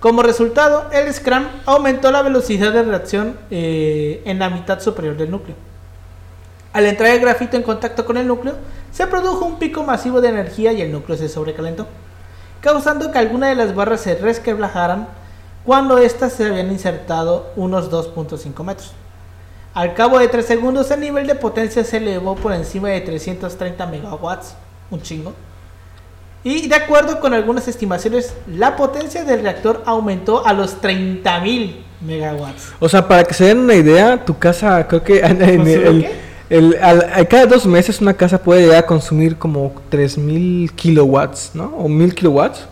Como 0.00 0.22
resultado, 0.22 0.86
el 0.92 1.12
Scram 1.12 1.48
aumentó 1.66 2.10
la 2.10 2.22
velocidad 2.22 2.72
de 2.72 2.82
reacción 2.82 3.36
eh, 3.50 4.22
en 4.24 4.38
la 4.38 4.50
mitad 4.50 4.80
superior 4.80 5.16
del 5.16 5.30
núcleo. 5.30 5.65
Al 6.76 6.84
entrar 6.84 7.10
el 7.12 7.20
grafito 7.20 7.56
en 7.56 7.62
contacto 7.62 8.04
con 8.04 8.18
el 8.18 8.26
núcleo, 8.26 8.54
se 8.92 9.06
produjo 9.06 9.46
un 9.46 9.58
pico 9.58 9.82
masivo 9.82 10.20
de 10.20 10.28
energía 10.28 10.74
y 10.74 10.82
el 10.82 10.92
núcleo 10.92 11.16
se 11.16 11.26
sobrecalentó, 11.26 11.86
causando 12.60 13.10
que 13.10 13.16
algunas 13.16 13.48
de 13.48 13.54
las 13.54 13.74
barras 13.74 14.02
se 14.02 14.14
resquebrajaran 14.14 15.08
cuando 15.64 15.96
éstas 15.96 16.34
se 16.34 16.44
habían 16.44 16.70
insertado 16.70 17.46
unos 17.56 17.90
2.5 17.90 18.62
metros. 18.62 18.92
Al 19.72 19.94
cabo 19.94 20.18
de 20.18 20.28
3 20.28 20.44
segundos 20.44 20.90
el 20.90 21.00
nivel 21.00 21.26
de 21.26 21.34
potencia 21.34 21.82
se 21.82 21.96
elevó 21.96 22.36
por 22.36 22.52
encima 22.52 22.90
de 22.90 23.00
330 23.00 23.86
megawatts, 23.86 24.54
un 24.90 25.00
chingo. 25.00 25.32
Y 26.44 26.68
de 26.68 26.74
acuerdo 26.74 27.20
con 27.20 27.32
algunas 27.32 27.68
estimaciones, 27.68 28.34
la 28.46 28.76
potencia 28.76 29.24
del 29.24 29.40
reactor 29.40 29.82
aumentó 29.86 30.46
a 30.46 30.52
los 30.52 30.82
30.000 30.82 31.74
megawatts. 32.02 32.74
O 32.80 32.86
sea, 32.86 33.08
para 33.08 33.24
que 33.24 33.32
se 33.32 33.46
den 33.46 33.60
una 33.60 33.74
idea, 33.74 34.22
tu 34.22 34.38
casa 34.38 34.86
creo 34.86 35.02
que 35.02 35.20
en, 35.20 35.40
el, 35.40 36.25
el, 36.48 36.76
al, 36.80 37.26
cada 37.28 37.46
dos 37.46 37.66
meses 37.66 38.00
una 38.00 38.14
casa 38.14 38.38
puede 38.38 38.62
llegar 38.62 38.78
a 38.78 38.86
consumir 38.86 39.36
como 39.36 39.72
3000 39.88 40.72
kilowatts, 40.72 41.50
¿no? 41.54 41.74
O 41.76 41.88
1000 41.88 42.14
kilowatts. 42.14 42.66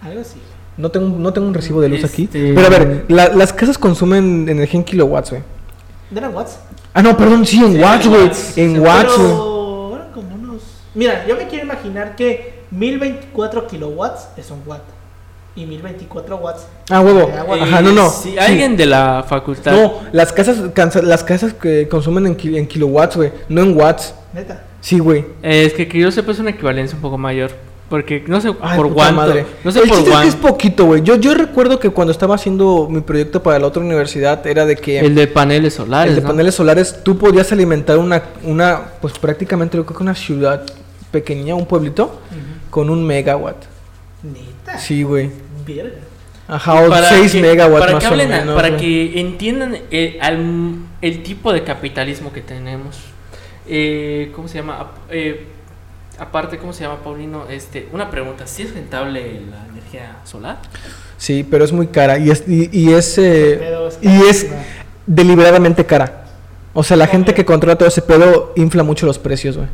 Algo 0.00 0.20
así. 0.20 0.38
No 0.76 0.90
tengo, 0.90 1.18
no 1.18 1.32
tengo 1.32 1.48
un 1.48 1.54
recibo 1.54 1.80
de 1.80 1.88
luz 1.88 2.04
aquí. 2.04 2.24
Este, 2.24 2.52
Pero 2.54 2.66
a 2.66 2.70
ver, 2.70 3.04
las 3.08 3.52
casas 3.52 3.78
consumen 3.78 4.48
energía 4.48 4.80
en 4.80 4.84
kilowatts, 4.84 5.30
güey. 5.30 5.42
¿De 6.10 6.20
watts? 6.28 6.58
Ah, 6.92 7.02
no, 7.02 7.16
perdón, 7.16 7.44
sí, 7.44 7.62
en 7.62 7.82
watts, 7.82 8.06
güey. 8.06 8.30
En 8.56 8.80
watts, 8.80 9.12
Pero, 9.16 10.08
como 10.14 10.34
unos... 10.34 10.62
Mira, 10.94 11.26
yo 11.26 11.36
me 11.36 11.48
quiero 11.48 11.64
imaginar 11.64 12.14
que 12.14 12.62
1024 12.70 13.66
kilowatts 13.66 14.28
es 14.36 14.50
un 14.50 14.62
watt 14.66 14.82
y 15.56 15.64
1024 15.64 16.36
watts. 16.36 16.66
Ah, 16.90 17.00
huevo. 17.00 17.30
Ajá, 17.60 17.80
no, 17.80 17.92
no. 17.92 18.10
Si 18.10 18.38
alguien 18.38 18.76
de 18.76 18.86
la 18.86 19.24
facultad. 19.26 19.72
No, 19.72 19.94
las 20.12 20.32
casas, 20.32 20.58
las 21.02 21.24
casas 21.24 21.54
que 21.54 21.88
consumen 21.88 22.26
en, 22.26 22.36
en 22.54 22.66
kilowatts, 22.66 23.16
güey, 23.16 23.32
no 23.48 23.62
en 23.62 23.76
watts. 23.76 24.14
Neta. 24.32 24.62
Sí, 24.80 24.98
güey. 24.98 25.24
Eh, 25.42 25.64
es 25.64 25.72
que 25.72 25.88
que 25.88 25.98
yo 25.98 26.12
sepa 26.12 26.32
es 26.32 26.38
una 26.38 26.50
equivalencia 26.50 26.94
un 26.94 27.02
poco 27.02 27.18
mayor. 27.18 27.50
Porque 27.88 28.24
no 28.26 28.40
sé 28.40 28.52
por 28.52 28.92
cuánto. 28.92 29.16
Madre. 29.16 29.46
No 29.62 29.70
sé 29.70 29.80
el 29.80 29.88
por 29.88 29.98
cuánto. 30.00 30.22
Es, 30.22 30.28
es 30.28 30.34
poquito, 30.34 30.86
güey. 30.86 31.02
Yo, 31.02 31.16
yo 31.16 31.34
recuerdo 31.34 31.78
que 31.78 31.90
cuando 31.90 32.10
estaba 32.10 32.34
haciendo 32.34 32.88
mi 32.90 33.00
proyecto 33.00 33.42
para 33.42 33.58
la 33.60 33.68
otra 33.68 33.82
universidad 33.82 34.44
era 34.46 34.66
de 34.66 34.76
que. 34.76 34.98
El 34.98 35.14
de 35.14 35.26
paneles 35.28 35.74
solares. 35.74 36.14
El 36.14 36.20
de 36.20 36.26
paneles 36.26 36.54
solares, 36.54 37.02
tú 37.04 37.16
podías 37.16 37.50
alimentar 37.52 37.98
una, 37.98 38.22
una 38.42 38.82
pues 39.00 39.18
prácticamente 39.18 39.78
creo 39.78 39.86
que 39.86 40.02
una 40.02 40.16
ciudad 40.16 40.66
pequeña, 41.12 41.54
un 41.54 41.66
pueblito, 41.66 42.20
con 42.70 42.90
un 42.90 43.04
megawatt. 43.06 43.64
Neta. 44.22 44.78
Sí, 44.78 45.04
güey. 45.04 45.30
Ajá, 46.48 46.74
o 46.74 46.94
6 46.94 47.34
megawatts 47.36 47.80
para 47.80 47.92
más 47.92 48.00
que 48.00 48.06
hablen, 48.06 48.32
o 48.32 48.36
menos, 48.36 48.54
Para 48.54 48.76
que 48.76 49.20
entiendan 49.20 49.76
el, 49.90 50.18
al, 50.20 50.76
el, 51.02 51.22
tipo 51.22 51.52
de 51.52 51.64
capitalismo 51.64 52.32
que 52.32 52.40
tenemos. 52.40 52.98
Eh, 53.66 54.30
¿Cómo 54.34 54.46
se 54.46 54.58
llama? 54.58 54.92
Eh, 55.10 55.46
aparte, 56.18 56.58
¿cómo 56.58 56.72
se 56.72 56.84
llama, 56.84 57.02
Paulino? 57.02 57.46
Este, 57.50 57.88
una 57.92 58.10
pregunta, 58.10 58.46
¿sí 58.46 58.62
es 58.62 58.74
rentable 58.74 59.40
la 59.50 59.66
energía 59.72 60.18
solar? 60.24 60.58
Sí, 61.18 61.44
pero 61.48 61.64
es 61.64 61.72
muy 61.72 61.88
cara 61.88 62.18
y 62.18 62.30
es, 62.30 62.44
y, 62.46 62.68
y 62.72 62.92
es, 62.92 63.18
eh, 63.18 63.60
y 64.00 64.22
es 64.28 64.46
deliberadamente 65.06 65.84
cara. 65.84 66.26
O 66.74 66.84
sea, 66.84 66.96
la 66.96 67.08
gente 67.08 67.34
que 67.34 67.44
controla 67.44 67.76
todo 67.76 67.88
ese 67.88 68.02
pedo 68.02 68.52
infla 68.54 68.84
mucho 68.84 69.06
los 69.06 69.18
precios, 69.18 69.56
güey. 69.56 69.68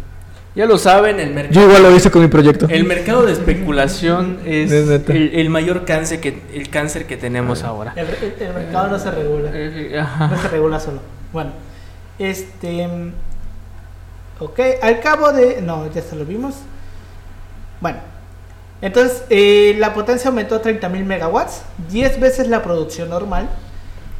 Ya 0.54 0.66
lo 0.66 0.76
saben, 0.76 1.18
el 1.18 1.30
mercado. 1.30 1.54
Yo 1.54 1.66
igual 1.66 1.82
lo 1.82 1.96
hice 1.96 2.10
con 2.10 2.20
mi 2.20 2.28
proyecto. 2.28 2.66
El 2.68 2.84
mercado 2.84 3.24
de 3.24 3.32
especulación 3.32 4.40
es, 4.44 4.70
el, 4.70 5.48
mayor 5.48 5.86
cáncer 5.86 6.20
que 6.20 6.42
el 6.52 6.68
cáncer 6.68 7.06
que 7.06 7.16
tenemos 7.16 7.62
ahora. 7.62 7.94
El, 7.96 8.06
mercado 8.52 8.88
no 8.88 8.98
se 8.98 9.10
regula. 9.10 9.50
Eh, 9.54 10.04
no 10.18 10.42
se 10.42 10.48
regula 10.48 10.78
solo. 10.78 11.00
Bueno, 11.32 11.52
este. 12.18 12.86
Ok, 14.40 14.60
al 14.82 15.00
cabo 15.00 15.32
de. 15.32 15.62
No, 15.62 15.90
ya 15.90 16.02
se 16.02 16.16
lo 16.16 16.26
vimos. 16.26 16.56
Bueno, 17.80 17.98
entonces 18.82 19.24
eh, 19.30 19.74
la 19.78 19.94
potencia 19.94 20.28
aumentó 20.28 20.56
a 20.56 20.62
30.000 20.62 21.04
megawatts, 21.04 21.62
10 21.90 22.20
veces 22.20 22.48
la 22.48 22.62
producción 22.62 23.08
normal. 23.08 23.48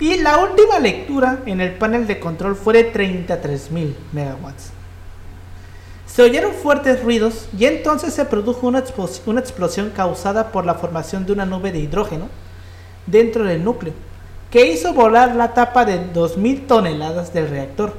Y 0.01 0.19
la 0.19 0.39
última 0.39 0.79
lectura 0.79 1.41
en 1.45 1.61
el 1.61 1.75
panel 1.75 2.07
de 2.07 2.19
control 2.19 2.57
fue 2.57 2.73
de 2.73 2.93
33.000 2.93 3.95
megawatts. 4.13 4.73
Se 6.15 6.21
oyeron 6.21 6.53
fuertes 6.53 7.03
ruidos 7.03 7.49
y 7.59 7.65
entonces 7.65 8.13
se 8.13 8.27
produjo 8.27 8.67
una, 8.67 8.81
explosión 8.81 9.89
causada 9.97 10.53
por 10.53 10.67
la 10.67 10.75
formación 10.75 11.25
de 11.25 11.33
una 11.33 11.47
nube 11.47 11.73
de 11.73 11.79
hidrógeno 11.79 12.29
dentro 13.07 13.45
del 13.45 13.65
núcleo, 13.65 13.95
que 14.51 14.67
hizo 14.67 14.93
volar 14.93 15.35
la 15.35 15.55
tapa 15.55 15.87
de 15.87 16.13
2.000 16.13 16.67
toneladas 16.67 17.33
del 17.33 17.49
reactor, 17.49 17.95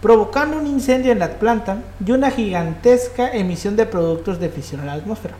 provocando 0.00 0.56
un 0.56 0.66
incendio 0.66 1.12
en 1.12 1.18
la 1.18 1.38
planta 1.38 1.82
y 2.02 2.12
una 2.12 2.30
gigantesca 2.30 3.30
emisión 3.30 3.76
de 3.76 3.84
productos 3.84 4.40
de 4.40 4.48
fisión 4.48 4.80
a 4.80 4.86
la 4.86 4.94
atmósfera. 4.94 5.34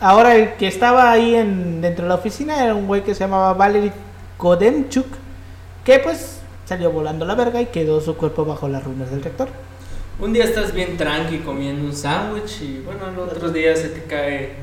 ahora 0.00 0.34
el 0.34 0.54
que 0.54 0.66
estaba 0.66 1.12
ahí 1.12 1.36
en, 1.36 1.80
dentro 1.80 2.06
de 2.06 2.08
la 2.08 2.16
oficina 2.16 2.64
era 2.64 2.74
un 2.74 2.88
güey 2.88 3.04
que 3.04 3.14
se 3.14 3.20
llamaba 3.20 3.54
Valery 3.54 3.92
Kodemchuk, 4.36 5.06
que 5.84 6.00
pues 6.00 6.40
salió 6.64 6.90
volando 6.90 7.24
la 7.24 7.36
verga 7.36 7.60
y 7.60 7.66
quedó 7.66 8.00
su 8.00 8.16
cuerpo 8.16 8.44
bajo 8.44 8.66
las 8.66 8.82
ruinas 8.82 9.12
del 9.12 9.22
reactor. 9.22 9.65
Un 10.18 10.32
día 10.32 10.44
estás 10.44 10.72
bien 10.72 10.96
tranqui 10.96 11.38
comiendo 11.38 11.84
un 11.84 11.94
sándwich 11.94 12.62
y 12.62 12.82
bueno, 12.84 13.08
el 13.08 13.18
otro 13.18 13.50
día 13.50 13.76
se 13.76 13.90
te 13.90 14.02
cae 14.04 14.54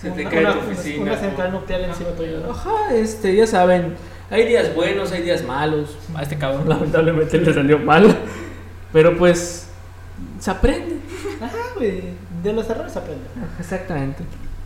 se 0.00 0.10
te 0.10 0.24
cae 0.24 0.46
tu 0.46 0.58
oficina. 0.60 1.02
Una 1.02 1.16
central 1.16 1.52
nuclear 1.52 1.80
encima 1.82 2.10
tuyo. 2.10 2.50
Ajá, 2.50 2.94
este, 2.94 3.34
ya 3.36 3.46
saben, 3.46 3.96
hay 4.30 4.46
días 4.46 4.74
buenos, 4.74 5.12
hay 5.12 5.22
días 5.22 5.44
malos. 5.44 5.98
A 6.14 6.22
este 6.22 6.38
cabrón 6.38 6.68
lamentablemente 6.68 7.38
le 7.38 7.52
salió 7.52 7.78
mal. 7.78 8.16
Pero 8.92 9.16
pues 9.18 9.68
se 10.40 10.50
aprende. 10.50 10.96
Ajá, 11.40 11.74
güey. 11.76 12.02
De 12.42 12.52
los 12.52 12.70
errores 12.70 12.92
se 12.92 12.98
aprende. 12.98 13.24
Exactamente. 13.58 14.22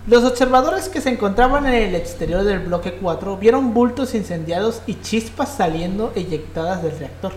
Los 0.07 0.25
observadores 0.25 0.89
que 0.89 1.01
se 1.01 1.11
encontraban 1.11 1.67
en 1.67 1.75
el 1.75 1.95
exterior 1.95 2.45
del 2.45 2.61
bloque 2.61 2.95
4 3.01 3.37
vieron 3.39 3.73
bultos 3.73 4.15
incendiados 4.15 4.83
y 4.87 5.01
chispas 5.01 5.57
saliendo 5.57 6.13
eyectadas 6.15 6.83
del 6.83 6.99
reactor. 6.99 7.33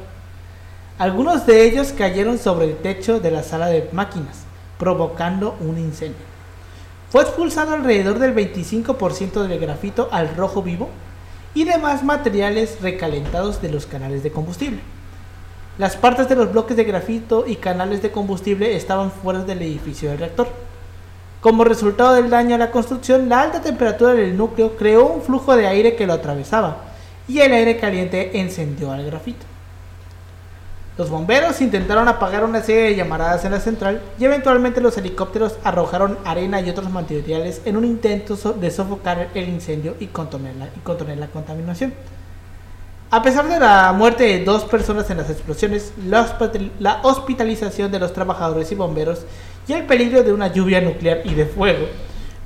Algunos 0.97 1.45
de 1.45 1.65
ellos 1.65 1.91
cayeron 1.91 2.37
sobre 2.37 2.67
el 2.67 2.77
techo 2.77 3.19
de 3.19 3.29
la 3.29 3.43
sala 3.43 3.67
de 3.67 3.89
máquinas, 3.91 4.45
provocando 4.79 5.57
un 5.59 5.77
incendio. 5.77 6.23
Fue 7.09 7.21
expulsado 7.21 7.73
alrededor 7.73 8.17
del 8.17 8.33
25% 8.33 9.45
del 9.45 9.59
grafito 9.59 10.07
al 10.13 10.33
rojo 10.37 10.63
vivo 10.63 10.87
y 11.53 11.65
demás 11.65 12.05
materiales 12.05 12.79
recalentados 12.81 13.61
de 13.61 13.73
los 13.73 13.85
canales 13.85 14.23
de 14.23 14.31
combustible. 14.31 14.79
Las 15.77 15.97
partes 15.97 16.29
de 16.29 16.37
los 16.37 16.53
bloques 16.53 16.77
de 16.77 16.85
grafito 16.85 17.43
y 17.45 17.57
canales 17.57 18.01
de 18.01 18.11
combustible 18.11 18.77
estaban 18.77 19.11
fuera 19.11 19.43
del 19.43 19.63
edificio 19.63 20.11
del 20.11 20.19
reactor. 20.19 20.47
Como 21.41 21.65
resultado 21.65 22.13
del 22.13 22.29
daño 22.29 22.55
a 22.55 22.59
la 22.59 22.71
construcción, 22.71 23.27
la 23.27 23.41
alta 23.41 23.61
temperatura 23.61 24.13
del 24.13 24.37
núcleo 24.37 24.77
creó 24.77 25.07
un 25.07 25.21
flujo 25.21 25.57
de 25.57 25.67
aire 25.67 25.97
que 25.97 26.07
lo 26.07 26.13
atravesaba 26.13 26.77
y 27.27 27.39
el 27.39 27.51
aire 27.51 27.75
caliente 27.75 28.39
encendió 28.39 28.93
al 28.93 29.05
grafito. 29.05 29.45
Los 30.97 31.09
bomberos 31.09 31.59
intentaron 31.59 32.07
apagar 32.07 32.45
una 32.45 32.63
serie 32.63 32.83
de 32.83 32.95
llamaradas 32.95 33.43
en 33.43 33.51
la 33.51 33.59
central 33.59 34.01
y 34.17 34.23
eventualmente 34.23 34.79
los 34.79 34.97
helicópteros 34.97 35.57
arrojaron 35.65 36.17
arena 36.23 36.61
y 36.61 36.69
otros 36.69 36.89
materiales 36.89 37.61
en 37.65 37.75
un 37.75 37.83
intento 37.83 38.35
de 38.53 38.71
sofocar 38.71 39.27
el 39.33 39.49
incendio 39.49 39.95
y 39.99 40.07
contener 40.07 40.55
la, 40.55 41.27
contaminación. 41.27 41.93
A 43.11 43.21
pesar 43.21 43.49
de 43.49 43.59
la 43.59 43.91
muerte 43.91 44.23
de 44.23 44.45
dos 44.45 44.63
personas 44.63 45.09
en 45.09 45.17
las 45.17 45.29
explosiones, 45.29 45.91
la 46.07 47.01
hospitalización 47.03 47.91
de 47.91 47.99
los 47.99 48.13
trabajadores 48.13 48.71
y 48.71 48.75
bomberos 48.75 49.25
y 49.67 49.73
el 49.73 49.85
peligro 49.85 50.23
de 50.23 50.31
una 50.31 50.47
lluvia 50.47 50.79
nuclear 50.79 51.21
y 51.25 51.33
de 51.33 51.45
fuego, 51.45 51.87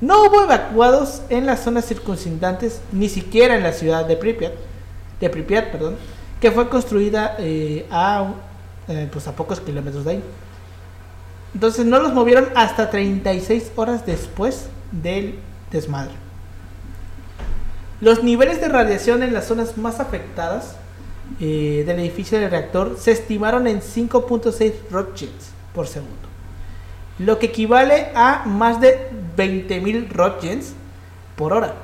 no 0.00 0.24
hubo 0.24 0.42
evacuados 0.42 1.22
en 1.28 1.46
las 1.46 1.60
zonas 1.60 1.84
circundantes, 1.84 2.80
ni 2.90 3.08
siquiera 3.08 3.54
en 3.54 3.62
la 3.62 3.72
ciudad 3.72 4.06
de 4.06 4.16
Pripyat, 4.16 4.54
de 5.20 5.30
que 6.40 6.50
fue 6.50 6.68
construida 6.68 7.36
eh, 7.38 7.86
a, 7.90 8.32
eh, 8.88 9.08
pues 9.12 9.28
a 9.28 9.36
pocos 9.36 9.60
kilómetros 9.60 10.04
de 10.04 10.10
ahí. 10.12 10.22
Entonces 11.54 11.84
no 11.84 11.98
los 12.00 12.12
movieron 12.14 12.48
hasta 12.54 12.90
36 12.90 13.72
horas 13.76 14.06
después 14.06 14.66
del 14.92 15.38
desmadre. 15.70 16.14
Los 18.00 18.22
niveles 18.22 18.60
de 18.60 18.68
radiación 18.68 19.22
en 19.22 19.34
las 19.34 19.46
zonas 19.46 19.76
más 19.76 20.00
afectadas 20.00 20.76
eh, 21.38 21.84
del 21.86 21.98
edificio 22.00 22.40
del 22.40 22.50
reactor 22.50 22.96
se 22.98 23.12
estimaron 23.12 23.66
en 23.66 23.80
5.6 23.80 24.72
Roentgens 24.90 25.50
por 25.74 25.86
segundo, 25.86 26.14
lo 27.18 27.38
que 27.38 27.46
equivale 27.46 28.08
a 28.14 28.44
más 28.46 28.80
de 28.80 29.10
20.000 29.36 30.08
Roentgens 30.08 30.72
por 31.36 31.52
hora. 31.52 31.74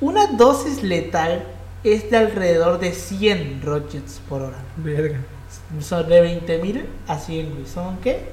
Una 0.00 0.28
dosis 0.28 0.82
letal 0.82 1.44
es 1.84 2.10
de 2.10 2.16
alrededor 2.16 2.78
de 2.78 2.92
100 2.92 3.62
Roentgens 3.62 4.20
por 4.28 4.42
hora. 4.42 4.58
Verga. 4.76 5.18
Son 5.80 6.08
de 6.08 6.40
20.000 6.40 6.84
a 7.08 7.18
100, 7.18 7.50
güey. 7.50 7.66
¿Son 7.66 7.98
qué? 7.98 8.26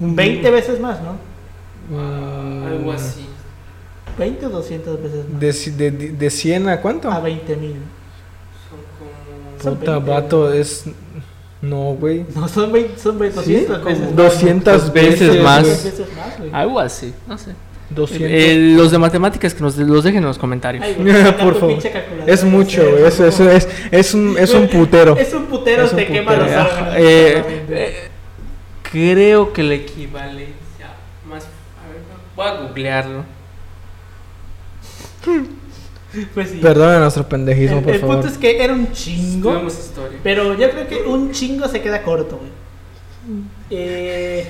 20 0.00 0.50
veces 0.50 0.80
más, 0.80 1.00
¿no? 1.02 1.16
Ah, 1.96 2.66
algo 2.68 2.92
así. 2.92 3.26
20 4.18 4.46
o 4.46 4.50
200 4.50 5.02
veces 5.02 5.28
más. 5.28 5.40
De, 5.40 5.90
de, 5.90 6.12
de 6.12 6.30
100 6.30 6.68
a 6.68 6.80
cuánto? 6.80 7.10
A 7.10 7.20
20 7.20 7.56
mil. 7.56 7.76
Son 8.68 9.74
como. 9.74 9.76
Puta, 9.76 9.98
20. 9.98 10.10
vato, 10.10 10.52
es. 10.52 10.84
No, 11.62 11.94
güey. 11.94 12.26
No, 12.34 12.46
son 12.48 12.72
20, 12.72 12.98
son 12.98 13.18
20, 13.18 13.36
200 13.36 13.78
como 13.78 13.84
veces 13.88 14.06
más. 14.06 14.16
200 14.16 14.92
veces 14.92 15.28
veces 15.28 15.42
más. 15.42 15.62
200 15.62 15.84
veces 15.84 16.16
más, 16.16 16.38
güey. 16.38 16.50
Algo 16.52 16.80
así, 16.80 17.14
no 17.26 17.38
sé. 17.38 17.52
200. 17.94 18.28
Eh, 18.30 18.74
los 18.76 18.90
de 18.90 18.98
matemáticas 18.98 19.54
que 19.54 19.60
nos 19.62 19.76
los 19.76 20.04
dejen 20.04 20.18
en 20.18 20.28
los 20.28 20.38
comentarios. 20.38 20.84
Ay, 20.84 20.94
Por 21.40 21.58
favor. 21.58 21.78
Es 22.26 22.44
mucho, 22.44 22.82
güey. 22.90 23.04
Es, 23.04 23.20
es, 23.20 24.14
un, 24.14 24.36
es 24.38 24.52
un 24.54 24.68
putero. 24.72 25.16
Es 25.16 25.32
un 25.32 25.46
putero, 25.46 25.88
te 25.88 26.06
quema 26.06 26.36
los 26.36 26.48
órganos. 26.48 26.94
Eh, 26.96 27.64
eh, 27.70 28.08
creo 28.90 29.52
que 29.52 29.62
la 29.62 29.74
equivalencia 29.74 30.94
más. 31.28 31.44
A 31.44 31.88
ver, 31.88 32.02
voy 32.36 32.46
a 32.46 32.60
googlearlo. 32.66 33.24
Pues 36.32 36.50
sí. 36.50 36.58
Perdona 36.58 37.00
nuestro 37.00 37.28
pendejismo, 37.28 37.78
el 37.78 37.82
por 37.82 37.92
el 37.92 38.00
favor. 38.00 38.16
punto 38.18 38.30
es 38.30 38.38
que 38.38 38.62
era 38.62 38.72
un 38.72 38.92
chingo. 38.92 39.66
Pero 40.22 40.54
yo 40.54 40.70
creo 40.70 40.86
que 40.86 41.02
un 41.02 41.32
chingo 41.32 41.66
se 41.66 41.80
queda 41.82 42.02
corto, 42.02 42.36
güey. 42.38 42.52
Eh, 43.70 44.46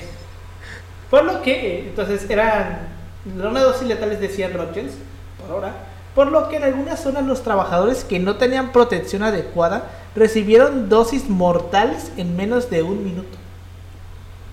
por 1.09 1.23
lo 1.25 1.41
que, 1.41 1.87
entonces, 1.87 2.29
eran 2.29 2.94
una 3.25 3.61
dosis 3.61 3.87
letales 3.87 4.19
de 4.19 4.29
100 4.29 4.53
Roentgens 4.53 4.93
por 5.39 5.57
hora. 5.57 5.73
Por 6.13 6.31
lo 6.31 6.47
que 6.47 6.57
en 6.57 6.63
algunas 6.63 7.01
zonas 7.01 7.25
los 7.25 7.43
trabajadores 7.43 8.03
que 8.03 8.19
no 8.19 8.37
tenían 8.37 8.71
protección 8.71 9.23
adecuada 9.23 9.91
recibieron 10.15 10.87
dosis 10.87 11.27
mortales 11.29 12.11
en 12.15 12.37
menos 12.37 12.69
de 12.69 12.83
un 12.83 13.03
minuto. 13.03 13.37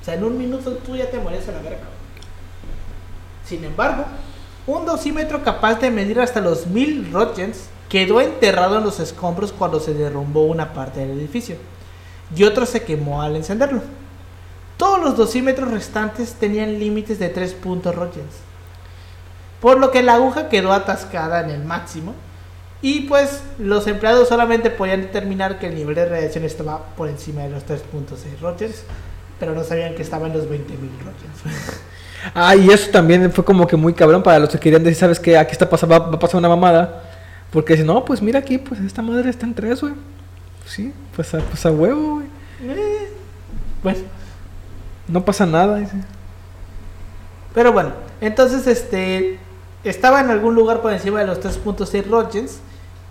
O 0.00 0.04
sea, 0.04 0.14
en 0.14 0.24
un 0.24 0.37
minuto 0.37 0.72
tú 0.85 0.96
ya 0.96 1.08
te 1.08 1.18
mueres 1.18 1.48
a 1.48 1.52
la 1.52 1.62
verga. 1.62 1.85
Sin 3.44 3.62
embargo, 3.64 4.04
un 4.66 4.87
dosímetro 4.87 5.44
capaz 5.44 5.76
de 5.76 5.90
medir 5.90 6.20
hasta 6.20 6.40
los 6.40 6.66
1000 6.66 7.12
Roentgens 7.12 7.66
quedó 7.88 8.20
enterrado 8.20 8.78
en 8.78 8.85
los 8.85 8.98
escombros 8.98 9.52
cuando 9.52 9.78
se 9.78 9.94
derrumbó 9.94 10.44
una 10.44 10.72
parte 10.72 11.00
del 11.00 11.18
edificio 11.18 11.56
y 12.35 12.44
otro 12.44 12.66
se 12.66 12.82
quemó 12.82 13.22
al 13.22 13.37
encenderlo. 13.37 13.82
Todos 14.76 15.00
los 15.00 15.16
dosímetros 15.16 15.70
restantes 15.70 16.35
tenían 16.35 16.78
límites 16.78 17.18
de 17.18 17.28
3 17.28 17.54
puntos 17.54 17.94
Roentgens, 17.94 18.32
por 19.62 19.79
lo 19.79 19.90
que 19.90 20.03
la 20.03 20.14
aguja 20.16 20.51
quedó 20.51 20.72
atascada 20.75 21.40
en 21.40 21.48
el 21.51 21.64
máximo 21.64 22.14
y 22.83 23.03
pues 23.03 23.42
los 23.59 23.87
empleados 23.87 24.29
solamente 24.29 24.68
podían 24.68 25.01
determinar 25.03 25.59
que 25.59 25.68
el 25.68 25.77
nivel 25.77 25.94
de 25.94 26.05
radiación 26.05 26.44
estaba 26.44 26.85
por 26.96 27.09
encima 27.09 27.42
de 27.42 27.51
los 27.51 27.64
3.6 27.64 28.40
Roentgens, 28.40 28.83
pero 29.38 29.55
no 29.55 29.62
sabían 29.64 29.94
que 29.94 30.03
estaba 30.03 30.27
en 30.27 30.35
los 30.35 30.44
20.000 30.44 30.51
Roentgens. 31.05 31.81
Ah, 32.35 32.55
y 32.55 32.70
eso 32.70 32.88
también 32.92 33.33
fue 33.33 33.44
como 33.44 33.66
que 33.66 33.75
muy 33.75 33.94
cabrón 33.94 34.22
para 34.22 34.38
los 34.38 34.48
que 34.51 34.61
querían 34.61 34.85
decir, 34.85 34.96
¿sabes 35.01 35.18
qué? 35.18 35.37
Aquí 35.37 35.51
está 35.51 35.68
pasando, 35.68 35.98
va, 35.98 36.07
va 36.09 36.14
a 36.14 36.18
pasar 36.20 36.38
una 36.38 36.48
mamada. 36.48 37.03
Porque 37.51 37.77
si 37.77 37.83
no, 37.83 38.05
pues 38.05 38.22
mira 38.22 38.38
aquí, 38.38 38.59
pues 38.59 38.81
esta 38.81 39.03
madre 39.03 39.29
está 39.29 39.44
en 39.44 39.55
3, 39.55 39.81
güey. 39.81 39.94
Sí, 40.64 40.92
pues 41.16 41.35
a, 41.35 41.38
pues 41.40 41.66
a 41.66 41.72
huevo, 41.72 42.14
güey. 42.14 42.27
Eh, 42.62 43.09
bueno, 43.83 43.98
No 45.09 45.25
pasa 45.25 45.46
nada. 45.46 45.79
dice. 45.79 45.96
Pero 47.55 47.72
bueno, 47.72 47.90
entonces 48.20 48.68
este 48.68 49.40
estaba 49.85 50.21
en 50.21 50.31
algún 50.31 50.55
lugar 50.55 50.81
por 50.81 50.92
encima 50.92 51.21
de 51.21 51.27
los 51.27 51.40
3.6 51.40 52.07
Roentgens, 52.07 52.61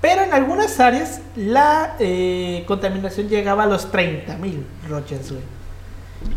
pero 0.01 0.23
en 0.23 0.33
algunas 0.33 0.79
áreas 0.79 1.21
la 1.35 1.95
eh, 1.99 2.63
contaminación 2.67 3.27
llegaba 3.27 3.63
a 3.63 3.67
los 3.67 3.91
30.000 3.91 4.63
Roentgens. 4.89 5.31
güey. 5.31 5.43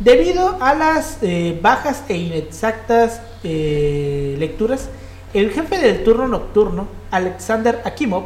Debido 0.01 0.59
a 0.61 0.75
las 0.75 1.19
eh, 1.23 1.59
bajas 1.61 2.05
e 2.09 2.17
inexactas 2.17 3.21
eh, 3.43 4.35
lecturas, 4.39 4.89
el 5.35 5.51
jefe 5.51 5.79
del 5.79 6.05
turno 6.05 6.27
nocturno, 6.29 6.89
Alexander 7.11 7.83
Akimov, 7.85 8.25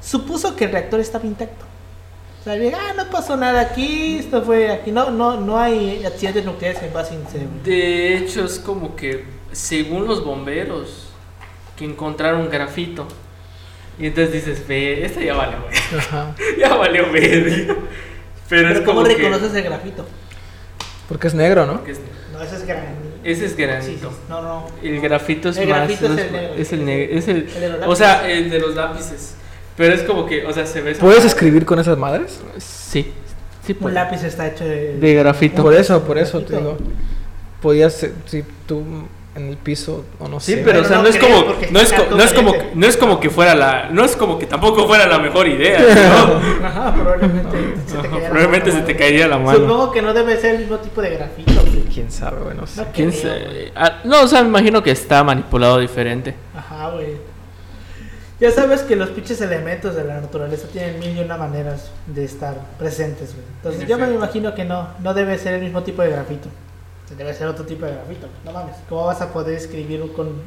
supuso 0.00 0.56
que 0.56 0.64
el 0.64 0.72
reactor 0.72 1.00
estaba 1.00 1.26
intacto. 1.26 1.64
O 2.40 2.42
sea, 2.42 2.54
ah, 2.54 2.94
no 2.96 3.10
pasó 3.10 3.36
nada 3.36 3.60
aquí, 3.60 4.16
esto 4.18 4.42
fue 4.42 4.70
aquí, 4.72 4.90
no, 4.90 5.10
no, 5.10 5.38
no 5.38 5.58
hay 5.58 6.04
accidentes 6.06 6.44
nucleares 6.44 6.82
en 6.82 6.92
base 6.92 7.18
De 7.62 8.16
hecho, 8.16 8.46
es 8.46 8.58
como 8.58 8.96
que, 8.96 9.26
según 9.52 10.06
los 10.06 10.24
bomberos, 10.24 11.09
que 11.80 11.84
encontraron 11.86 12.48
grafito. 12.50 13.08
Y 13.98 14.06
entonces 14.06 14.32
dices, 14.34 14.66
ve, 14.68 15.04
esta 15.04 15.20
ya 15.24 15.34
valió, 15.34 15.56
güey. 15.62 15.74
Ajá. 15.98 16.34
ya 16.58 16.74
valió, 16.76 17.10
ver. 17.10 17.76
Pero, 18.48 18.68
es 18.68 18.74
Pero 18.74 18.84
como 18.84 19.02
¿cómo 19.02 19.08
que... 19.08 19.16
reconoces 19.16 19.54
el 19.54 19.62
grafito? 19.62 20.06
Porque 21.08 21.26
es 21.28 21.34
negro, 21.34 21.66
¿no? 21.66 21.82
es- 21.86 22.00
No, 22.32 22.42
ese 22.42 22.56
es 22.56 22.66
granito. 22.66 22.92
Ese 23.24 23.44
es 23.44 23.50
Sí, 23.52 23.56
sí, 23.56 23.62
granito. 23.62 24.12
No, 24.28 24.42
no. 24.42 24.66
El 24.82 25.00
grafito 25.00 25.48
es 25.50 25.56
El 25.58 25.68
más. 25.68 25.78
grafito 25.88 26.06
es 26.06 26.12
es, 26.12 26.18
el 26.26 26.32
negro. 26.32 26.54
es 26.56 26.72
el 26.72 26.84
negro. 26.84 27.18
Es 27.18 27.28
el, 27.28 27.36
El 27.48 27.60
de 27.60 27.68
los 27.78 27.88
o 27.88 27.96
sea, 27.96 28.30
el 28.30 28.50
de 28.50 28.58
los 28.60 28.74
lápices. 28.74 29.34
Pero 29.76 29.94
es 29.94 30.02
como 30.02 30.26
que, 30.26 30.44
o 30.46 30.52
sea, 30.52 30.66
se 30.66 30.80
ve. 30.82 30.94
¿Puedes 30.94 31.24
escribir 31.24 31.64
con 31.64 31.78
esas 31.78 31.96
madres? 31.98 32.40
Sí. 32.58 33.12
Sí, 33.66 33.72
Un 33.72 33.78
puedo. 33.78 33.94
lápiz 33.94 34.22
está 34.24 34.46
hecho 34.46 34.64
de. 34.64 34.96
De 34.98 35.14
grafito. 35.14 35.62
Por 35.62 35.74
eso, 35.74 36.02
por 36.04 36.16
eso 36.18 36.40
te 36.40 36.52
Grafito. 36.54 36.76
digo. 36.76 36.90
Podías, 37.60 38.06
si 38.26 38.42
tú 38.66 38.82
en 39.40 39.48
el 39.48 39.56
piso 39.56 40.04
o 40.18 40.28
no 40.28 40.38
Sí, 40.40 40.54
sé. 40.54 40.62
pero 40.64 40.80
o 40.82 40.84
sea, 40.84 40.98
no 40.98 41.02
no, 41.04 41.08
es 41.08 41.16
como 41.18 41.36
no 41.70 41.80
es, 41.80 41.94
no 42.10 42.22
es 42.22 42.32
como 42.32 42.52
no 42.74 42.86
es 42.86 42.96
como 42.96 43.20
que 43.20 43.30
fuera 43.30 43.54
la 43.54 43.88
no 43.90 44.04
es 44.04 44.16
como 44.16 44.38
que 44.38 44.46
tampoco 44.46 44.86
fuera 44.86 45.06
la 45.06 45.18
mejor 45.18 45.48
idea, 45.48 45.78
¿no? 45.80 46.66
Ajá, 46.66 46.94
probablemente 46.94 47.50
se 47.86 47.96
te 47.96 47.98
Ajá, 47.98 48.08
caería 48.10 48.18
la 48.20 48.28
probablemente 48.30 48.70
mano, 48.70 48.80
se 48.80 48.86
te 48.86 48.96
caería 48.96 49.28
la 49.28 49.38
mano. 49.38 49.58
Supongo 49.58 49.90
que 49.92 50.02
no 50.02 50.12
debe 50.14 50.36
ser 50.40 50.54
el 50.56 50.60
mismo 50.62 50.76
tipo 50.78 51.00
de 51.02 51.10
grafito. 51.10 51.52
güey. 51.62 51.80
Quién 51.92 52.10
sabe, 52.10 52.40
güey, 52.42 52.56
no 52.56 52.66
sé. 52.66 52.80
No 52.82 52.86
¿Quién 52.92 53.12
sabe? 53.12 53.72
Ah, 53.74 53.98
no, 54.04 54.22
o 54.22 54.28
sea, 54.28 54.42
me 54.42 54.48
imagino 54.48 54.82
que 54.82 54.90
está 54.92 55.24
manipulado 55.24 55.78
diferente. 55.78 56.34
Ajá, 56.56 56.90
güey. 56.90 57.16
Ya 58.40 58.50
sabes 58.50 58.80
que 58.82 58.96
los 58.96 59.10
pinches 59.10 59.38
elementos 59.42 59.94
de 59.94 60.02
la 60.04 60.18
naturaleza 60.20 60.66
tienen 60.72 60.98
mil 60.98 61.14
y 61.14 61.20
una 61.20 61.36
maneras 61.36 61.90
de 62.06 62.24
estar 62.24 62.54
presentes, 62.78 63.34
güey. 63.34 63.44
Entonces 63.56 63.82
En 63.82 63.88
yo 63.88 63.98
me 63.98 64.04
efecto. 64.04 64.24
imagino 64.24 64.54
que 64.54 64.64
no, 64.64 64.88
no 65.00 65.12
debe 65.12 65.36
ser 65.36 65.54
el 65.54 65.60
mismo 65.62 65.82
tipo 65.82 66.00
de 66.00 66.10
grafito. 66.10 66.48
Debe 67.16 67.34
ser 67.34 67.48
otro 67.48 67.64
tipo 67.66 67.86
de 67.86 67.92
grafito. 67.92 68.28
No 68.44 68.52
mames. 68.52 68.76
¿Cómo 68.88 69.06
vas 69.06 69.20
a 69.20 69.32
poder 69.32 69.54
escribir 69.54 70.12
con 70.12 70.42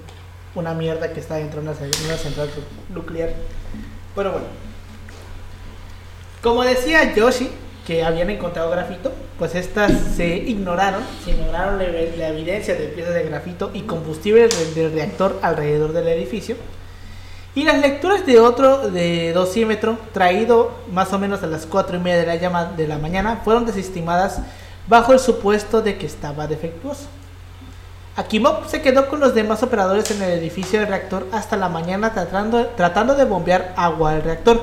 una 0.55 0.73
mierda 0.73 1.11
que 1.11 1.19
está 1.19 1.35
dentro 1.35 1.61
de 1.61 1.67
una, 1.67 1.77
una 1.77 2.17
central 2.17 2.49
nuclear. 2.89 3.33
Pero 4.15 4.31
bueno. 4.31 4.47
Como 6.41 6.63
decía 6.63 7.13
Yoshi, 7.15 7.49
que 7.87 8.03
habían 8.03 8.29
encontrado 8.29 8.69
grafito, 8.69 9.11
pues 9.39 9.55
estas 9.55 9.91
se 10.15 10.27
ignoraron, 10.37 11.01
se 11.23 11.31
ignoraron 11.31 11.79
la, 11.79 11.85
la 11.85 12.29
evidencia 12.29 12.75
de 12.75 12.87
piezas 12.87 13.13
de 13.13 13.23
grafito 13.23 13.71
y 13.73 13.81
combustible 13.81 14.47
del 14.75 14.93
reactor 14.93 15.39
alrededor 15.41 15.93
del 15.93 16.07
edificio. 16.09 16.55
Y 17.55 17.63
las 17.63 17.79
lecturas 17.79 18.25
de 18.25 18.39
otro 18.39 18.89
de 18.89 19.31
dosímetro, 19.31 19.97
traído 20.11 20.71
más 20.91 21.13
o 21.13 21.19
menos 21.19 21.43
a 21.43 21.47
las 21.47 21.65
4 21.65 21.97
y 21.97 21.99
media 21.99 22.17
de 22.17 22.25
la, 22.25 22.35
llama 22.35 22.65
de 22.65 22.87
la 22.87 22.97
mañana, 22.97 23.41
fueron 23.43 23.65
desestimadas 23.65 24.39
bajo 24.87 25.13
el 25.13 25.19
supuesto 25.19 25.81
de 25.81 25.97
que 25.97 26.05
estaba 26.05 26.47
defectuoso. 26.47 27.07
Akimov 28.15 28.69
se 28.69 28.81
quedó 28.81 29.07
con 29.07 29.19
los 29.19 29.33
demás 29.33 29.63
operadores 29.63 30.11
en 30.11 30.21
el 30.21 30.31
edificio 30.31 30.79
del 30.79 30.89
reactor 30.89 31.27
hasta 31.31 31.57
la 31.57 31.67
mañana 31.67 32.13
tratando, 32.13 32.67
tratando 32.67 33.15
de 33.15 33.25
bombear 33.25 33.73
agua 33.75 34.11
al 34.11 34.23
reactor. 34.23 34.61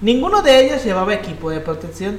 Ninguno 0.00 0.42
de 0.42 0.64
ellos 0.64 0.84
llevaba 0.84 1.14
equipo 1.14 1.50
de 1.50 1.60
protección. 1.60 2.18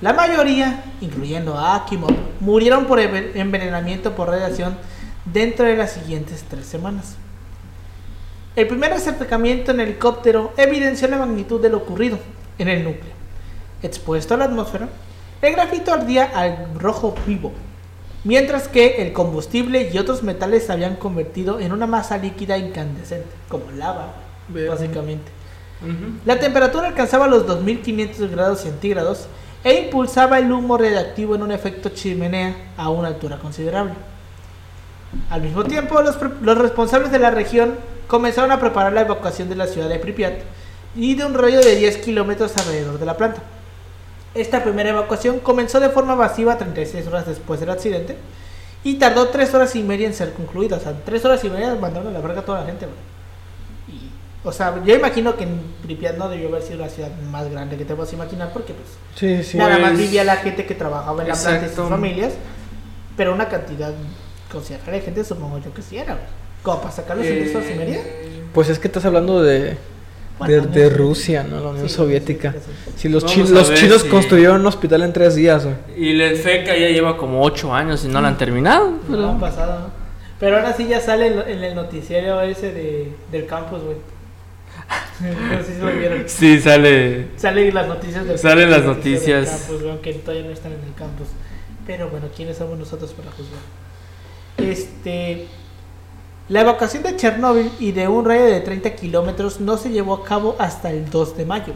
La 0.00 0.12
mayoría, 0.12 0.84
incluyendo 1.00 1.56
a 1.56 1.76
Akimov, 1.76 2.14
murieron 2.40 2.86
por 2.86 3.00
envenenamiento 3.00 4.14
por 4.14 4.28
radiación 4.28 4.76
dentro 5.24 5.66
de 5.66 5.76
las 5.76 5.92
siguientes 5.92 6.44
tres 6.48 6.66
semanas. 6.66 7.16
El 8.56 8.66
primer 8.66 8.92
acercamiento 8.92 9.70
en 9.70 9.80
helicóptero 9.80 10.52
evidenció 10.56 11.06
la 11.06 11.18
magnitud 11.18 11.60
de 11.60 11.68
lo 11.68 11.78
ocurrido 11.78 12.18
en 12.58 12.68
el 12.68 12.82
núcleo. 12.82 13.12
Expuesto 13.82 14.34
a 14.34 14.36
la 14.36 14.46
atmósfera, 14.46 14.88
el 15.40 15.52
grafito 15.52 15.92
ardía 15.92 16.24
al 16.24 16.74
rojo 16.78 17.14
vivo, 17.26 17.52
mientras 18.24 18.68
que 18.68 19.02
el 19.02 19.12
combustible 19.12 19.90
y 19.92 19.98
otros 19.98 20.22
metales 20.22 20.66
se 20.66 20.72
habían 20.72 20.96
convertido 20.96 21.60
en 21.60 21.72
una 21.72 21.86
masa 21.86 22.18
líquida 22.18 22.58
incandescente, 22.58 23.28
como 23.48 23.70
lava, 23.70 24.14
básicamente. 24.68 25.30
La 26.24 26.40
temperatura 26.40 26.88
alcanzaba 26.88 27.28
los 27.28 27.46
2500 27.46 28.30
grados 28.30 28.60
centígrados 28.62 29.28
e 29.62 29.84
impulsaba 29.84 30.38
el 30.38 30.50
humo 30.50 30.76
radiactivo 30.76 31.36
en 31.36 31.42
un 31.42 31.52
efecto 31.52 31.90
chimenea 31.90 32.56
a 32.76 32.90
una 32.90 33.08
altura 33.08 33.38
considerable. 33.38 33.94
Al 35.30 35.40
mismo 35.40 35.64
tiempo, 35.64 36.02
los, 36.02 36.16
los 36.42 36.58
responsables 36.58 37.12
de 37.12 37.18
la 37.20 37.30
región 37.30 37.76
comenzaron 38.08 38.50
a 38.50 38.58
preparar 38.58 38.92
la 38.92 39.02
evacuación 39.02 39.48
de 39.48 39.56
la 39.56 39.66
ciudad 39.66 39.88
de 39.88 39.98
Pripyat 39.98 40.40
y 40.96 41.14
de 41.14 41.24
un 41.24 41.34
radio 41.34 41.60
de 41.60 41.76
10 41.76 41.98
kilómetros 41.98 42.56
alrededor 42.56 42.98
de 42.98 43.06
la 43.06 43.16
planta. 43.16 43.40
Esta 44.34 44.62
primera 44.62 44.90
evacuación 44.90 45.40
comenzó 45.40 45.80
de 45.80 45.88
forma 45.88 46.14
masiva 46.14 46.58
36 46.58 47.06
horas 47.06 47.26
después 47.26 47.60
del 47.60 47.70
accidente 47.70 48.16
y 48.84 48.94
tardó 48.94 49.28
3 49.28 49.54
horas 49.54 49.74
y 49.76 49.82
media 49.82 50.06
en 50.06 50.14
ser 50.14 50.32
concluida. 50.32 50.76
O 50.76 50.80
sea, 50.80 50.94
3 51.04 51.24
horas 51.24 51.44
y 51.44 51.50
media 51.50 51.74
mandaron 51.74 52.08
a 52.08 52.10
la 52.12 52.20
verga 52.20 52.40
a 52.40 52.44
toda 52.44 52.60
la 52.60 52.66
gente. 52.66 52.86
Y, 53.88 54.10
o 54.44 54.52
sea, 54.52 54.82
yo 54.84 54.94
imagino 54.94 55.36
que 55.36 55.44
en 55.44 55.60
Pripyat 55.82 56.16
no 56.16 56.28
debió 56.28 56.48
haber 56.48 56.62
sido 56.62 56.78
la 56.78 56.88
ciudad 56.88 57.10
más 57.30 57.50
grande 57.50 57.76
que 57.76 57.84
te 57.84 57.94
puedas 57.94 58.12
imaginar 58.12 58.52
porque 58.52 58.74
pues 58.74 59.54
nada 59.54 59.78
más 59.78 59.92
pues, 59.92 60.00
vivía 60.00 60.24
la 60.24 60.36
gente 60.36 60.66
que 60.66 60.74
trabajaba 60.74 61.22
en 61.22 61.28
la 61.28 61.34
planta 61.34 61.66
y 61.66 61.74
sus 61.74 61.88
familias, 61.88 62.34
pero 63.16 63.34
una 63.34 63.48
cantidad 63.48 63.92
considerable 64.52 64.92
de 64.92 65.00
gente 65.00 65.24
supongo 65.24 65.58
yo 65.58 65.72
que 65.72 65.82
sí 65.82 65.96
era. 65.98 66.18
¿Cómo 66.62 66.80
para 66.80 66.92
sacarlos 66.92 67.26
en 67.26 67.38
tres 67.44 67.54
horas 67.54 67.70
y 67.70 67.74
media? 67.74 68.00
Pues 68.52 68.68
es 68.68 68.78
que 68.78 68.88
estás 68.88 69.04
hablando 69.04 69.42
de, 69.42 69.76
de, 70.46 70.90
Rusia, 70.90 71.42
¿no? 71.42 71.60
La 71.60 71.68
Unión 71.68 71.88
Soviética. 71.88 72.54
Si 72.96 73.08
los, 73.08 73.24
chinos, 73.24 73.50
los 73.50 73.74
chinos 73.74 74.04
construyeron 74.04 74.60
un 74.60 74.66
hospital 74.66 75.02
en 75.02 75.12
tres 75.12 75.34
días, 75.34 75.64
güey. 75.64 75.76
Y 75.96 76.20
el 76.20 76.36
FECA 76.36 76.76
ya 76.76 76.88
lleva 76.88 77.16
como 77.16 77.42
ocho 77.42 77.74
años 77.74 78.04
y 78.04 78.08
no 78.08 78.20
lo 78.20 78.26
han 78.26 78.38
terminado. 78.38 78.94
Pero... 79.08 79.22
No 79.22 79.30
han 79.30 79.40
pasado, 79.40 79.90
Pero 80.38 80.56
ahora 80.56 80.72
sí 80.72 80.86
ya 80.86 81.00
sale 81.00 81.26
en 81.26 81.64
el 81.64 81.74
noticiero 81.74 82.40
ese 82.40 82.72
de, 82.72 83.12
del 83.30 83.46
campus, 83.46 83.82
güey. 83.82 83.96
no 85.20 85.64
sé 85.64 85.74
si 85.74 85.80
lo 85.80 85.92
vieron. 85.92 86.24
Sí, 86.26 86.60
sale. 86.60 87.28
Salen 87.36 87.74
las 87.74 87.88
noticias 87.88 88.26
del 88.26 88.38
Salen 88.38 88.70
las 88.70 88.84
noticias. 88.84 89.66
campus, 89.66 89.86
aunque 89.88 90.12
todavía 90.14 90.44
no 90.44 90.52
están 90.52 90.72
en 90.72 90.84
el 90.86 90.94
campus. 90.94 91.28
Pero 91.86 92.08
bueno, 92.08 92.28
¿quiénes 92.34 92.56
somos 92.56 92.78
nosotros 92.78 93.12
para 93.12 93.30
juzgar? 93.30 93.60
Este. 94.58 95.46
La 96.48 96.62
evacuación 96.62 97.02
de 97.02 97.14
Chernóbil 97.14 97.70
y 97.78 97.92
de 97.92 98.08
un 98.08 98.24
radio 98.24 98.46
de 98.46 98.60
30 98.60 98.94
kilómetros 98.94 99.60
no 99.60 99.76
se 99.76 99.90
llevó 99.90 100.14
a 100.14 100.24
cabo 100.24 100.56
hasta 100.58 100.90
el 100.90 101.10
2 101.10 101.36
de 101.36 101.44
mayo. 101.44 101.74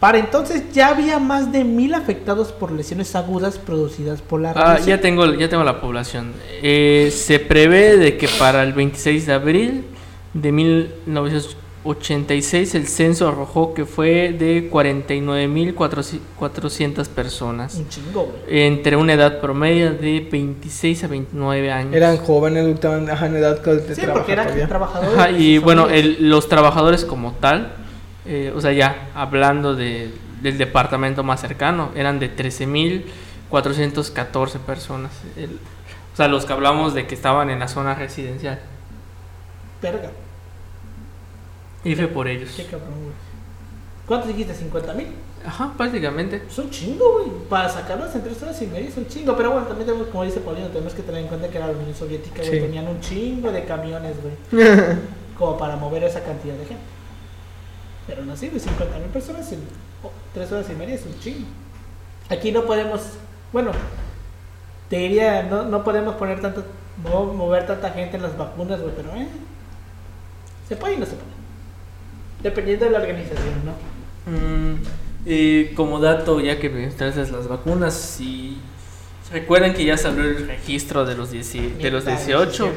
Para 0.00 0.18
entonces 0.18 0.72
ya 0.72 0.88
había 0.88 1.18
más 1.18 1.52
de 1.52 1.62
mil 1.62 1.94
afectados 1.94 2.52
por 2.52 2.72
lesiones 2.72 3.14
agudas 3.14 3.58
producidas 3.58 4.22
por 4.22 4.40
la 4.40 4.52
Ah, 4.56 4.78
ya 4.78 5.00
tengo, 5.00 5.26
ya 5.34 5.48
tengo 5.48 5.62
la 5.62 5.80
población. 5.80 6.32
Eh, 6.62 7.12
se 7.14 7.38
prevé 7.38 7.98
de 7.98 8.16
que 8.16 8.28
para 8.38 8.62
el 8.62 8.72
26 8.72 9.26
de 9.26 9.32
abril 9.32 9.84
de 10.32 10.52
1900 10.52 11.56
86 11.84 12.76
el 12.76 12.86
censo 12.86 13.26
arrojó 13.28 13.74
que 13.74 13.84
fue 13.84 14.32
de 14.32 14.70
49.400 14.70 17.08
personas. 17.08 17.74
Un 17.74 17.88
chingo, 17.88 18.32
Entre 18.48 18.94
una 18.96 19.14
edad 19.14 19.40
promedio 19.40 19.92
de 19.92 20.20
26 20.30 21.02
a 21.02 21.08
29 21.08 21.72
años. 21.72 21.92
Eran 21.94 22.18
jóvenes, 22.18 22.64
estaban 22.68 23.08
en 23.08 23.36
edad 23.36 23.60
de 23.60 23.94
Sí, 23.94 24.02
porque 24.12 24.32
eran 24.32 24.68
trabajadores. 24.68 25.40
y 25.40 25.58
bueno, 25.58 25.88
los 26.20 26.48
trabajadores 26.48 27.04
como 27.04 27.32
tal, 27.32 27.72
eh, 28.26 28.52
o 28.54 28.60
sea, 28.60 28.70
ya 28.72 29.08
hablando 29.14 29.74
de, 29.74 30.12
del 30.40 30.58
departamento 30.58 31.24
más 31.24 31.40
cercano, 31.40 31.90
eran 31.96 32.20
de 32.20 32.32
13.414 32.34 34.58
personas. 34.60 35.10
o 36.14 36.16
sea, 36.16 36.28
los 36.28 36.44
que 36.44 36.52
hablamos 36.52 36.94
de 36.94 37.08
que 37.08 37.16
estaban 37.16 37.50
en 37.50 37.58
la 37.58 37.66
zona 37.66 37.96
residencial. 37.96 38.60
Verga. 39.80 40.12
Y 41.84 41.94
fue 41.94 42.08
por 42.08 42.28
ellos. 42.28 42.50
Qué 42.56 42.64
cabrón, 42.64 42.90
güey. 43.02 43.14
¿Cuánto 44.06 44.28
dijiste? 44.28 44.54
¿50 44.54 44.94
mil? 44.94 45.08
Ajá, 45.44 45.72
prácticamente. 45.76 46.42
Son 46.48 46.70
chingo, 46.70 47.12
güey. 47.18 47.30
Para 47.48 47.68
sacarlos 47.68 48.14
en 48.14 48.22
tres 48.22 48.42
horas 48.42 48.60
y 48.62 48.66
media 48.66 48.90
son 48.90 49.06
chingo. 49.06 49.36
Pero 49.36 49.52
bueno, 49.52 49.66
también 49.66 49.86
tenemos, 49.86 50.08
como 50.08 50.24
dice 50.24 50.40
Paulino, 50.40 50.68
tenemos 50.68 50.94
que 50.94 51.02
tener 51.02 51.22
en 51.22 51.28
cuenta 51.28 51.48
que 51.48 51.58
era 51.58 51.66
la 51.66 51.72
Unión 51.72 51.94
Soviética, 51.94 52.42
güey. 52.42 52.60
Tenían 52.60 52.88
un 52.88 53.00
chingo 53.00 53.50
de 53.50 53.64
camiones, 53.64 54.16
güey. 54.22 54.66
como 55.38 55.58
para 55.58 55.76
mover 55.76 56.04
esa 56.04 56.22
cantidad 56.22 56.54
de 56.54 56.66
gente. 56.66 56.84
Pero 58.06 58.24
no 58.24 58.32
así, 58.32 58.48
de 58.48 58.58
50 58.58 58.98
mil 58.98 59.08
personas 59.08 59.50
en 59.52 59.60
tres 60.34 60.50
horas 60.52 60.68
y 60.70 60.74
media 60.74 60.94
es 60.94 61.06
un 61.06 61.18
chingo. 61.18 61.46
Aquí 62.28 62.52
no 62.52 62.64
podemos, 62.64 63.00
bueno, 63.52 63.72
te 64.88 64.96
diría, 64.96 65.42
no, 65.42 65.64
no 65.64 65.84
podemos 65.84 66.16
poner 66.16 66.40
tanto, 66.40 66.64
mover 67.02 67.66
tanta 67.66 67.90
gente 67.90 68.16
en 68.16 68.22
las 68.22 68.36
vacunas, 68.36 68.80
güey, 68.80 68.94
pero 68.94 69.10
eh, 69.14 69.28
se 70.68 70.76
puede 70.76 70.94
y 70.94 70.98
no 70.98 71.06
se 71.06 71.12
puede. 71.12 71.31
Dependiendo 72.42 72.86
de 72.86 72.90
la 72.90 72.98
organización, 72.98 73.54
¿no? 73.64 73.72
Mm, 74.30 74.76
y 75.24 75.66
como 75.74 76.00
dato, 76.00 76.40
ya 76.40 76.58
que 76.58 76.68
me 76.68 76.88
las 76.88 77.48
vacunas, 77.48 77.94
si 77.94 78.58
recuerden 79.32 79.74
que 79.74 79.84
ya 79.84 79.96
salió 79.96 80.24
el 80.24 80.46
registro 80.46 81.04
de 81.04 81.14
los, 81.14 81.30
de 81.30 81.90
los 81.90 82.04
18, 82.04 82.72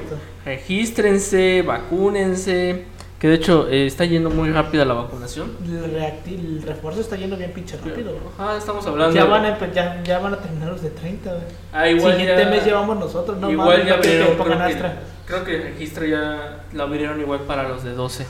regístrense, 0.46 1.62
vacúnense. 1.64 2.86
Que 3.20 3.30
de 3.30 3.36
hecho 3.36 3.70
eh, 3.70 3.88
está 3.88 4.04
yendo 4.04 4.30
muy 4.30 4.52
rápida 4.52 4.84
la 4.84 4.94
vacunación. 4.94 5.56
El, 5.66 6.62
refuerzo 6.62 7.00
está 7.00 7.16
yendo 7.16 7.38
bien 7.38 7.52
pinche 7.54 7.78
rápido. 7.78 8.12
Ajá, 8.38 8.58
estamos 8.58 8.86
hablando. 8.86 9.16
Ya 9.16 9.24
van 9.26 9.46
a, 9.46 9.72
ya, 9.72 10.04
ya 10.04 10.20
van 10.20 10.34
a 10.34 10.38
terminar 10.38 10.74
los 10.74 10.82
de 10.82 10.90
30. 10.90 11.40
Ah, 11.72 11.90
igual 11.90 12.18
Siguiente 12.18 12.46
mes 12.46 12.66
llevamos 12.66 13.00
nosotros, 13.00 13.38
no 13.38 13.50
Igual 13.50 13.86
ya 13.86 13.94
abrieron, 13.96 14.36
creo, 14.36 14.68
que, 14.68 14.92
creo 15.26 15.44
que 15.46 15.56
el 15.56 15.64
registro 15.64 16.06
ya 16.06 16.66
lo 16.74 16.84
abrieron 16.84 17.20
igual 17.22 17.40
para 17.42 17.68
los 17.68 17.86
de 17.86 17.94
12. 17.94 18.26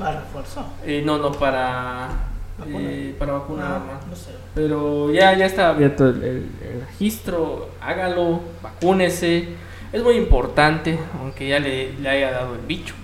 ¿Para 0.00 0.20
refuerzo? 0.20 0.64
Eh, 0.84 1.02
no, 1.04 1.18
no, 1.18 1.30
para. 1.32 2.08
¿Vacuna? 2.58 2.78
Eh, 2.90 3.14
para 3.18 3.32
vacuna 3.32 3.76
ah, 3.76 4.00
No 4.08 4.16
sé. 4.16 4.30
Pero 4.54 5.12
ya, 5.12 5.36
ya 5.36 5.46
está 5.46 5.70
abierto 5.70 6.08
el, 6.08 6.50
registro, 6.88 7.68
hágalo, 7.80 8.40
vacúnese. 8.62 9.48
Es 9.92 10.02
muy 10.02 10.16
importante, 10.16 10.98
aunque 11.18 11.48
ya 11.48 11.58
le, 11.58 11.92
le 11.94 12.08
haya 12.08 12.30
dado 12.32 12.54
el 12.54 12.60
bicho. 12.62 12.94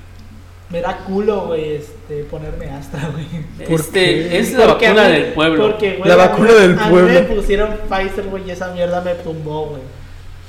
Me 0.71 0.81
da 0.81 0.99
culo, 0.99 1.47
güey, 1.47 1.77
este, 1.77 2.25
ponerme 2.25 2.69
Astra, 2.71 3.11
güey. 3.13 3.27
Este, 3.61 4.39
es 4.39 4.53
la 4.53 4.67
vacuna 4.67 5.09
del 5.09 5.33
pueblo. 5.33 5.71
Porque, 5.71 6.01
la 6.05 6.17
vacuna 6.17 6.55
del 6.55 6.75
pueblo. 6.75 7.19
A 7.19 7.21
mí 7.23 7.29
me 7.29 7.37
pusieron 7.37 7.77
Pfizer, 7.89 8.27
güey, 8.27 8.49
y 8.49 8.51
esa 8.51 8.73
mierda 8.73 9.01
me 9.01 9.15
tumbó, 9.15 9.67
güey. 9.67 9.83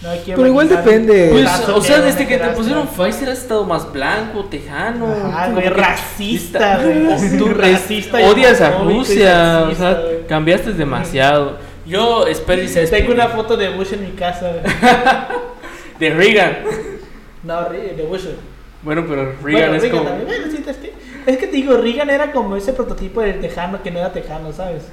No 0.02 0.10
hay 0.10 0.20
que 0.20 0.36
Pero 0.36 0.48
igual 0.48 0.70
depende. 0.70 1.30
Pues, 1.32 1.70
o 1.70 1.82
sea, 1.82 2.02
desde 2.02 2.28
que 2.28 2.38
te 2.38 2.50
pusieron 2.50 2.88
Pfizer 2.88 3.30
has 3.30 3.40
estado 3.40 3.66
más 3.66 3.92
blanco, 3.92 4.46
tejano. 4.46 5.08
Ah, 5.34 5.50
güey, 5.52 5.70
racista, 5.70 6.78
güey. 6.84 7.38
Tú 7.38 7.48
racista. 7.50 8.20
Odias 8.20 8.62
a 8.62 8.80
Rusia. 8.80 9.68
o 9.72 9.76
sea, 9.76 10.00
cambiaste 10.28 10.74
demasiado. 10.74 11.58
Yo 11.86 12.28
espero 12.28 12.62
y 12.62 12.68
Tengo 12.68 13.14
una 13.14 13.30
foto 13.30 13.56
de 13.56 13.70
Bush 13.70 13.94
en 13.94 14.02
mi 14.02 14.12
casa, 14.12 14.52
de 16.00 16.10
Reagan. 16.10 16.58
No, 17.44 17.70
de 17.70 18.06
Bush. 18.08 18.26
Bueno, 18.84 19.06
pero 19.08 19.34
Reagan 19.42 19.76
es 19.76 19.86
como. 19.86 20.04
Bueno, 20.04 20.46
sí, 20.52 20.64
es, 20.68 20.78
que, 20.78 20.94
es 21.26 21.38
que 21.38 21.48
te 21.48 21.56
digo, 21.56 21.78
Reagan 21.78 22.10
era 22.10 22.32
como 22.32 22.56
ese 22.56 22.74
prototipo 22.74 23.22
del 23.22 23.40
tejano 23.40 23.82
que 23.82 23.90
no 23.90 24.00
era 24.00 24.12
tejano, 24.12 24.52
¿sabes? 24.52 24.84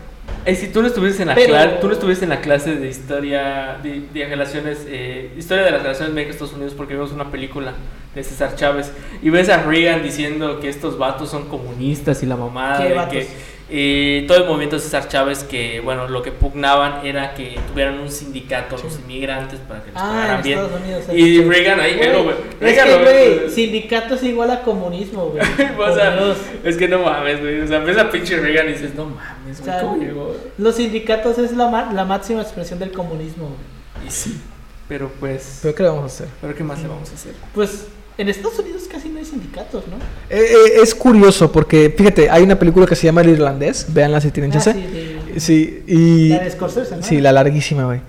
Eh, 0.46 0.54
si 0.54 0.68
tú 0.68 0.82
no 0.82 0.88
estuvieses 0.88 1.20
en 1.20 1.28
la 1.28 1.34
Pero- 1.34 1.48
clase, 1.54 1.76
tú 1.80 1.86
no 1.86 1.92
en 2.22 2.28
la 2.28 2.40
clase 2.40 2.74
de 2.76 2.88
historia 2.88 3.78
de, 3.82 4.02
de 4.12 4.26
relaciones, 4.26 4.84
eh, 4.88 5.32
historia 5.38 5.64
de 5.64 5.70
las 5.70 5.82
relaciones 5.82 6.14
México-Estados 6.14 6.52
Unidos 6.54 6.74
porque 6.76 6.94
vimos 6.94 7.12
una 7.12 7.30
película 7.30 7.72
de 8.14 8.22
César 8.22 8.54
Chávez 8.54 8.92
y 9.22 9.30
ves 9.30 9.48
a 9.48 9.62
Reagan 9.62 10.02
diciendo 10.02 10.60
que 10.60 10.68
estos 10.68 10.98
vatos 10.98 11.30
son 11.30 11.48
comunistas 11.48 12.22
y 12.22 12.26
la 12.26 12.36
mamada 12.36 12.78
¿Qué 12.82 12.88
de 12.90 12.94
vatos? 12.94 13.12
que 13.12 13.26
eh, 13.70 14.24
todo 14.28 14.38
el 14.38 14.44
movimiento 14.44 14.76
de 14.76 14.82
César 14.82 15.08
Chávez 15.08 15.42
que 15.42 15.80
bueno 15.80 16.06
lo 16.06 16.22
que 16.22 16.32
pugnaban 16.32 17.04
era 17.06 17.32
que 17.34 17.58
tuvieran 17.68 17.98
un 17.98 18.10
sindicato 18.10 18.76
los 18.76 18.98
inmigrantes 19.00 19.58
para 19.60 19.80
que 19.82 19.86
les 19.90 19.96
Ah, 19.96 20.00
pagaran 20.08 20.36
en 20.36 20.42
bien 20.42 20.58
Unidos. 20.60 21.04
y 21.12 21.22
sí. 21.38 21.44
Reagan 21.44 21.80
ahí 21.80 21.94
Güey. 21.96 22.34
Es 22.60 22.82
que, 22.82 22.92
güey, 23.02 23.34
güey, 23.38 23.50
sindicato 23.50 24.14
es 24.16 24.22
igual 24.22 24.50
a 24.50 24.60
comunismo, 24.62 25.30
güey. 25.30 25.42
o 25.78 25.94
sea, 25.94 26.14
Dios. 26.16 26.36
es 26.62 26.76
que 26.76 26.88
no 26.88 26.98
mames, 27.00 27.40
güey. 27.40 27.60
O 27.62 27.66
sea, 27.66 27.78
ves 27.78 27.96
a 27.96 28.10
pinche 28.10 28.36
Reagan 28.38 28.68
y 28.68 28.72
dices, 28.72 28.94
no 28.94 29.06
mames, 29.06 29.60
O 29.60 29.62
güey, 29.62 29.74
sea, 29.74 29.80
¿cómo 29.80 29.96
llegó? 29.96 30.36
Los 30.58 30.74
sindicatos 30.76 31.38
es 31.38 31.52
la, 31.52 31.68
ma- 31.68 31.90
la 31.92 32.04
máxima 32.04 32.42
expresión 32.42 32.78
del 32.78 32.92
comunismo, 32.92 33.46
güey. 33.46 34.08
Y 34.08 34.10
sí, 34.10 34.40
pero 34.88 35.10
pues. 35.18 35.60
¿Pero 35.62 35.74
qué 35.74 35.82
le 35.84 35.88
vamos 35.88 36.02
a 36.04 36.06
hacer? 36.06 36.28
¿Pero 36.40 36.54
qué 36.54 36.62
más 36.64 36.82
le 36.82 36.88
vamos 36.88 37.10
a 37.10 37.14
hacer? 37.14 37.32
Pues 37.54 37.86
en 38.16 38.28
Estados 38.28 38.58
Unidos 38.60 38.82
casi 38.90 39.08
no 39.08 39.18
hay 39.18 39.24
sindicatos, 39.24 39.84
¿no? 39.88 39.96
Eh, 40.30 40.40
eh, 40.40 40.72
es 40.82 40.94
curioso 40.94 41.50
porque, 41.50 41.92
fíjate, 41.96 42.30
hay 42.30 42.42
una 42.44 42.58
película 42.58 42.86
que 42.86 42.94
se 42.94 43.06
llama 43.06 43.22
El 43.22 43.30
Irlandés. 43.30 43.86
Veanla 43.88 44.20
si 44.20 44.30
tienen 44.30 44.50
Ah, 44.52 44.54
chance. 44.54 44.72
sí, 44.72 44.80
de- 44.80 45.40
Sí, 45.40 45.82
y. 45.88 46.28
La 46.28 46.38
de 46.44 46.50
Scorsese, 46.52 46.96
¿no? 46.96 47.02
Sí, 47.02 47.20
la 47.20 47.32
larguísima, 47.32 47.84
güey. 47.86 48.00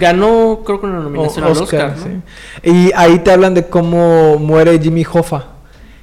Ganó, 0.00 0.62
creo 0.64 0.80
que 0.80 0.86
una 0.86 1.00
nominación 1.00 1.44
O- 1.44 1.46
al 1.48 1.52
Oscar, 1.56 1.94
¿no? 1.96 2.02
sí. 2.04 2.10
Y 2.70 2.90
ahí 2.96 3.20
te 3.20 3.30
hablan 3.30 3.54
de 3.54 3.66
cómo 3.66 4.38
muere 4.38 4.78
Jimmy 4.80 5.04
Hoffa, 5.10 5.44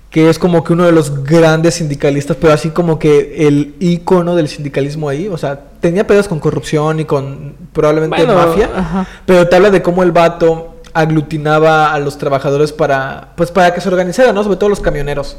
que 0.10 0.30
es 0.30 0.40
como 0.40 0.64
que 0.64 0.72
uno 0.74 0.86
de 0.86 0.94
los 0.94 1.24
grandes 1.26 1.76
sindicalistas, 1.76 2.38
pero 2.40 2.54
así 2.54 2.70
como 2.70 2.98
que 3.00 3.48
el 3.48 3.76
ícono 3.82 4.36
del 4.36 4.48
sindicalismo 4.48 5.10
ahí, 5.10 5.28
o 5.28 5.38
sea, 5.38 5.60
tenía 5.82 6.08
pedos 6.08 6.28
con 6.30 6.40
corrupción 6.40 7.02
y 7.02 7.06
con 7.06 7.54
probablemente 7.74 8.26
Bueno, 8.26 8.34
mafia, 8.48 8.70
ajá. 8.74 9.08
pero 9.26 9.48
te 9.50 9.56
habla 9.58 9.72
de 9.72 9.82
cómo 9.82 10.04
el 10.04 10.14
vato 10.14 10.75
aglutinaba 10.96 11.93
a 11.93 12.00
los 12.00 12.18
trabajadores 12.18 12.72
para, 12.72 13.34
pues 13.36 13.52
para 13.52 13.74
que 13.74 13.82
se 13.82 13.89
organizaran, 13.89 14.34
¿no? 14.34 14.43
Sobre 14.43 14.56
todo 14.56 14.70
los 14.70 14.80
camioneros. 14.80 15.38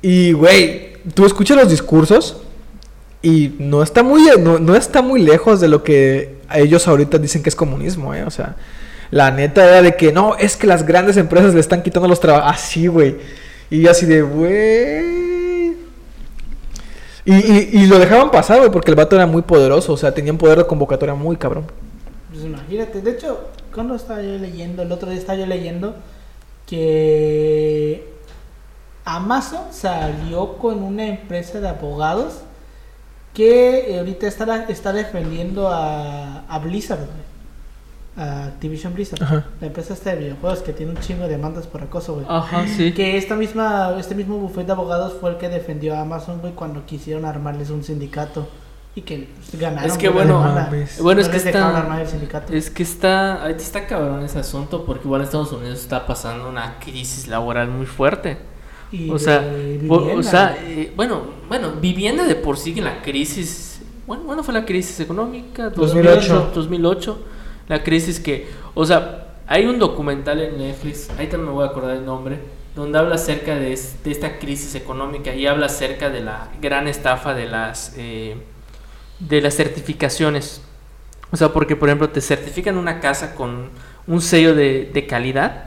Y, 0.00 0.32
güey, 0.32 0.92
tú 1.12 1.26
escuchas 1.26 1.56
los 1.56 1.68
discursos 1.68 2.36
y 3.20 3.56
no 3.58 3.82
está 3.82 4.04
muy, 4.04 4.22
no, 4.38 4.60
no 4.60 4.76
está 4.76 5.02
muy 5.02 5.22
lejos 5.22 5.60
de 5.60 5.66
lo 5.66 5.82
que 5.82 6.36
ellos 6.54 6.86
ahorita 6.86 7.18
dicen 7.18 7.42
que 7.42 7.48
es 7.48 7.56
comunismo, 7.56 8.14
¿eh? 8.14 8.22
O 8.22 8.30
sea, 8.30 8.54
la 9.10 9.32
neta 9.32 9.66
era 9.66 9.82
de 9.82 9.96
que 9.96 10.12
no, 10.12 10.36
es 10.36 10.56
que 10.56 10.68
las 10.68 10.86
grandes 10.86 11.16
empresas 11.16 11.52
le 11.52 11.60
están 11.60 11.82
quitando 11.82 12.06
los 12.06 12.20
trabajos. 12.20 12.52
Así, 12.54 12.86
güey. 12.86 13.16
Y 13.70 13.88
así 13.88 14.06
de, 14.06 14.22
güey. 14.22 15.70
Y, 17.24 17.34
y, 17.34 17.70
y 17.72 17.86
lo 17.86 17.98
dejaban 17.98 18.30
pasar, 18.30 18.58
güey, 18.58 18.70
porque 18.70 18.92
el 18.92 18.96
vato 18.96 19.16
era 19.16 19.26
muy 19.26 19.42
poderoso. 19.42 19.92
O 19.92 19.96
sea, 19.96 20.14
tenía 20.14 20.30
un 20.30 20.38
poder 20.38 20.58
de 20.58 20.66
convocatoria 20.66 21.16
muy 21.16 21.36
cabrón. 21.36 21.64
Pues 22.30 22.44
imagínate, 22.44 23.00
de 23.00 23.10
hecho, 23.10 23.50
cuando 23.74 23.94
estaba 23.94 24.22
yo 24.22 24.38
leyendo, 24.38 24.82
el 24.82 24.92
otro 24.92 25.10
día 25.10 25.18
estaba 25.18 25.38
yo 25.38 25.46
leyendo 25.46 25.94
que 26.66 28.12
Amazon 29.04 29.72
salió 29.72 30.58
con 30.58 30.82
una 30.82 31.06
empresa 31.06 31.60
de 31.60 31.68
abogados 31.68 32.42
que 33.34 33.96
ahorita 33.98 34.26
está, 34.26 34.64
está 34.64 34.92
defendiendo 34.92 35.68
a, 35.68 36.40
a 36.48 36.58
Blizzard. 36.58 37.06
A 38.16 38.46
Activision 38.46 38.92
Blizzard. 38.94 39.22
Ajá. 39.22 39.46
La 39.60 39.68
empresa 39.68 39.94
esta 39.94 40.10
de 40.10 40.16
videojuegos 40.16 40.60
que 40.60 40.72
tiene 40.72 40.92
un 40.92 40.98
chingo 40.98 41.22
de 41.22 41.28
demandas 41.30 41.66
por 41.66 41.82
acoso, 41.82 42.14
güey. 42.14 42.26
Ajá, 42.28 42.66
sí. 42.66 42.92
Que 42.92 43.16
esta 43.16 43.36
misma, 43.36 43.96
este 43.98 44.14
mismo 44.14 44.38
bufete 44.38 44.66
de 44.66 44.72
abogados 44.72 45.14
fue 45.20 45.30
el 45.30 45.36
que 45.36 45.48
defendió 45.48 45.94
a 45.94 46.00
Amazon, 46.00 46.40
güey, 46.40 46.52
cuando 46.52 46.84
quisieron 46.86 47.24
armarles 47.24 47.70
un 47.70 47.84
sindicato. 47.84 48.48
Y 48.94 49.02
que 49.02 49.28
pues, 49.36 49.60
ganaron. 49.60 49.88
Es 49.90 49.96
que 49.96 50.08
bueno, 50.08 50.44
la 50.44 50.64
mames. 50.64 51.00
Bueno, 51.00 51.20
es 51.20 51.28
que 51.28 51.36
está. 51.36 51.78
armar 51.78 52.00
el 52.00 52.08
sindicato. 52.08 52.52
Es 52.52 52.70
que 52.70 52.82
está. 52.82 53.42
Ahorita 53.42 53.62
está 53.62 53.86
cabrón 53.86 54.22
ese 54.24 54.38
asunto 54.40 54.84
porque 54.84 55.04
igual 55.04 55.22
Estados 55.22 55.52
Unidos 55.52 55.78
está 55.80 56.06
pasando 56.06 56.48
una 56.48 56.78
crisis 56.80 57.28
laboral 57.28 57.68
muy 57.68 57.86
fuerte. 57.86 58.38
Y 58.92 59.08
O 59.10 59.18
sea, 59.20 59.38
de 59.40 59.86
o- 59.88 60.00
vivienda, 60.00 60.22
sea, 60.28 60.56
eh, 60.64 60.92
bueno, 60.96 61.22
bueno, 61.48 61.72
vivienda 61.80 62.24
de 62.24 62.34
por 62.34 62.56
sí 62.58 62.74
en 62.76 62.84
la 62.84 63.00
crisis. 63.02 63.80
Bueno, 64.08 64.24
¿cuándo 64.24 64.42
fue 64.42 64.52
la 64.52 64.64
crisis 64.66 64.98
económica? 64.98 65.70
2008. 65.70 66.50
2008. 66.52 67.18
La 67.68 67.84
crisis 67.84 68.18
que, 68.18 68.48
o 68.74 68.84
sea, 68.84 69.36
hay 69.46 69.66
un 69.66 69.78
documental 69.78 70.40
en 70.40 70.58
Netflix, 70.58 71.08
ahí 71.10 71.28
también 71.28 71.44
me 71.46 71.52
voy 71.52 71.62
a 71.64 71.68
acordar 71.70 71.96
el 71.96 72.04
nombre, 72.04 72.40
donde 72.74 72.98
habla 72.98 73.14
acerca 73.14 73.54
de, 73.54 73.72
es- 73.72 74.02
de 74.02 74.10
esta 74.10 74.40
crisis 74.40 74.74
económica 74.74 75.32
y 75.32 75.46
habla 75.46 75.66
acerca 75.66 76.10
de 76.10 76.20
la 76.22 76.48
gran 76.60 76.88
estafa 76.88 77.32
de 77.34 77.46
las 77.46 77.94
eh, 77.96 78.36
de 79.20 79.40
las 79.40 79.54
certificaciones. 79.54 80.60
O 81.30 81.36
sea, 81.36 81.50
porque 81.52 81.76
por 81.76 81.88
ejemplo 81.88 82.08
te 82.10 82.20
certifican 82.20 82.76
una 82.76 83.00
casa 83.00 83.34
con 83.34 83.68
un 84.06 84.20
sello 84.20 84.54
de, 84.54 84.90
de 84.92 85.06
calidad, 85.06 85.64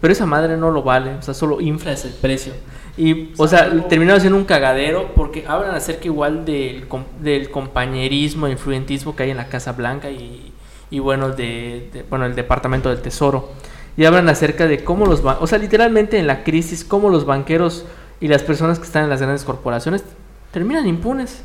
pero 0.00 0.12
esa 0.12 0.24
madre 0.24 0.56
no 0.56 0.70
lo 0.70 0.82
vale, 0.84 1.14
o 1.14 1.22
sea, 1.22 1.34
solo 1.34 1.60
infla 1.60 1.92
ese 1.92 2.08
precio. 2.08 2.52
Y, 2.96 3.32
o 3.36 3.48
sea, 3.48 3.66
Salvo- 3.68 3.86
terminaron 3.88 4.20
siendo 4.20 4.38
un 4.38 4.44
cagadero 4.44 5.10
porque 5.16 5.44
hablan 5.48 5.74
acerca 5.74 6.04
igual 6.06 6.44
del, 6.44 6.86
del 7.20 7.50
compañerismo, 7.50 8.46
influentismo 8.46 9.16
que 9.16 9.24
hay 9.24 9.30
en 9.30 9.36
la 9.36 9.48
Casa 9.48 9.72
Blanca 9.72 10.10
y, 10.10 10.52
y 10.90 10.98
bueno, 11.00 11.30
de, 11.30 11.90
de- 11.92 12.04
bueno, 12.08 12.24
el 12.24 12.36
Departamento 12.36 12.88
del 12.88 13.00
Tesoro. 13.02 13.50
Y 13.96 14.04
hablan 14.04 14.28
acerca 14.28 14.66
de 14.68 14.82
cómo 14.84 15.06
los 15.06 15.22
bancos, 15.22 15.42
o 15.42 15.46
sea, 15.48 15.58
literalmente 15.58 16.18
en 16.18 16.26
la 16.28 16.44
crisis, 16.44 16.84
cómo 16.84 17.10
los 17.10 17.26
banqueros 17.26 17.84
y 18.20 18.28
las 18.28 18.42
personas 18.44 18.78
que 18.78 18.84
están 18.86 19.04
en 19.04 19.10
las 19.10 19.20
grandes 19.20 19.44
corporaciones 19.44 20.04
terminan 20.52 20.86
impunes. 20.86 21.42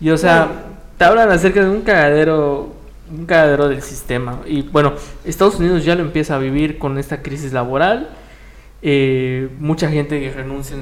Y, 0.00 0.10
o 0.10 0.18
sea, 0.18 0.71
hablan 1.02 1.30
acerca 1.30 1.62
de 1.62 1.68
un 1.70 1.82
cagadero 1.82 2.80
un 3.10 3.26
cagadero 3.26 3.68
del 3.68 3.82
sistema. 3.82 4.40
Y 4.46 4.62
bueno, 4.62 4.94
Estados 5.24 5.56
Unidos 5.56 5.84
ya 5.84 5.94
lo 5.94 6.00
empieza 6.00 6.36
a 6.36 6.38
vivir 6.38 6.78
con 6.78 6.96
esta 6.96 7.20
crisis 7.22 7.52
laboral. 7.52 8.08
Eh, 8.80 9.50
mucha 9.60 9.90
gente 9.90 10.18
que 10.18 10.30
renuncia, 10.30 10.76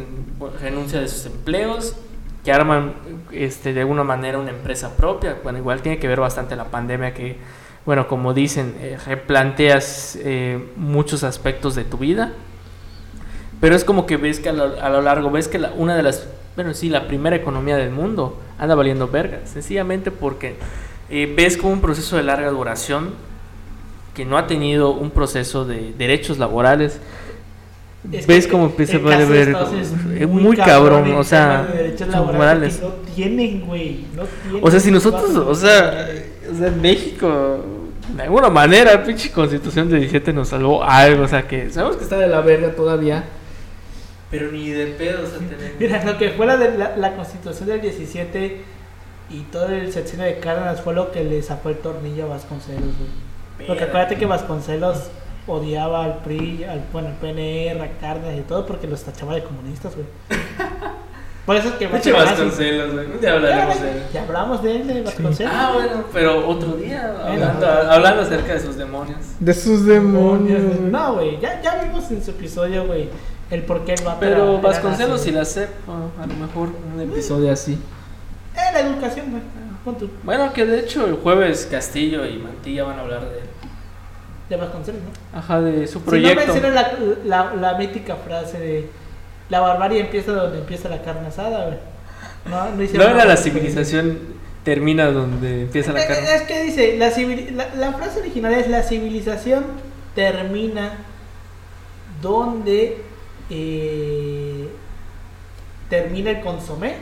renuncia 0.61 1.01
de 1.01 1.09
sus 1.09 1.27
empleos, 1.27 1.97
que 2.45 2.53
arman 2.53 2.95
este, 3.33 3.73
de 3.75 3.81
alguna 3.81 4.05
manera 4.05 4.39
una 4.39 4.51
empresa 4.51 4.97
propia. 4.97 5.39
Bueno, 5.43 5.59
igual 5.59 5.83
tiene 5.83 5.99
que 5.99 6.07
ver 6.07 6.21
bastante 6.21 6.55
la 6.55 6.67
pandemia 6.67 7.15
que, 7.15 7.37
bueno, 7.85 8.07
como 8.07 8.33
dicen, 8.33 8.77
eh, 8.81 8.97
replanteas 9.05 10.17
eh, 10.23 10.65
muchos 10.77 11.25
aspectos 11.25 11.75
de 11.75 11.83
tu 11.83 11.99
vida. 11.99 12.33
Pero 13.61 13.75
es 13.75 13.85
como 13.85 14.07
que 14.07 14.17
ves 14.17 14.39
que 14.39 14.51
a 14.51 14.53
lo, 14.53 14.81
a 14.81 14.89
lo 14.89 15.03
largo, 15.03 15.31
ves 15.33 15.49
que 15.49 15.59
la- 15.59 15.73
una 15.77 15.97
de 15.97 16.03
las, 16.05 16.29
bueno, 16.55 16.75
sí, 16.75 16.89
la 16.89 17.09
primera 17.09 17.35
economía 17.35 17.77
del 17.77 17.91
mundo 17.91 18.41
anda 18.61 18.75
valiendo 18.75 19.09
verga. 19.09 19.41
Sencillamente 19.45 20.11
porque 20.11 20.55
eh, 21.09 21.33
ves 21.35 21.57
como 21.57 21.73
un 21.73 21.81
proceso 21.81 22.17
de 22.17 22.23
larga 22.23 22.51
duración 22.51 23.15
que 24.15 24.25
no 24.25 24.37
ha 24.37 24.47
tenido 24.47 24.91
un 24.91 25.11
proceso 25.11 25.65
de 25.65 25.95
derechos 25.97 26.39
laborales. 26.39 27.01
Es 28.13 28.27
ves 28.27 28.47
como 28.47 28.67
empieza 28.67 28.97
a 28.97 29.01
valer 29.01 29.55
Unidos 29.55 29.71
es 30.19 30.29
muy 30.29 30.57
cabrón, 30.57 31.13
o 31.13 31.25
sea, 31.25 31.65
de 31.65 31.83
derechos 31.83 32.09
laborales 32.09 32.81
no 32.81 32.89
tienen, 33.15 33.67
güey, 33.67 34.07
no 34.15 34.25
tienen. 34.25 34.65
O 34.65 34.71
sea, 34.71 34.81
si 34.81 34.91
nosotros, 34.91 35.35
o 35.37 35.55
sea, 35.55 36.09
o 36.51 36.55
sea, 36.57 36.69
en 36.69 36.81
México, 36.81 37.63
de 38.17 38.23
alguna 38.23 38.49
manera, 38.49 39.05
pinche 39.05 39.31
constitución 39.31 39.91
de 39.91 39.99
17 39.99 40.33
nos 40.33 40.49
salvó 40.49 40.83
algo, 40.83 41.25
o 41.25 41.29
sea, 41.29 41.47
que 41.47 41.71
sabemos 41.71 41.99
que 41.99 42.05
está 42.05 42.17
de 42.17 42.29
la 42.29 42.41
verga 42.41 42.75
todavía, 42.75 43.25
pero 44.31 44.51
ni 44.53 44.69
de 44.71 44.87
pedo, 44.87 45.25
o 45.25 45.27
sea, 45.27 45.39
tenemos- 45.49 45.79
Mira, 45.79 46.05
lo 46.05 46.17
que 46.19 46.31
fue 46.31 46.47
la, 46.47 46.57
de 46.57 46.77
la, 46.79 46.97
la 46.97 47.17
constitución 47.17 47.69
del 47.69 47.81
17 47.81 48.61
y 49.31 49.41
todo 49.53 49.67
el 49.69 49.93
sección 49.93 50.23
de 50.23 50.39
Cárdenas 50.41 50.81
fue 50.81 50.95
lo 50.95 51.11
que 51.13 51.23
le 51.25 51.43
sacó 51.43 51.69
el 51.71 51.77
tornillo 51.79 52.25
a 52.25 52.29
Vasconcelos, 52.29 52.83
güey. 52.83 53.67
Porque 53.67 53.85
acuérdate 53.85 54.17
que 54.17 54.27
Vasconcelos 54.27 55.11
odiaba 55.47 56.05
al 56.05 56.19
PRI, 56.19 56.65
al, 56.65 56.83
bueno, 56.93 57.09
al 57.09 57.15
PNR, 57.15 57.81
a 57.83 57.91
Cárdenas 58.01 58.39
y 58.39 58.43
todo 58.43 58.65
porque 58.67 58.87
los 58.87 59.03
tachaba 59.03 59.35
de 59.35 59.43
comunistas, 59.43 59.95
güey. 59.95 60.07
Por 61.47 61.57
eso 61.57 61.69
es 61.69 61.75
que 61.75 61.89
nazi. 61.89 62.13
Vasconcelos, 62.13 62.93
güey, 62.93 63.07
un 63.07 63.13
día 63.21 63.31
Ya, 63.31 63.35
hablaremos 63.37 63.81
de 63.83 63.91
él. 63.93 64.03
ya 64.13 64.23
hablamos 64.23 64.63
de 64.63 64.77
él, 64.77 64.87
de 64.87 65.03
Vasconcelos. 65.03 65.53
Ah, 65.55 65.71
bueno, 65.75 66.05
pero 66.13 66.49
otro 66.49 66.73
día, 66.77 67.13
Bueno. 67.27 67.45
hablando, 67.47 67.67
hablando 67.67 68.23
acerca 68.23 68.53
de 68.55 68.61
sus 68.61 68.77
demonios. 68.77 69.19
De 69.41 69.55
sus 69.55 69.85
demonios. 69.87 70.63
güey. 70.63 70.91
No, 70.91 71.15
güey, 71.15 71.41
ya, 71.41 71.61
ya 71.63 71.83
vimos 71.83 72.11
en 72.11 72.23
su 72.23 72.31
episodio, 72.31 72.87
güey, 72.87 73.09
el 73.51 73.63
por 73.63 73.85
qué 73.85 73.95
el 73.95 74.05
vato 74.05 74.25
era- 74.25 74.37
Pero 74.37 74.53
era 74.53 74.61
Vasconcelos 74.61 75.19
nazi, 75.21 75.31
y 75.31 75.33
la 75.33 75.45
CEP, 75.45 75.69
a 76.21 76.27
lo 76.27 76.35
mejor 76.35 76.69
un 76.95 77.01
episodio 77.01 77.53
así. 77.53 77.73
Eh, 78.55 78.73
la 78.73 78.81
educación, 78.81 79.27
güey, 79.31 79.43
Bueno, 80.23 80.53
que 80.53 80.67
de 80.67 80.81
hecho 80.81 81.07
el 81.07 81.15
jueves 81.15 81.67
Castillo 81.71 82.27
y 82.27 82.39
Mantilla 82.39 82.85
van 82.85 82.99
a 82.99 83.03
hablar 83.03 83.23
de, 83.23 83.41
de 84.49 84.57
Vasconcelos, 84.57 85.01
¿no? 85.03 85.39
ajá, 85.39 85.61
de 85.61 85.87
su 85.87 85.95
Si 85.95 85.99
no 86.01 86.05
proyecto. 86.07 86.61
la, 86.71 86.93
la, 87.25 87.55
la 87.55 87.75
mítica 87.79 88.17
frase 88.17 88.59
de 88.59 88.89
la 89.49 89.61
barbarie 89.61 90.01
empieza 90.01 90.33
donde 90.33 90.59
empieza 90.59 90.89
la 90.89 91.03
carne 91.03 91.29
asada, 91.29 91.67
güey. 91.67 91.79
No, 92.47 92.65
no 92.71 92.71
No 92.77 93.03
era 93.09 93.25
la 93.25 93.37
civilización 93.37 94.19
termina 94.65 95.11
donde 95.11 95.63
empieza 95.63 95.93
la 95.93 96.05
Eh, 96.05 96.07
carne. 96.09 96.35
Es 96.35 96.43
que 96.43 96.63
dice, 96.65 96.97
la, 96.99 97.11
civil- 97.11 97.57
la, 97.57 97.75
la 97.75 97.93
frase 97.95 98.21
original 98.21 98.53
es 98.55 98.69
la 98.69 98.83
civilización 98.83 99.65
termina 100.15 100.93
donde 102.23 103.03
eh, 103.51 104.69
termina 105.89 106.31
el 106.31 106.41
consomé 106.41 106.95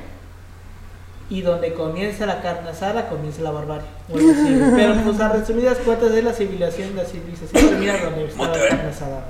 y 1.30 1.42
donde 1.42 1.74
comienza 1.74 2.26
la 2.26 2.40
carne 2.40 2.70
asada, 2.70 3.08
comienza 3.08 3.42
la 3.42 3.50
barbarie. 3.50 3.86
Bueno, 4.08 4.32
sí, 4.32 4.60
pero 4.74 4.94
pues 5.04 5.20
a 5.20 5.28
resumidas 5.28 5.78
cuentas 5.78 6.10
es 6.12 6.24
la 6.24 6.32
civilización, 6.32 6.96
la 6.96 7.04
civilización 7.04 7.68
termina 7.68 7.98
donde 7.98 8.24
está 8.24 8.48
la 8.48 8.68
carne 8.68 8.88
asada. 8.88 9.26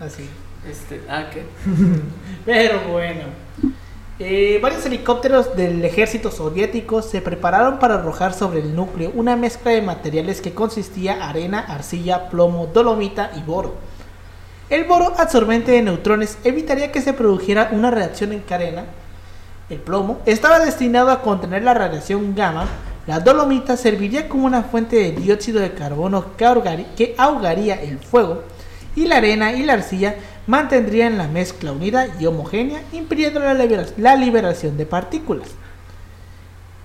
Así. 0.00 0.28
Este, 0.68 1.02
ah, 1.08 1.26
¿qué? 1.32 1.44
Pero 2.46 2.88
bueno. 2.90 3.22
Eh, 4.18 4.60
varios 4.62 4.86
helicópteros 4.86 5.56
del 5.56 5.84
ejército 5.84 6.30
soviético 6.30 7.02
se 7.02 7.20
prepararon 7.20 7.80
para 7.80 7.96
arrojar 7.96 8.32
sobre 8.32 8.60
el 8.60 8.76
núcleo 8.76 9.10
una 9.14 9.34
mezcla 9.34 9.72
de 9.72 9.82
materiales 9.82 10.40
que 10.40 10.54
consistía 10.54 11.28
arena, 11.28 11.58
arcilla, 11.58 12.28
plomo, 12.28 12.68
dolomita 12.72 13.32
y 13.36 13.42
boro. 13.42 13.74
El 14.70 14.84
boro 14.84 15.12
absorbente 15.18 15.72
de 15.72 15.82
neutrones 15.82 16.38
evitaría 16.42 16.90
que 16.90 17.02
se 17.02 17.12
produjera 17.12 17.68
una 17.72 17.90
reacción 17.90 18.32
en 18.32 18.40
cadena. 18.40 18.86
El 19.68 19.78
plomo 19.78 20.20
estaba 20.24 20.58
destinado 20.58 21.10
a 21.10 21.20
contener 21.20 21.62
la 21.62 21.74
radiación 21.74 22.34
gamma. 22.34 22.66
La 23.06 23.20
dolomita 23.20 23.76
serviría 23.76 24.28
como 24.28 24.46
una 24.46 24.62
fuente 24.62 24.96
de 24.96 25.12
dióxido 25.12 25.60
de 25.60 25.74
carbono 25.74 26.34
que 26.36 27.14
ahogaría, 27.18 27.82
el 27.82 27.98
fuego. 27.98 28.42
Y 28.96 29.06
la 29.06 29.18
arena 29.18 29.52
y 29.52 29.64
la 29.64 29.74
arcilla 29.74 30.16
mantendrían 30.46 31.18
la 31.18 31.28
mezcla 31.28 31.72
unida 31.72 32.08
y 32.18 32.24
homogénea, 32.24 32.82
impidiendo 32.92 33.40
la 33.40 34.16
liberación 34.16 34.78
de 34.78 34.86
partículas. 34.86 35.48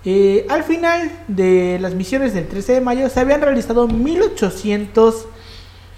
Eh, 0.04 0.46
al 0.50 0.64
final 0.64 1.12
de 1.28 1.78
las 1.80 1.94
misiones 1.94 2.34
del 2.34 2.48
13 2.48 2.74
de 2.74 2.82
mayo 2.82 3.10
se 3.10 3.20
habían 3.20 3.42
realizado 3.42 3.88
1800 3.88 5.26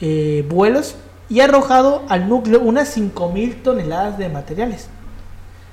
eh, 0.01 0.43
vuelos 0.49 0.95
y 1.31 1.39
arrojado 1.39 2.03
al 2.09 2.27
núcleo 2.27 2.59
unas 2.59 2.89
5000 2.89 3.63
toneladas 3.63 4.17
de 4.17 4.27
materiales. 4.29 4.87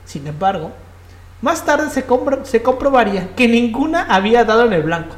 Sin 0.05 0.27
embargo, 0.27 0.71
más 1.43 1.65
tarde 1.65 1.91
se, 1.91 2.07
compro- 2.07 2.45
se 2.45 2.63
comprobaría 2.63 3.35
que 3.35 3.49
ninguna 3.49 4.03
había 4.09 4.45
dado 4.45 4.65
en 4.67 4.73
el 4.73 4.83
blanco, 4.83 5.17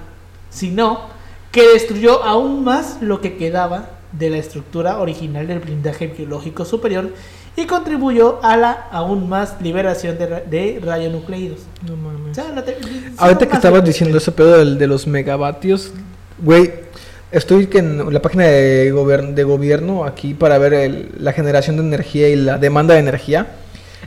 sino 0.49 1.01
que 1.53 1.67
destruyó 1.69 2.25
aún 2.25 2.65
más 2.65 2.99
lo 3.03 3.21
que 3.21 3.37
quedaba 3.37 3.91
de 4.13 4.31
la 4.31 4.39
estructura 4.39 4.99
original 4.99 5.47
del 5.47 5.61
blindaje 5.61 6.07
biológico 6.09 6.65
superior 6.65 7.11
y 7.57 7.67
contribuyó 7.67 8.39
a 8.43 8.57
la 8.57 8.71
aún 8.91 9.29
más 9.29 9.57
liberación 9.61 10.17
de, 10.19 10.27
ra- 10.27 10.41
de 10.41 10.81
radionucleidos. 10.83 11.61
No 11.87 11.97
mames. 11.97 12.33
O 12.39 12.43
sea, 12.43 12.53
no 12.53 12.63
te- 12.63 12.79
Ahorita 13.19 13.47
que 13.47 13.55
estabas 13.57 13.83
de- 13.83 13.89
diciendo 13.89 14.17
ese 14.19 14.33
pedo 14.33 14.57
del- 14.59 14.79
de 14.79 14.87
los 14.87 15.07
megavatios, 15.07 15.93
güey, 16.39 16.73
estoy 17.33 17.69
en 17.75 18.13
la 18.13 18.21
página 18.23 18.45
de, 18.45 18.93
gober- 18.93 19.35
de 19.35 19.45
gobierno 19.45 20.05
aquí 20.05 20.35
para 20.35 20.59
ver 20.59 20.75
el- 20.75 21.11
la 21.19 21.33
generación 21.33 21.77
de 21.77 21.83
energía 21.83 22.29
y 22.29 22.37
la 22.37 22.59
demanda 22.59 22.95
de 22.95 23.01
energía. 23.01 23.47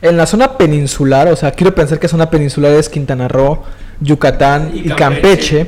En 0.02 0.18
la 0.18 0.26
zona 0.26 0.58
peninsular, 0.58 1.28
o 1.30 1.36
sea, 1.36 1.52
quiero 1.52 1.74
pensar 1.74 2.00
que 2.00 2.08
zona 2.08 2.30
peninsular 2.30 2.72
es 2.74 2.90
Quintana 2.90 3.28
Roo, 3.28 3.64
Yucatán 4.02 4.72
Y 4.74 4.80
y, 4.80 4.90
Campeche. 4.90 4.98
Campeche. 4.98 5.68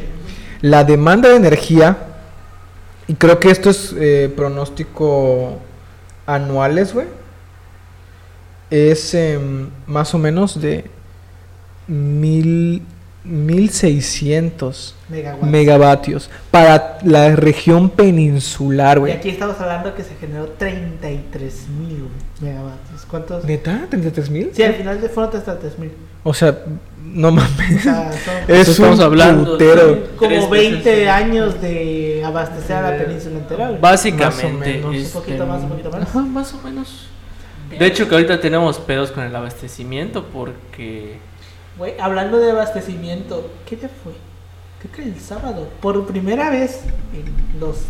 La 0.61 0.83
demanda 0.83 1.29
de 1.29 1.35
energía, 1.35 1.95
y 3.07 3.13
creo 3.13 3.39
que 3.39 3.51
esto 3.51 3.69
es 3.69 3.93
eh, 3.97 4.33
pronóstico 4.35 5.59
anuales, 6.25 6.93
güey, 6.93 7.05
es 8.71 9.13
em, 9.13 9.69
más 9.85 10.13
o 10.15 10.17
menos 10.17 10.59
de 10.59 10.85
mil, 11.87 12.81
1600 13.25 14.95
megawatts. 15.09 15.43
megavatios 15.47 16.29
para 16.51 16.97
la 17.03 17.35
región 17.35 17.89
peninsular, 17.89 18.97
Y 18.97 18.99
güey. 19.01 19.13
aquí 19.13 19.29
estamos 19.29 19.59
hablando 19.59 19.93
que 19.95 20.03
se 20.03 20.15
generó 20.15 20.45
33 20.57 21.67
mil 21.79 22.07
megavatios. 22.41 23.05
¿Cuántos? 23.09 23.43
¿Neta? 23.45 23.87
¿33 23.89 24.29
mil? 24.29 24.51
Sí, 24.53 24.63
al 24.63 24.73
final 24.75 25.01
de 25.01 25.09
fueron 25.09 25.31
33 25.31 25.79
mil. 25.79 25.91
O 26.23 26.33
sea, 26.33 26.57
no 27.03 27.27
O 27.27 27.31
mames. 27.31 27.83
sea, 27.83 28.11
son 28.11 28.33
Es 28.55 28.67
Estamos 28.69 28.97
un 28.99 29.05
hablando 29.05 29.51
putero. 29.53 29.87
de- 29.87 30.01
como 30.17 30.29
tres 30.29 30.49
20 30.49 30.89
veces. 30.89 31.07
años 31.09 31.61
de 31.61 32.23
abastecer 32.25 32.75
a 32.77 32.91
la 32.91 32.97
península 32.97 33.37
entera. 33.37 33.67
güey. 33.69 33.79
Básicamente. 33.81 34.73
menos. 34.73 34.85
Un 34.89 34.95
este, 34.95 35.13
poquito 35.19 35.45
más, 35.45 35.61
un 35.61 35.69
poquito 35.69 35.91
más. 35.91 36.01
Ajá, 36.01 36.19
más 36.21 36.53
o 36.53 36.61
menos. 36.61 37.07
De 37.77 37.85
hecho, 37.85 38.07
que 38.07 38.15
ahorita 38.15 38.39
tenemos 38.39 38.77
pedos 38.79 39.11
con 39.11 39.23
el 39.23 39.35
abastecimiento 39.35 40.25
porque. 40.25 41.17
Güey, 41.77 41.99
hablando 41.99 42.37
de 42.37 42.51
abastecimiento, 42.51 43.51
¿qué 43.65 43.75
día 43.75 43.89
fue? 43.89 44.13
Creo 44.79 44.93
que 44.93 45.03
el 45.03 45.19
sábado. 45.19 45.67
Por 45.81 46.07
primera 46.07 46.49
vez 46.49 46.83
en 47.13 47.59
los 47.59 47.81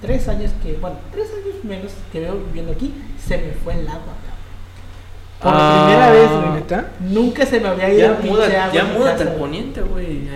tres 0.00 0.26
años 0.26 0.50
que, 0.60 0.74
bueno, 0.74 0.96
tres 1.12 1.28
años 1.32 1.62
menos 1.62 1.92
que 2.10 2.20
veo 2.20 2.34
viviendo 2.34 2.72
aquí, 2.72 2.92
se 3.24 3.38
me 3.38 3.52
fue 3.52 3.74
el 3.74 3.86
agua. 3.86 4.14
Por 5.42 5.52
Ah, 5.54 5.84
primera 5.86 6.10
vez, 6.10 6.30
güey. 6.30 6.54
¿neta? 6.60 6.86
Nunca 7.00 7.46
se 7.46 7.60
me 7.60 7.68
había 7.68 7.88
ido 7.90 7.98
Ya, 8.08 8.16
pinche 8.16 8.30
muda- 8.30 8.64
agua 8.64 8.74
ya 8.74 8.84
múdate 8.84 9.22
al 9.22 9.32
poniente, 9.34 9.80
güey. 9.82 10.28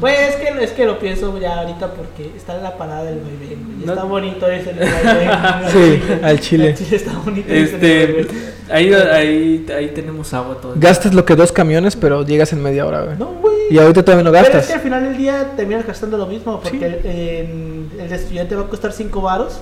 Pues 0.00 0.18
es 0.30 0.36
que, 0.36 0.64
es 0.64 0.70
que 0.72 0.86
lo 0.86 0.98
pienso 0.98 1.38
ya 1.38 1.60
ahorita 1.60 1.92
porque 1.94 2.32
está 2.36 2.56
en 2.56 2.62
la 2.64 2.76
parada 2.76 3.04
del 3.04 3.20
bebé. 3.20 3.56
No- 3.84 3.92
Está 3.92 4.04
bonito 4.04 4.48
ese 4.48 4.70
el 4.70 4.78
vaivén, 4.78 5.30
Sí, 5.72 6.02
al 6.22 6.40
chile. 6.40 6.68
Al 6.70 6.74
chile 6.74 6.96
está 6.96 7.12
bonito 7.24 7.52
ese 7.52 7.62
Este, 7.76 8.06
vaivén. 8.06 8.28
ahí, 8.70 8.92
ahí, 8.92 9.66
ahí 9.76 9.88
tenemos 9.88 10.32
agua 10.34 10.56
todo. 10.60 10.72
Gastas 10.76 11.14
lo 11.14 11.24
que 11.24 11.36
dos 11.36 11.52
camiones, 11.52 11.94
pero 11.96 12.24
llegas 12.24 12.52
en 12.52 12.62
media 12.62 12.86
hora, 12.86 13.02
güey. 13.02 13.16
No, 13.18 13.26
güey. 13.40 13.54
Y 13.70 13.78
ahorita 13.78 14.04
todavía 14.04 14.24
no 14.24 14.30
Pero 14.32 14.42
es 14.44 14.50
gastas. 14.52 14.66
que 14.68 14.74
al 14.74 14.80
final 14.80 15.02
del 15.04 15.16
día 15.16 15.52
terminas 15.56 15.86
gastando 15.86 16.16
lo 16.16 16.26
mismo 16.26 16.60
porque 16.60 16.78
Sí. 16.78 17.08
el, 17.08 18.00
el 18.00 18.12
estudiante 18.12 18.54
va 18.56 18.62
a 18.62 18.66
costar 18.68 18.92
5 18.92 19.20
varos 19.20 19.60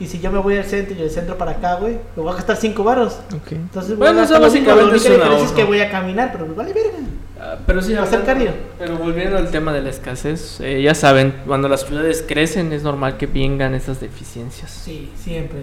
y 0.00 0.06
si 0.06 0.20
yo 0.20 0.30
me 0.30 0.38
voy 0.38 0.56
al 0.56 0.64
centro 0.64 0.94
y 0.94 0.98
del 0.98 1.10
centro 1.10 1.38
para 1.38 1.52
acá, 1.52 1.76
güey, 1.76 1.94
me 2.16 2.22
voy 2.22 2.32
a 2.32 2.36
gastar 2.36 2.56
5 2.56 2.82
varos. 2.84 3.18
Ok. 3.34 3.52
Entonces, 3.52 3.96
Bueno, 3.96 4.22
eso 4.22 4.40
básicamente 4.40 4.96
es 4.96 5.04
un 5.04 5.12
diferencia 5.12 5.44
es 5.46 5.52
que 5.52 5.64
voy 5.64 5.80
a 5.80 5.90
caminar, 5.90 6.30
pero 6.32 6.46
pues 6.46 6.56
vale 6.56 6.72
verga. 6.72 6.98
Ah, 7.40 7.56
Pero 7.66 7.82
sí, 7.82 7.92
Va 7.94 8.02
a 8.02 8.06
ser 8.06 8.20
hablando- 8.20 8.26
cálido. 8.26 8.52
Pero 8.78 8.96
volviendo 8.98 9.36
al 9.36 9.50
tema 9.50 9.72
de 9.72 9.82
la 9.82 9.90
escasez, 9.90 10.60
eh, 10.60 10.80
ya 10.82 10.94
saben, 10.94 11.34
cuando 11.46 11.68
las 11.68 11.84
ciudades 11.84 12.24
crecen 12.26 12.72
es 12.72 12.82
normal 12.82 13.16
que 13.18 13.26
vengan 13.26 13.74
estas 13.74 14.00
deficiencias. 14.00 14.70
Sí, 14.70 15.10
siempre. 15.16 15.60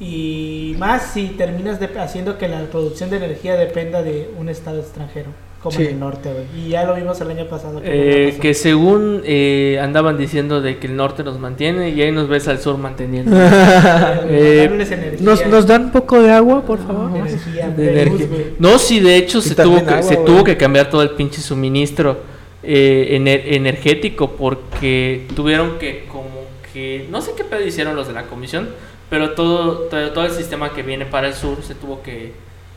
Y 0.00 0.74
más 0.78 1.12
si 1.12 1.28
terminas 1.28 1.78
de- 1.78 1.86
haciendo 2.00 2.36
que 2.36 2.48
la 2.48 2.60
producción 2.66 3.10
de 3.10 3.18
energía 3.18 3.54
dependa 3.56 4.02
de 4.02 4.30
un 4.38 4.48
estado 4.48 4.80
extranjero, 4.80 5.30
como 5.64 5.76
Sí. 5.78 5.82
en 5.84 5.88
el 5.94 5.98
norte, 5.98 6.30
güey. 6.32 6.44
Y 6.66 6.68
ya 6.68 6.84
lo 6.84 6.94
vimos 6.94 7.20
el 7.20 7.30
año 7.30 7.46
pasado. 7.46 7.80
que 7.80 7.88
Eh, 7.88 8.28
pasó. 8.28 8.40
que 8.42 8.54
según 8.54 9.22
eh, 9.24 9.80
andaban 9.82 10.16
diciendo 10.18 10.60
de 10.60 10.78
que 10.78 10.86
el 10.86 10.94
norte 10.94 11.24
nos 11.24 11.40
mantiene 11.40 11.88
y 11.88 12.00
ahí 12.02 12.12
nos 12.12 12.28
ves 12.28 12.46
al 12.46 12.60
sur 12.60 12.78
manteniendo. 12.78 13.34
Eh. 14.28 15.18
¿Nos, 15.20 15.44
¿Nos 15.46 15.66
dan 15.66 15.84
un 15.86 15.90
poco 15.90 16.20
de 16.22 16.30
agua, 16.30 16.62
por 16.64 16.78
favor? 16.86 17.10
Energía, 17.16 17.68
de 17.70 17.82
de 17.86 18.04
luz, 18.06 18.20
energía. 18.20 18.26
güey. 18.28 18.46
No, 18.58 18.78
sí, 18.78 19.00
de 19.00 19.16
hecho 19.16 19.40
se 19.40 19.54
tuvo 19.54 19.76
que, 19.84 19.90
agua, 19.90 20.02
se 20.02 20.16
tuvo 20.18 20.44
que 20.44 20.56
cambiar 20.56 20.90
todo 20.90 21.02
el 21.02 21.10
pinche 21.10 21.40
suministro 21.40 22.18
eh, 22.62 23.18
ener- 23.18 23.42
energético 23.56 24.30
porque 24.32 25.26
tuvieron 25.34 25.78
que 25.78 26.04
como 26.10 26.44
que 26.72 27.06
no 27.10 27.20
sé 27.20 27.32
qué 27.36 27.44
pedo 27.44 27.64
hicieron 27.66 27.96
los 27.96 28.06
de 28.08 28.14
la 28.14 28.24
comisión, 28.24 28.68
pero 29.10 29.30
todo, 29.32 29.80
todo 29.90 30.10
todo 30.12 30.24
el 30.26 30.30
sistema 30.32 30.72
que 30.74 30.82
viene 30.82 31.06
para 31.06 31.28
el 31.28 31.34
sur 31.34 31.62
se 31.62 31.74
tuvo 31.74 32.02
que 32.02 32.32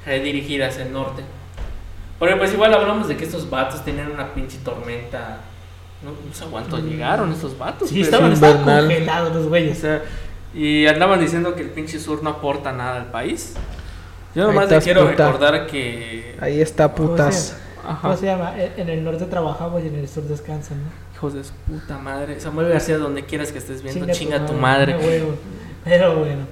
redirigir 0.05 0.63
hacia 0.63 0.83
el 0.83 0.93
norte. 0.93 1.23
Porque 2.19 2.35
pues 2.35 2.53
igual 2.53 2.73
hablamos 2.73 3.07
de 3.07 3.15
que 3.17 3.25
estos 3.25 3.49
vatos 3.49 3.83
tenían 3.85 4.11
una 4.11 4.33
pinche 4.33 4.57
tormenta. 4.63 5.39
No, 6.03 6.11
no 6.11 6.33
sé 6.33 6.45
cuánto 6.45 6.77
llegaron 6.79 7.31
estos 7.31 7.57
vatos. 7.57 7.89
Sí, 7.89 7.95
pero- 8.03 8.05
estaban, 8.05 8.31
estaban 8.33 8.63
congelados 8.63 9.35
los 9.35 9.45
o 9.45 9.49
güeyes. 9.49 9.77
sea, 9.77 10.01
y 10.53 10.85
andaban 10.87 11.19
diciendo 11.19 11.53
que 11.55 11.61
el 11.63 11.69
pinche 11.69 11.99
sur 11.99 12.23
no 12.23 12.29
aporta 12.31 12.71
nada 12.71 12.97
al 12.97 13.11
país. 13.11 13.53
Yo 14.35 14.47
nomás 14.47 14.69
le 14.69 14.79
quiero 14.81 15.09
puta. 15.09 15.25
recordar 15.27 15.67
que. 15.67 16.37
Ahí 16.39 16.61
está, 16.61 16.93
putas. 16.93 17.57
Ajá. 17.85 17.99
¿Cómo 18.01 18.17
se 18.17 18.25
llama? 18.25 18.53
En 18.57 18.89
el 18.89 19.03
norte 19.03 19.25
trabajamos 19.25 19.83
y 19.83 19.87
en 19.87 19.95
el 19.95 20.07
sur 20.09 20.23
descansan, 20.23 20.83
¿no? 20.83 20.89
Hijos 21.15 21.33
de 21.33 21.43
su 21.43 21.53
puta 21.53 21.97
madre. 21.97 22.39
Samuel 22.39 22.69
García, 22.69 22.97
donde 22.97 23.25
quieras 23.25 23.51
que 23.51 23.57
estés 23.59 23.81
viendo, 23.81 24.11
chinga, 24.13 24.45
tu 24.45 24.53
madre. 24.53 24.95
Pero 25.83 26.15
bueno. 26.19 26.45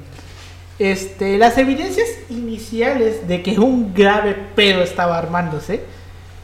Este, 0.78 1.38
las 1.38 1.57
evidencias 1.57 2.07
iniciales 2.30 3.28
de 3.28 3.41
que 3.41 3.59
un 3.59 3.93
grave 3.93 4.36
pedo 4.55 4.82
estaba 4.82 5.17
armándose, 5.17 5.82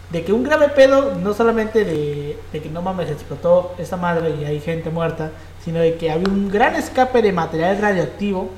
de 0.09 0.23
que 0.23 0.33
un 0.33 0.43
grave 0.43 0.69
pedo, 0.69 1.15
no 1.15 1.33
solamente 1.33 1.83
de, 1.85 2.37
de 2.51 2.61
que 2.61 2.69
no 2.69 2.81
mames, 2.81 3.09
explotó 3.09 3.73
esa 3.77 3.97
madre 3.97 4.35
y 4.39 4.45
hay 4.45 4.59
gente 4.59 4.89
muerta, 4.89 5.31
sino 5.63 5.79
de 5.79 5.95
que 5.95 6.11
había 6.11 6.27
un 6.27 6.49
gran 6.49 6.75
escape 6.75 7.21
de 7.21 7.31
material 7.31 7.77
radioactivo 7.79 8.49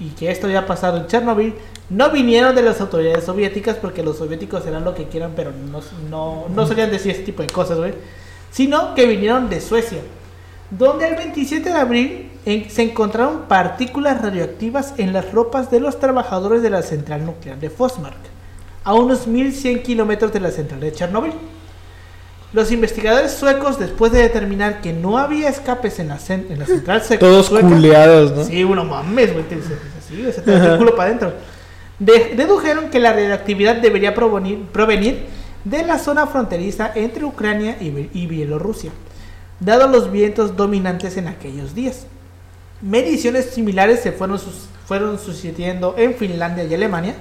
y 0.00 0.10
que 0.10 0.30
esto 0.30 0.46
había 0.46 0.66
pasado 0.66 0.98
en 0.98 1.06
Chernobyl, 1.06 1.54
no 1.90 2.10
vinieron 2.10 2.54
de 2.54 2.62
las 2.62 2.80
autoridades 2.80 3.24
soviéticas 3.24 3.76
porque 3.76 4.02
los 4.02 4.18
soviéticos 4.18 4.64
eran 4.66 4.84
lo 4.84 4.94
que 4.94 5.08
quieran, 5.08 5.32
pero 5.34 5.50
no, 5.52 5.80
no, 6.08 6.46
no 6.48 6.66
solían 6.66 6.90
decir 6.90 7.12
ese 7.12 7.22
tipo 7.22 7.42
de 7.42 7.48
cosas, 7.48 7.78
güey, 7.78 7.94
sino 8.50 8.94
que 8.94 9.06
vinieron 9.06 9.48
de 9.48 9.60
Suecia, 9.60 10.00
donde 10.70 11.08
el 11.08 11.16
27 11.16 11.70
de 11.70 11.74
abril 11.76 12.30
en- 12.44 12.70
se 12.70 12.82
encontraron 12.82 13.42
partículas 13.48 14.20
radioactivas 14.20 14.94
en 14.98 15.12
las 15.12 15.32
ropas 15.32 15.70
de 15.70 15.80
los 15.80 15.98
trabajadores 15.98 16.62
de 16.62 16.70
la 16.70 16.82
central 16.82 17.24
nuclear 17.24 17.58
de 17.58 17.70
Forsmark, 17.70 18.16
a 18.84 18.94
unos 18.94 19.26
1100 19.26 19.82
kilómetros 19.82 20.32
de 20.32 20.40
la 20.40 20.50
central 20.50 20.80
de 20.80 20.92
Chernobyl. 20.92 21.32
Los 22.54 22.72
investigadores 22.72 23.32
suecos, 23.32 23.78
después 23.78 24.10
de 24.10 24.22
determinar 24.22 24.80
que 24.80 24.94
no 24.94 25.18
había 25.18 25.50
escapes 25.50 25.98
en 25.98 26.08
la, 26.08 26.18
en 26.28 26.58
la 26.58 26.64
central 26.64 27.02
Todos 27.18 27.46
sueca, 27.46 27.68
culeados, 27.68 28.32
¿no? 28.34 28.44
Sí, 28.44 28.64
uno 28.64 28.84
mames, 28.84 29.34
güey. 29.34 29.44
así, 29.98 30.32
se 30.32 30.40
te 30.40 30.54
el 30.54 30.78
culo 30.78 30.96
para 30.96 31.08
adentro. 31.08 31.32
De- 31.98 32.32
dedujeron 32.36 32.88
que 32.88 33.00
la 33.00 33.12
radioactividad 33.12 33.76
debería 33.76 34.14
provenir, 34.14 34.62
provenir 34.72 35.26
de 35.64 35.82
la 35.82 35.98
zona 35.98 36.26
fronteriza 36.26 36.90
entre 36.94 37.24
Ucrania 37.26 37.76
y 37.80 38.26
Bielorrusia, 38.26 38.92
dado 39.60 39.88
los 39.88 40.10
vientos 40.10 40.56
dominantes 40.56 41.16
en 41.16 41.28
aquellos 41.28 41.74
días. 41.74 42.06
Mediciones 42.80 43.46
similares 43.46 44.00
se 44.00 44.12
fueron, 44.12 44.38
fueron 44.86 45.18
sucediendo 45.18 45.94
en 45.98 46.14
Finlandia 46.14 46.64
y 46.64 46.74
Alemania, 46.74 47.14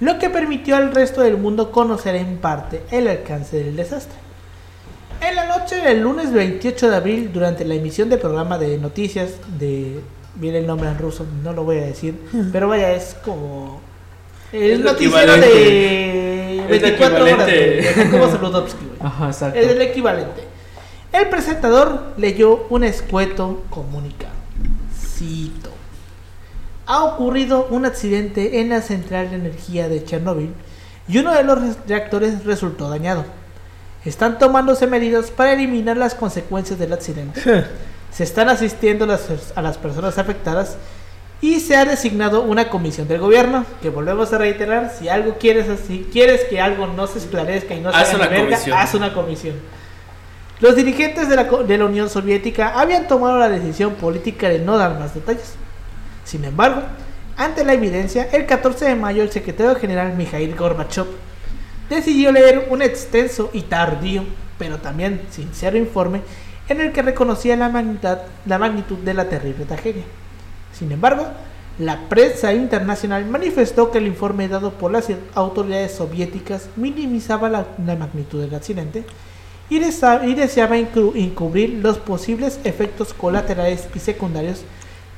lo 0.00 0.18
que 0.18 0.30
permitió 0.30 0.76
al 0.76 0.94
resto 0.94 1.20
del 1.20 1.36
mundo 1.36 1.70
conocer 1.70 2.14
en 2.14 2.38
parte 2.38 2.82
el 2.90 3.08
alcance 3.08 3.62
del 3.62 3.76
desastre. 3.76 4.16
En 5.20 5.36
la 5.36 5.46
noche 5.46 5.76
del 5.76 6.00
lunes 6.00 6.32
28 6.32 6.90
de 6.90 6.96
abril, 6.96 7.30
durante 7.32 7.64
la 7.64 7.74
emisión 7.74 8.08
del 8.08 8.18
programa 8.18 8.58
de 8.58 8.78
noticias 8.78 9.32
de... 9.58 10.00
Viene 10.36 10.58
el 10.58 10.66
nombre 10.66 10.88
en 10.88 10.98
ruso, 10.98 11.24
no 11.44 11.52
lo 11.52 11.62
voy 11.62 11.78
a 11.78 11.86
decir, 11.86 12.18
pero 12.52 12.68
vaya, 12.68 12.92
es 12.92 13.14
como... 13.24 13.80
El 14.52 14.82
noticiero 14.82 15.32
de 15.32 16.64
24 16.68 17.24
horas 17.24 17.46
Es 19.54 19.68
el 19.68 19.80
equivalente. 19.80 20.53
El 21.14 21.28
presentador 21.28 22.12
leyó 22.16 22.66
un 22.70 22.82
escueto 22.82 23.62
comunicado. 23.70 24.34
Cito. 25.00 25.70
Ha 26.86 27.04
ocurrido 27.04 27.68
un 27.70 27.86
accidente 27.86 28.60
en 28.60 28.70
la 28.70 28.82
central 28.82 29.30
de 29.30 29.36
energía 29.36 29.88
de 29.88 30.04
Chernóbil 30.04 30.52
y 31.06 31.18
uno 31.18 31.32
de 31.32 31.44
los 31.44 31.60
reactores 31.86 32.44
resultó 32.44 32.90
dañado. 32.90 33.24
Están 34.04 34.40
tomándose 34.40 34.88
medidas 34.88 35.30
para 35.30 35.52
eliminar 35.52 35.96
las 35.96 36.16
consecuencias 36.16 36.80
del 36.80 36.92
accidente. 36.92 37.40
Se 38.10 38.24
están 38.24 38.48
asistiendo 38.48 39.04
a 39.04 39.62
las 39.62 39.78
personas 39.78 40.18
afectadas 40.18 40.78
y 41.40 41.60
se 41.60 41.76
ha 41.76 41.84
designado 41.84 42.42
una 42.42 42.70
comisión 42.70 43.06
del 43.06 43.20
gobierno 43.20 43.64
que 43.82 43.90
volvemos 43.90 44.32
a 44.32 44.38
reiterar 44.38 44.92
si 44.96 45.08
algo 45.08 45.36
quieres 45.38 45.66
si 45.86 46.08
quieres 46.12 46.44
que 46.44 46.60
algo 46.60 46.86
no 46.86 47.06
se 47.06 47.18
esclarezca 47.18 47.74
y 47.74 47.80
no 47.80 47.90
se 47.90 47.98
haz 47.98 48.14
una 48.14 48.28
comisión. 48.30 48.78
haz 48.78 48.94
una 48.94 49.12
comisión 49.12 49.54
los 50.60 50.76
dirigentes 50.76 51.28
de 51.28 51.36
la, 51.36 51.44
de 51.44 51.78
la 51.78 51.84
Unión 51.84 52.08
Soviética 52.08 52.80
habían 52.80 53.08
tomado 53.08 53.38
la 53.38 53.48
decisión 53.48 53.94
política 53.94 54.48
de 54.48 54.58
no 54.58 54.76
dar 54.76 54.98
más 54.98 55.14
detalles 55.14 55.54
sin 56.24 56.44
embargo 56.44 56.82
ante 57.36 57.64
la 57.64 57.74
evidencia 57.74 58.28
el 58.32 58.46
14 58.46 58.84
de 58.86 58.94
mayo 58.94 59.22
el 59.22 59.30
secretario 59.30 59.74
general 59.74 60.14
Mikhail 60.16 60.54
Gorbachev 60.54 61.06
decidió 61.88 62.32
leer 62.32 62.68
un 62.70 62.82
extenso 62.82 63.50
y 63.52 63.62
tardío, 63.62 64.24
pero 64.58 64.78
también 64.78 65.22
sincero 65.30 65.76
informe 65.76 66.22
en 66.68 66.80
el 66.80 66.92
que 66.92 67.02
reconocía 67.02 67.56
la 67.56 67.68
magnitud, 67.68 68.16
la 68.46 68.58
magnitud 68.58 68.98
de 68.98 69.14
la 69.14 69.28
terrible 69.28 69.66
tragedia. 69.66 70.04
Sin 70.72 70.90
embargo, 70.92 71.26
la 71.78 72.08
prensa 72.08 72.54
internacional 72.54 73.26
manifestó 73.26 73.90
que 73.90 73.98
el 73.98 74.06
informe 74.06 74.48
dado 74.48 74.72
por 74.72 74.92
las 74.92 75.08
autoridades 75.34 75.92
soviéticas 75.92 76.68
minimizaba 76.76 77.50
la, 77.50 77.66
magnitud 77.78 78.40
del 78.40 78.54
accidente 78.54 79.04
y, 79.70 79.78
deseaba 79.78 80.76
encubrir 80.76 81.80
los 81.82 81.98
posibles 81.98 82.60
efectos 82.64 83.14
colaterales 83.14 83.88
y 83.94 83.98
secundarios 83.98 84.60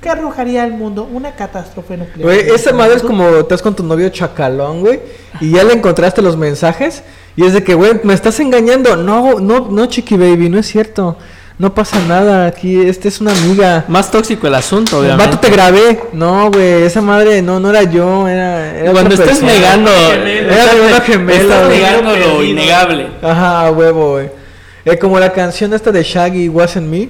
que 0.01 0.09
arrojaría 0.11 0.63
al 0.63 0.73
mundo 0.73 1.09
una 1.11 1.35
catástrofe 1.35 1.97
nuclear. 1.97 2.23
Güey, 2.23 2.51
esa 2.51 2.73
madre 2.73 2.97
es 2.97 3.03
como 3.03 3.29
estás 3.29 3.63
con 3.63 3.75
tu 3.75 3.83
novio 3.83 4.09
chacalón, 4.11 4.81
güey, 4.81 5.01
y 5.41 5.53
ya 5.53 5.65
le 5.65 5.73
encontraste 5.73 6.23
los 6.23 6.37
mensajes 6.37 7.03
y 7.35 7.45
es 7.45 7.53
de 7.53 7.65
que, 7.65 7.75
güey, 7.75 8.01
me 8.03 8.15
estás 8.15 8.39
engañando. 8.41 8.97
No, 8.97 9.41
no, 9.41 9.69
no, 9.71 9.87
chiqui 9.87 10.17
baby, 10.17 10.49
no 10.49 10.59
es 10.59 10.67
cierto. 10.67 11.17
No 11.59 11.73
pasa 11.73 11.99
nada, 12.07 12.47
aquí, 12.47 12.83
esta 12.83 13.09
es 13.09 13.19
una 13.21 13.33
amiga. 13.33 13.87
Más 13.89 14.11
tóxico 14.11 14.47
el 14.47 14.55
asunto, 14.55 14.99
obviamente. 14.99 15.25
Vato, 15.25 15.39
te 15.39 15.51
grabé. 15.51 16.01
No, 16.13 16.51
güey, 16.51 16.83
esa 16.83 17.01
madre, 17.01 17.41
no, 17.41 17.59
no 17.59 17.71
era 17.71 17.83
yo, 17.85 18.29
era... 18.29 18.93
Cuando 18.93 19.15
estés 19.15 19.43
negando... 19.43 19.91
Era 19.91 21.01
gemela. 21.01 21.41
Estás 21.41 21.69
negando 21.71 22.15
lo 22.15 22.43
innegable. 22.45 23.09
Ajá, 23.23 23.71
huevo, 23.71 24.13
güey. 24.13 24.29
Eh, 24.85 24.99
como 24.99 25.19
la 25.19 25.33
canción 25.33 25.73
esta 25.73 25.91
de 25.91 26.03
Shaggy, 26.03 26.51
Wasn't 26.51 26.87
Me. 26.87 27.09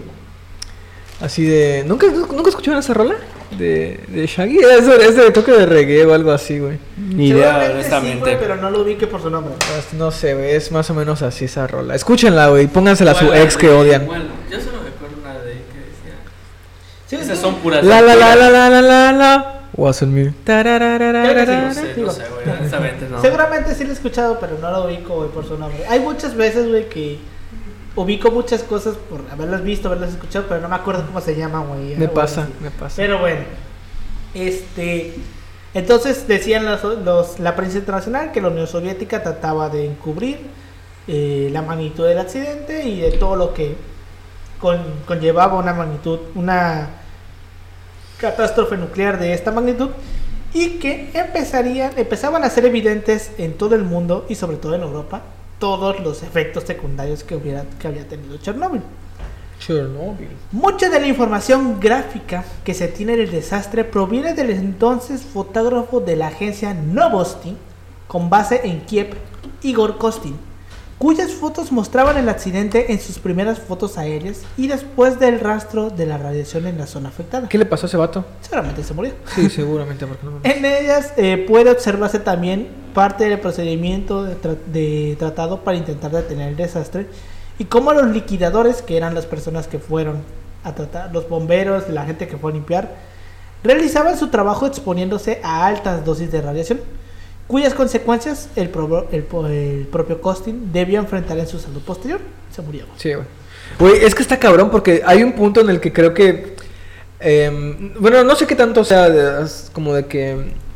Así 1.20 1.44
de... 1.44 1.82
¿Nunca, 1.84 2.06
¿nunca 2.06 2.48
escucharon 2.48 2.78
esa 2.78 2.94
rola? 2.94 3.16
De, 3.50 4.00
de 4.08 4.26
Shaggy. 4.26 4.58
Es, 4.58 4.86
es 4.88 5.16
de 5.16 5.30
toque 5.30 5.52
de 5.52 5.66
reggae 5.66 6.04
o 6.04 6.12
algo 6.14 6.32
así, 6.32 6.58
güey. 6.58 6.78
Ni 6.96 7.28
idea, 7.28 7.70
honestamente. 7.72 8.30
Sí, 8.30 8.36
pero 8.40 8.56
no 8.56 8.70
lo 8.70 8.82
ubique 8.82 9.06
por 9.06 9.22
su 9.22 9.30
nombre. 9.30 9.54
Pues, 9.58 9.92
no 9.94 10.10
sé, 10.10 10.34
güey. 10.34 10.50
Es 10.50 10.72
más 10.72 10.90
o 10.90 10.94
menos 10.94 11.22
así 11.22 11.44
esa 11.44 11.66
rola. 11.66 11.94
Escúchenla, 11.94 12.48
güey. 12.48 12.66
Póngansela 12.66 13.12
a 13.12 13.14
su 13.14 13.32
ex 13.32 13.56
que 13.56 13.68
odian. 13.68 14.06
Bueno, 14.06 14.24
yo 14.50 14.60
solo 14.60 14.78
me 14.82 14.88
acuerdo 14.88 15.16
una 15.22 15.34
de 15.42 15.52
ahí 15.52 15.62
que 15.72 15.78
decía. 15.78 16.14
Sí, 17.06 17.16
Esas 17.16 17.38
son 17.38 17.54
puras. 17.56 17.84
La 17.84 18.02
la 18.02 18.14
la 18.16 18.34
la 18.34 18.50
la 18.50 18.70
la 18.70 18.82
la 18.82 19.12
la. 19.12 19.52
Wasn't 19.76 20.10
me. 20.12 20.24
No 20.24 20.32
sé, 21.74 21.94
no 21.98 22.10
sé, 22.10 22.22
güey. 22.30 23.20
Seguramente 23.20 23.74
sí 23.74 23.84
lo 23.84 23.90
he 23.90 23.92
escuchado, 23.92 24.38
pero 24.40 24.58
no 24.58 24.70
lo 24.70 24.86
ubico, 24.86 25.16
güey, 25.16 25.28
por 25.30 25.46
su 25.46 25.58
nombre. 25.58 25.84
Hay 25.88 26.00
muchas 26.00 26.34
veces, 26.34 26.68
güey, 26.68 26.88
que 26.88 27.18
ubico 27.96 28.30
muchas 28.30 28.62
cosas 28.62 28.96
por 28.96 29.22
haberlas 29.30 29.64
visto, 29.64 29.88
haberlas 29.88 30.10
escuchado, 30.10 30.46
pero 30.48 30.60
no 30.60 30.68
me 30.68 30.76
acuerdo 30.76 31.04
cómo 31.06 31.20
se 31.20 31.34
llama, 31.34 31.60
güey. 31.60 31.96
Me 31.96 32.08
pasa, 32.08 32.46
me 32.60 32.70
pasa. 32.70 32.94
Pero 32.96 33.18
bueno, 33.18 33.40
este. 34.34 35.14
Entonces 35.74 36.26
decían 36.28 36.64
los, 36.64 37.38
la 37.38 37.56
prensa 37.56 37.78
internacional 37.78 38.32
que 38.32 38.40
la 38.40 38.48
Unión 38.48 38.66
Soviética 38.66 39.22
trataba 39.22 39.68
de 39.68 39.86
encubrir 39.86 40.38
eh, 41.06 41.50
la 41.52 41.60
magnitud 41.60 42.06
del 42.06 42.18
accidente 42.18 42.88
y 42.88 43.00
de 43.00 43.12
todo 43.12 43.36
lo 43.36 43.52
que 43.52 43.76
conllevaba 45.06 45.58
una 45.58 45.74
magnitud, 45.74 46.18
una 46.34 46.88
catástrofe 48.18 48.78
nuclear 48.78 49.18
de 49.18 49.34
esta 49.34 49.52
magnitud 49.52 49.90
y 50.54 50.78
que 50.78 51.10
empezarían, 51.12 51.92
empezaban 51.98 52.42
a 52.42 52.48
ser 52.48 52.64
evidentes 52.64 53.32
en 53.36 53.58
todo 53.58 53.74
el 53.74 53.84
mundo 53.84 54.24
y 54.30 54.34
sobre 54.34 54.56
todo 54.56 54.74
en 54.74 54.80
Europa 54.80 55.20
todos 55.58 56.00
los 56.00 56.22
efectos 56.22 56.64
secundarios 56.64 57.24
que, 57.24 57.34
hubiera, 57.34 57.64
que 57.78 57.88
había 57.88 58.06
tenido 58.06 58.36
Chernobyl. 58.38 58.82
Chernobyl. 59.58 60.28
Mucha 60.52 60.90
de 60.90 61.00
la 61.00 61.06
información 61.06 61.80
gráfica 61.80 62.44
que 62.64 62.74
se 62.74 62.88
tiene 62.88 63.16
del 63.16 63.30
desastre 63.30 63.84
proviene 63.84 64.34
del 64.34 64.50
entonces 64.50 65.22
fotógrafo 65.22 66.00
de 66.00 66.16
la 66.16 66.28
agencia 66.28 66.74
Novosti, 66.74 67.56
con 68.06 68.30
base 68.30 68.60
en 68.64 68.80
Kiev, 68.82 69.16
Igor 69.62 69.98
Kostin, 69.98 70.36
cuyas 70.98 71.32
fotos 71.32 71.72
mostraban 71.72 72.16
el 72.16 72.28
accidente 72.28 72.92
en 72.92 73.00
sus 73.00 73.18
primeras 73.18 73.58
fotos 73.58 73.98
aéreas 73.98 74.42
y 74.56 74.66
después 74.66 75.18
del 75.20 75.40
rastro 75.40 75.90
de 75.90 76.06
la 76.06 76.16
radiación 76.16 76.66
en 76.66 76.78
la 76.78 76.86
zona 76.86 77.10
afectada. 77.10 77.48
¿Qué 77.48 77.58
le 77.58 77.66
pasó 77.66 77.86
a 77.86 77.88
ese 77.88 77.96
vato? 77.96 78.24
Seguramente 78.40 78.82
se 78.82 78.94
murió. 78.94 79.12
Sí, 79.34 79.50
seguramente. 79.50 80.06
en 80.42 80.64
ellas 80.64 81.12
eh, 81.16 81.44
puede 81.46 81.70
observarse 81.70 82.18
también 82.18 82.68
parte 82.94 83.28
del 83.28 83.38
procedimiento 83.40 84.24
de, 84.24 85.16
tratado 85.18 85.60
para 85.60 85.76
intentar 85.76 86.12
detener 86.12 86.48
el 86.48 86.56
desastre 86.56 87.06
y 87.58 87.66
cómo 87.66 87.92
los 87.92 88.06
liquidadores, 88.06 88.80
que 88.80 88.96
eran 88.96 89.14
las 89.14 89.26
personas 89.26 89.66
que 89.66 89.78
fueron 89.78 90.22
a 90.64 90.74
tratar, 90.74 91.12
los 91.12 91.28
bomberos, 91.28 91.88
la 91.90 92.06
gente 92.06 92.26
que 92.26 92.38
fue 92.38 92.52
a 92.52 92.54
limpiar, 92.54 92.94
realizaban 93.62 94.18
su 94.18 94.28
trabajo 94.28 94.66
exponiéndose 94.66 95.40
a 95.42 95.66
altas 95.66 96.04
dosis 96.04 96.30
de 96.32 96.40
radiación 96.40 96.80
cuyas 97.46 97.74
consecuencias 97.74 98.48
el, 98.56 98.70
el, 99.12 99.86
propio 99.90 100.20
Costin 100.20 100.72
debió 100.72 100.98
enfrentar 100.98 101.38
en 101.38 101.46
su 101.46 101.58
salud 101.58 101.80
posterior. 101.82 102.20
Se 102.50 102.62
murió. 102.62 102.84
Sí, 102.96 103.14
güey. 103.14 103.26
Güey, 103.78 104.04
es 104.04 104.14
que 104.14 104.22
está 104.22 104.38
cabrón 104.38 104.70
porque 104.70 105.02
hay 105.04 105.22
un 105.22 105.32
punto 105.32 105.60
en 105.60 105.70
el 105.70 105.80
que 105.80 105.92
creo 105.92 106.14
que... 106.14 106.56
Em, 107.18 107.94
bueno, 107.98 108.22
no 108.24 108.34
sé 108.36 108.46
qué 108.46 108.54
tanto 108.54 108.84
sea 108.84 109.46
como 109.72 109.94
de 109.94 110.06
que... 110.06 110.66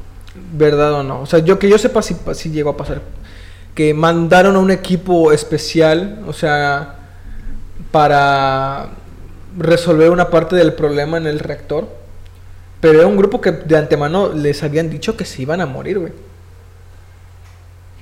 Verdad 0.52 0.94
o 0.94 1.02
no. 1.02 1.22
O 1.22 1.26
sea, 1.26 1.40
yo 1.40 1.58
que 1.58 1.68
yo 1.68 1.76
sepa 1.76 2.02
si, 2.02 2.16
si 2.34 2.50
llegó 2.50 2.70
a 2.70 2.76
pasar. 2.76 3.02
Que 3.74 3.94
mandaron 3.94 4.56
a 4.56 4.58
un 4.60 4.70
equipo 4.70 5.32
especial, 5.32 6.22
o 6.26 6.32
sea, 6.32 6.96
para 7.90 8.90
resolver 9.58 10.10
una 10.10 10.30
parte 10.30 10.56
del 10.56 10.72
problema 10.74 11.18
en 11.18 11.26
el 11.26 11.40
reactor. 11.40 11.88
Pero 12.80 12.98
era 13.00 13.06
un 13.08 13.16
grupo 13.16 13.40
que 13.40 13.50
de 13.50 13.76
antemano 13.76 14.32
les 14.32 14.62
habían 14.62 14.88
dicho 14.88 15.16
que 15.16 15.24
se 15.24 15.42
iban 15.42 15.60
a 15.60 15.66
morir, 15.66 15.98
güey. 15.98 16.12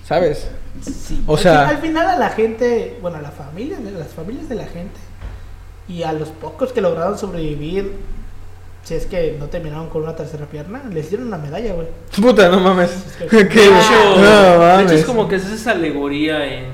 ¿Sabes? 0.09 0.49
Sí. 0.81 1.23
O 1.27 1.37
sea, 1.37 1.69
al 1.69 1.79
final 1.79 2.09
a 2.09 2.17
la 2.17 2.31
gente, 2.31 2.97
bueno, 3.03 3.19
a 3.19 3.21
la 3.21 3.31
familia, 3.31 3.79
las 3.81 4.09
familias 4.09 4.49
de 4.49 4.55
la 4.55 4.65
gente 4.65 4.99
y 5.87 6.03
a 6.03 6.15
los 6.15 6.31
pocos 6.31 6.73
que 6.73 6.81
lograron 6.81 7.19
sobrevivir, 7.19 7.93
si 8.85 8.95
es 8.95 9.05
que 9.05 9.37
no 9.39 9.49
terminaron 9.49 9.91
con 9.91 10.05
una 10.05 10.17
tercera 10.17 10.47
pierna, 10.47 10.83
les 10.91 11.11
dieron 11.11 11.27
una 11.27 11.37
medalla, 11.37 11.75
güey. 11.75 11.89
Puta, 12.19 12.49
no 12.49 12.59
mames. 12.59 12.91
Es 12.91 13.17
que, 13.17 13.37
de, 13.45 13.45
hecho, 13.45 14.95
es 14.95 15.05
como 15.05 15.29
que 15.29 15.37
es 15.37 15.45
esa 15.45 15.73
alegoría 15.73 16.47
en, 16.47 16.65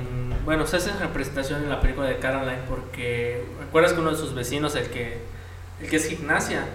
bueno, 0.45 0.65
se 0.65 0.77
hace 0.77 0.93
representación 0.93 1.65
en 1.65 1.71
la 1.71 1.81
película 1.81 2.07
de 2.07 2.19
Caroline 2.19 2.63
porque 2.69 3.45
recuerdas 3.59 3.95
que 3.95 4.01
uno 4.01 4.13
de 4.13 4.17
sus 4.17 4.33
vecinos, 4.33 4.77
el 4.77 4.87
que 4.87 5.19
el 5.81 5.89
que 5.89 5.97
es 5.97 6.07
gimnasia, 6.07 6.67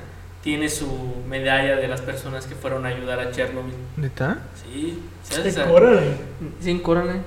tiene 0.43 0.69
su 0.69 0.87
medalla 1.27 1.75
de 1.75 1.87
las 1.87 2.01
personas 2.01 2.45
que 2.47 2.55
fueron 2.55 2.85
a 2.85 2.89
ayudar 2.89 3.19
a 3.19 3.31
Chernobyl. 3.31 3.73
¿Neta? 3.97 4.39
Sí. 4.71 4.99
¿En 5.35 5.53
Coraline? 5.69 6.11
Sí, 6.61 6.71
en 6.71 6.79
Coraline. 6.79 7.21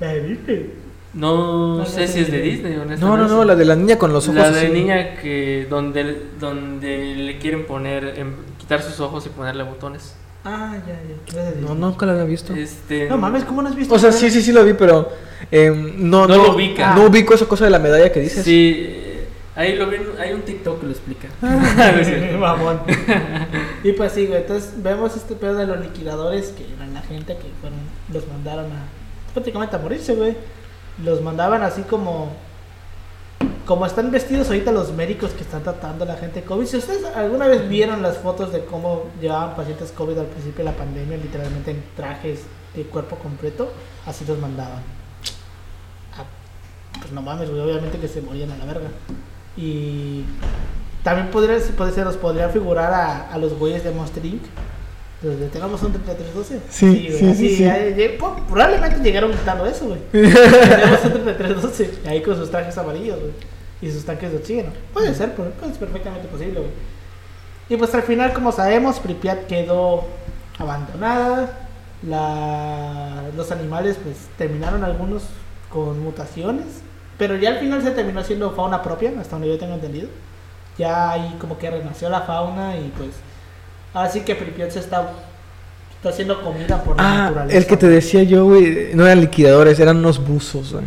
¿La 0.00 0.08
de 0.08 0.22
Disney? 0.22 0.72
No, 1.14 1.84
sé 1.86 2.06
si 2.06 2.20
es 2.20 2.30
de 2.30 2.40
Disney, 2.40 2.74
honestamente. 2.74 3.00
No, 3.04 3.16
no, 3.16 3.26
no, 3.26 3.44
la 3.44 3.56
de 3.56 3.64
la 3.64 3.74
niña 3.74 3.98
con 3.98 4.12
los 4.12 4.28
ojos 4.28 4.36
La 4.36 4.50
de 4.50 4.68
la 4.68 4.74
niña 4.74 5.16
que 5.16 5.66
donde, 5.68 6.26
donde 6.38 7.14
le 7.16 7.38
quieren 7.38 7.64
poner, 7.66 8.14
quitar 8.58 8.82
sus 8.82 9.00
ojos 9.00 9.24
y 9.26 9.30
ponerle 9.30 9.62
botones. 9.64 10.14
Ah, 10.44 10.76
ya, 10.86 10.92
ya. 10.92 11.16
¿Qué 11.26 11.36
ves 11.36 11.56
de 11.56 11.62
No, 11.62 11.74
nunca 11.74 12.06
lo 12.06 12.12
había 12.12 12.24
visto. 12.24 12.54
Este. 12.54 13.08
No 13.08 13.16
mames, 13.18 13.44
¿cómo 13.44 13.62
no 13.62 13.68
has 13.68 13.74
visto? 13.74 13.94
O 13.94 13.98
sea, 13.98 14.12
sí, 14.12 14.30
sí, 14.30 14.40
sí 14.42 14.52
lo 14.52 14.64
vi, 14.64 14.74
pero 14.74 15.10
em, 15.50 16.08
no, 16.08 16.26
No 16.26 16.36
no, 16.36 16.42
lo 16.44 16.54
ubica. 16.54 16.94
no 16.94 17.06
ubico 17.06 17.34
esa 17.34 17.46
cosa 17.46 17.64
de 17.64 17.70
la 17.70 17.78
medalla 17.78 18.12
que 18.12 18.20
dices. 18.20 18.44
Sí, 18.44 18.74
eh, 18.78 18.97
ahí 19.58 19.74
lo 19.74 19.88
ven, 19.88 20.06
hay 20.18 20.32
un 20.32 20.42
TikTok 20.42 20.80
que 20.80 20.86
lo 20.86 20.92
explica. 20.92 21.28
Ah. 21.42 21.92
Mamón. 22.38 22.80
y 23.84 23.92
pues 23.92 24.12
sí, 24.12 24.26
güey. 24.26 24.40
Entonces 24.42 24.82
vemos 24.82 25.16
este 25.16 25.34
pedo 25.34 25.54
de 25.54 25.66
los 25.66 25.80
liquidadores 25.80 26.48
que 26.50 26.64
eran 26.72 26.94
la 26.94 27.02
gente 27.02 27.36
que 27.36 27.48
fueron, 27.60 27.78
los 28.12 28.26
mandaron 28.28 28.66
a 28.66 28.86
prácticamente 29.34 29.76
a 29.76 29.78
morirse, 29.78 30.14
güey. 30.14 30.36
Los 31.04 31.20
mandaban 31.20 31.62
así 31.62 31.82
como. 31.82 32.32
Como 33.66 33.84
están 33.84 34.10
vestidos 34.10 34.48
ahorita 34.48 34.72
los 34.72 34.92
médicos 34.92 35.32
que 35.32 35.42
están 35.42 35.62
tratando 35.62 36.04
a 36.04 36.08
la 36.08 36.16
gente 36.16 36.42
COVID. 36.42 36.66
Si 36.66 36.78
ustedes 36.78 37.04
alguna 37.04 37.46
vez 37.46 37.68
vieron 37.68 38.00
las 38.02 38.16
fotos 38.16 38.50
de 38.50 38.64
cómo 38.64 39.04
llevaban 39.20 39.54
pacientes 39.56 39.92
COVID 39.92 40.16
al 40.16 40.26
principio 40.26 40.64
de 40.64 40.70
la 40.70 40.76
pandemia, 40.76 41.18
literalmente 41.18 41.72
en 41.72 41.84
trajes 41.94 42.44
de 42.74 42.84
cuerpo 42.84 43.16
completo, 43.16 43.70
así 44.06 44.24
los 44.24 44.38
mandaban. 44.38 44.82
Ah, 46.16 46.24
pues 46.98 47.12
no 47.12 47.20
mames, 47.20 47.50
güey, 47.50 47.60
obviamente 47.60 47.98
que 47.98 48.08
se 48.08 48.22
morían 48.22 48.50
a 48.52 48.56
la 48.56 48.64
verga. 48.64 48.88
Y 49.58 50.24
también 51.02 51.28
podría, 51.30 51.58
puede 51.76 51.92
ser, 51.92 52.04
los 52.04 52.16
podría 52.16 52.48
figurar 52.48 52.92
a, 52.92 53.32
a 53.32 53.38
los 53.38 53.54
güeyes 53.58 53.82
de 53.84 53.90
Monster 53.90 54.24
Inc. 54.24 54.42
Los 55.20 55.40
de 55.40 55.48
tengamos 55.48 55.82
un 55.82 55.92
3312. 55.92 56.60
Sí, 56.70 57.08
sí, 57.10 57.34
sí, 57.34 57.56
sí. 57.56 57.64
lle- 57.64 58.16
po- 58.18 58.36
probablemente 58.48 59.00
llegaron 59.00 59.32
gritando 59.32 59.66
eso, 59.66 59.86
güey. 59.88 59.98
Tenemos 60.12 61.04
un 61.04 61.12
3312. 61.24 61.90
Ahí 62.08 62.22
con 62.22 62.36
sus 62.36 62.50
trajes 62.50 62.78
amarillos, 62.78 63.18
güey. 63.18 63.32
Y 63.82 63.90
sus 63.90 64.04
tanques 64.04 64.30
de 64.30 64.36
oxígeno. 64.38 64.70
Puede 64.92 65.12
ser, 65.14 65.34
pues, 65.34 65.48
pues, 65.58 65.72
es 65.72 65.78
perfectamente 65.78 66.28
posible, 66.28 66.60
güey. 66.60 66.72
Y 67.68 67.76
pues 67.76 67.92
al 67.94 68.02
final, 68.02 68.32
como 68.32 68.52
sabemos, 68.52 68.98
Pripyat 69.00 69.46
quedó 69.46 70.04
abandonada. 70.58 71.66
La... 72.06 73.22
Los 73.36 73.50
animales, 73.50 73.96
pues, 74.02 74.16
terminaron 74.36 74.84
algunos 74.84 75.24
con 75.68 75.98
mutaciones. 76.02 76.66
Pero 77.18 77.36
ya 77.36 77.50
al 77.50 77.58
final 77.58 77.82
se 77.82 77.90
terminó 77.90 78.22
siendo 78.22 78.52
fauna 78.52 78.82
propia, 78.82 79.12
hasta 79.20 79.32
donde 79.32 79.48
yo 79.48 79.58
tengo 79.58 79.74
entendido. 79.74 80.08
Ya 80.78 81.10
ahí 81.10 81.36
como 81.40 81.58
que 81.58 81.68
renació 81.70 82.08
la 82.08 82.20
fauna 82.22 82.76
y 82.76 82.92
pues... 82.96 83.10
Así 83.94 84.20
que 84.20 84.34
Pripyat 84.36 84.70
se 84.70 84.78
está, 84.78 85.10
está 85.96 86.10
haciendo 86.10 86.40
comida 86.42 86.82
por 86.84 86.96
la 86.96 87.02
Ah, 87.02 87.18
naturaleza. 87.24 87.58
el 87.58 87.66
que 87.66 87.76
te 87.76 87.88
decía 87.88 88.22
yo, 88.22 88.44
güey, 88.44 88.90
no 88.94 89.04
eran 89.06 89.20
liquidadores, 89.20 89.80
eran 89.80 89.96
unos 89.96 90.24
buzos, 90.24 90.72
güey. 90.74 90.84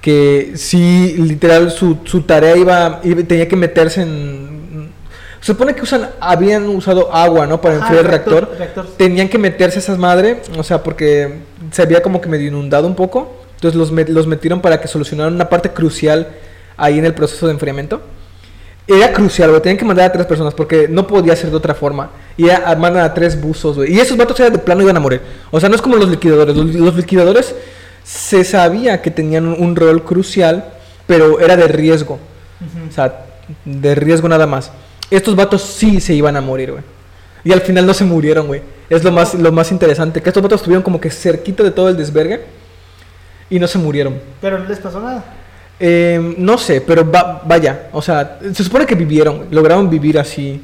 Que 0.00 0.52
sí, 0.54 1.16
literal, 1.18 1.70
su, 1.72 1.98
su 2.04 2.22
tarea 2.22 2.56
iba, 2.56 3.00
iba- 3.02 3.22
tenía 3.26 3.48
que 3.48 3.56
meterse 3.56 4.02
en... 4.02 4.92
Se 5.40 5.52
supone 5.52 5.74
que 5.74 5.82
usan, 5.82 6.10
habían 6.20 6.68
usado 6.68 7.12
agua, 7.12 7.46
¿no? 7.46 7.60
Para 7.60 7.76
Ajá, 7.76 7.84
enfriar 7.86 8.04
el 8.04 8.10
reactor. 8.10 8.54
reactor. 8.58 8.86
Tenían 8.96 9.28
que 9.28 9.38
meterse 9.38 9.78
esas 9.80 9.98
madres, 9.98 10.48
o 10.56 10.62
sea, 10.62 10.82
porque 10.82 11.38
se 11.72 11.82
había 11.82 12.02
como 12.02 12.20
que 12.20 12.28
medio 12.28 12.48
inundado 12.48 12.86
un 12.86 12.94
poco. 12.94 13.32
Entonces 13.66 13.78
los, 13.78 13.92
met- 13.92 14.08
los 14.12 14.26
metieron 14.26 14.60
para 14.60 14.80
que 14.80 14.88
solucionaran 14.88 15.34
una 15.34 15.48
parte 15.48 15.70
crucial 15.70 16.28
ahí 16.76 16.98
en 16.98 17.04
el 17.04 17.14
proceso 17.14 17.46
de 17.46 17.52
enfriamiento. 17.52 18.00
Era 18.86 19.12
crucial, 19.12 19.50
güey. 19.50 19.60
Tenían 19.62 19.78
que 19.78 19.84
mandar 19.84 20.06
a 20.06 20.12
tres 20.12 20.26
personas 20.26 20.54
porque 20.54 20.86
no 20.88 21.06
podía 21.08 21.34
ser 21.34 21.50
de 21.50 21.56
otra 21.56 21.74
forma. 21.74 22.10
Y 22.36 22.46
ya 22.46 22.76
mandan 22.78 23.02
a 23.04 23.12
tres 23.12 23.40
buzos, 23.40 23.76
güey. 23.76 23.92
Y 23.92 23.98
esos 23.98 24.16
vatos 24.16 24.38
eran 24.38 24.52
de 24.52 24.58
plano 24.60 24.82
iban 24.82 24.96
a 24.96 25.00
morir. 25.00 25.20
O 25.50 25.58
sea, 25.58 25.68
no 25.68 25.74
es 25.74 25.82
como 25.82 25.96
los 25.96 26.08
liquidadores. 26.08 26.54
Los, 26.54 26.72
los 26.74 26.94
liquidadores 26.94 27.54
se 28.04 28.44
sabía 28.44 29.02
que 29.02 29.10
tenían 29.10 29.46
un, 29.46 29.60
un 29.60 29.74
rol 29.74 30.04
crucial, 30.04 30.66
pero 31.08 31.40
era 31.40 31.56
de 31.56 31.66
riesgo. 31.66 32.20
O 32.88 32.92
sea, 32.92 33.24
de 33.64 33.94
riesgo 33.96 34.28
nada 34.28 34.46
más. 34.46 34.70
Estos 35.10 35.34
vatos 35.34 35.62
sí 35.62 36.00
se 36.00 36.14
iban 36.14 36.36
a 36.36 36.40
morir, 36.40 36.70
güey. 36.70 36.84
Y 37.42 37.52
al 37.52 37.62
final 37.62 37.86
no 37.86 37.94
se 37.94 38.04
murieron, 38.04 38.46
güey. 38.46 38.62
Es 38.88 39.02
lo 39.02 39.10
más, 39.10 39.34
lo 39.34 39.50
más 39.50 39.72
interesante. 39.72 40.22
Que 40.22 40.30
estos 40.30 40.42
vatos 40.44 40.60
estuvieron 40.60 40.84
como 40.84 41.00
que 41.00 41.10
cerquita 41.10 41.64
de 41.64 41.72
todo 41.72 41.88
el 41.88 41.96
desvergue. 41.96 42.40
Y 43.50 43.58
no 43.58 43.66
se 43.66 43.78
murieron. 43.78 44.18
Pero 44.40 44.58
no 44.58 44.68
les 44.68 44.78
pasó 44.78 45.00
nada. 45.00 45.24
Eh, 45.78 46.34
no 46.38 46.56
sé, 46.58 46.80
pero 46.80 47.08
va- 47.10 47.42
vaya. 47.44 47.88
O 47.92 48.00
sea, 48.02 48.38
se 48.52 48.64
supone 48.64 48.86
que 48.86 48.94
vivieron. 48.94 49.46
Lograron 49.50 49.88
vivir 49.90 50.18
así 50.18 50.60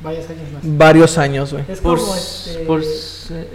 Varios 0.00 0.28
años 0.28 0.42
más. 0.52 0.62
varios 0.78 1.18
años, 1.18 1.52
güey. 1.52 1.64
Es 1.68 1.80
Por, 1.80 1.98
este... 1.98 2.58
por, 2.64 2.82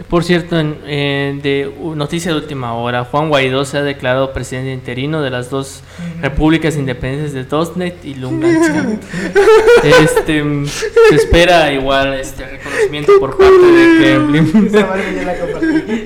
por 0.07 0.23
cierto, 0.23 0.59
en- 0.59 0.77
en- 0.87 1.41
de 1.41 1.71
noticia 1.95 2.31
de 2.31 2.37
última 2.37 2.73
hora, 2.73 3.05
Juan 3.05 3.29
Guaidó 3.29 3.65
se 3.65 3.77
ha 3.77 3.83
declarado 3.83 4.33
presidente 4.33 4.71
interino 4.73 5.21
de 5.21 5.29
las 5.29 5.49
dos 5.51 5.81
repúblicas 6.21 6.75
independientes 6.75 7.33
de 7.33 7.43
Tosnet 7.43 8.03
y 8.05 8.15
Lugansk. 8.15 8.71
este, 9.83 10.43
mm, 10.43 10.65
se 10.67 11.15
espera 11.15 11.71
igual 11.71 12.13
este 12.15 12.45
reconocimiento 12.45 13.11
por 13.19 13.37
parte 13.37 13.53
de 13.53 13.97
Kremlin. 13.99 14.67
Esa 14.67 14.85
madre 14.87 15.03
ya 15.15 15.23
la 15.23 15.39
compartí. 15.39 16.03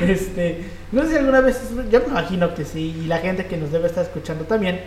este, 0.12 0.60
no 0.92 1.02
sé 1.02 1.10
si 1.10 1.16
alguna 1.16 1.40
vez, 1.40 1.60
yo 1.90 2.00
me 2.00 2.06
imagino 2.06 2.54
que 2.54 2.64
sí, 2.64 2.96
y 3.02 3.06
la 3.06 3.18
gente 3.18 3.46
que 3.46 3.56
nos 3.56 3.70
debe 3.70 3.86
estar 3.86 4.04
escuchando 4.04 4.44
también, 4.44 4.80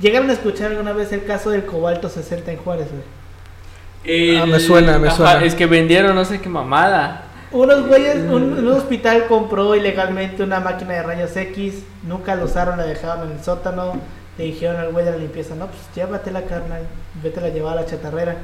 llegaron 0.00 0.28
a 0.30 0.32
escuchar 0.32 0.70
alguna 0.70 0.92
vez 0.92 1.12
el 1.12 1.24
caso 1.24 1.50
del 1.50 1.64
cobalto 1.64 2.08
60 2.08 2.52
en 2.52 2.58
Juárez, 2.58 2.88
güey. 2.90 4.38
Ah, 4.38 4.46
me 4.46 4.58
suena, 4.58 4.98
me 4.98 5.10
suena. 5.10 5.44
Es 5.44 5.54
que 5.54 5.66
vendieron 5.66 6.14
no 6.14 6.24
sé 6.24 6.40
qué 6.40 6.48
mamada. 6.48 7.24
Unos 7.52 7.86
güeyes, 7.86 8.16
un, 8.16 8.54
un 8.54 8.68
hospital 8.68 9.26
compró 9.26 9.74
ilegalmente 9.74 10.42
una 10.42 10.60
máquina 10.60 10.94
de 10.94 11.02
rayos 11.02 11.36
X, 11.36 11.82
nunca 12.04 12.34
la 12.34 12.44
usaron, 12.44 12.78
la 12.78 12.84
dejaron 12.84 13.26
en 13.26 13.38
el 13.38 13.44
sótano, 13.44 13.94
le 14.40 14.46
dijeron 14.46 14.76
al 14.76 14.90
güey 14.90 15.04
de 15.04 15.10
la 15.10 15.18
limpieza, 15.18 15.54
no, 15.54 15.66
pues 15.66 15.80
llévatela 15.94 16.42
carnal, 16.42 16.82
vete 17.22 17.40
a 17.40 17.48
llevar 17.50 17.76
a 17.76 17.82
la 17.82 17.86
chatarrera. 17.86 18.36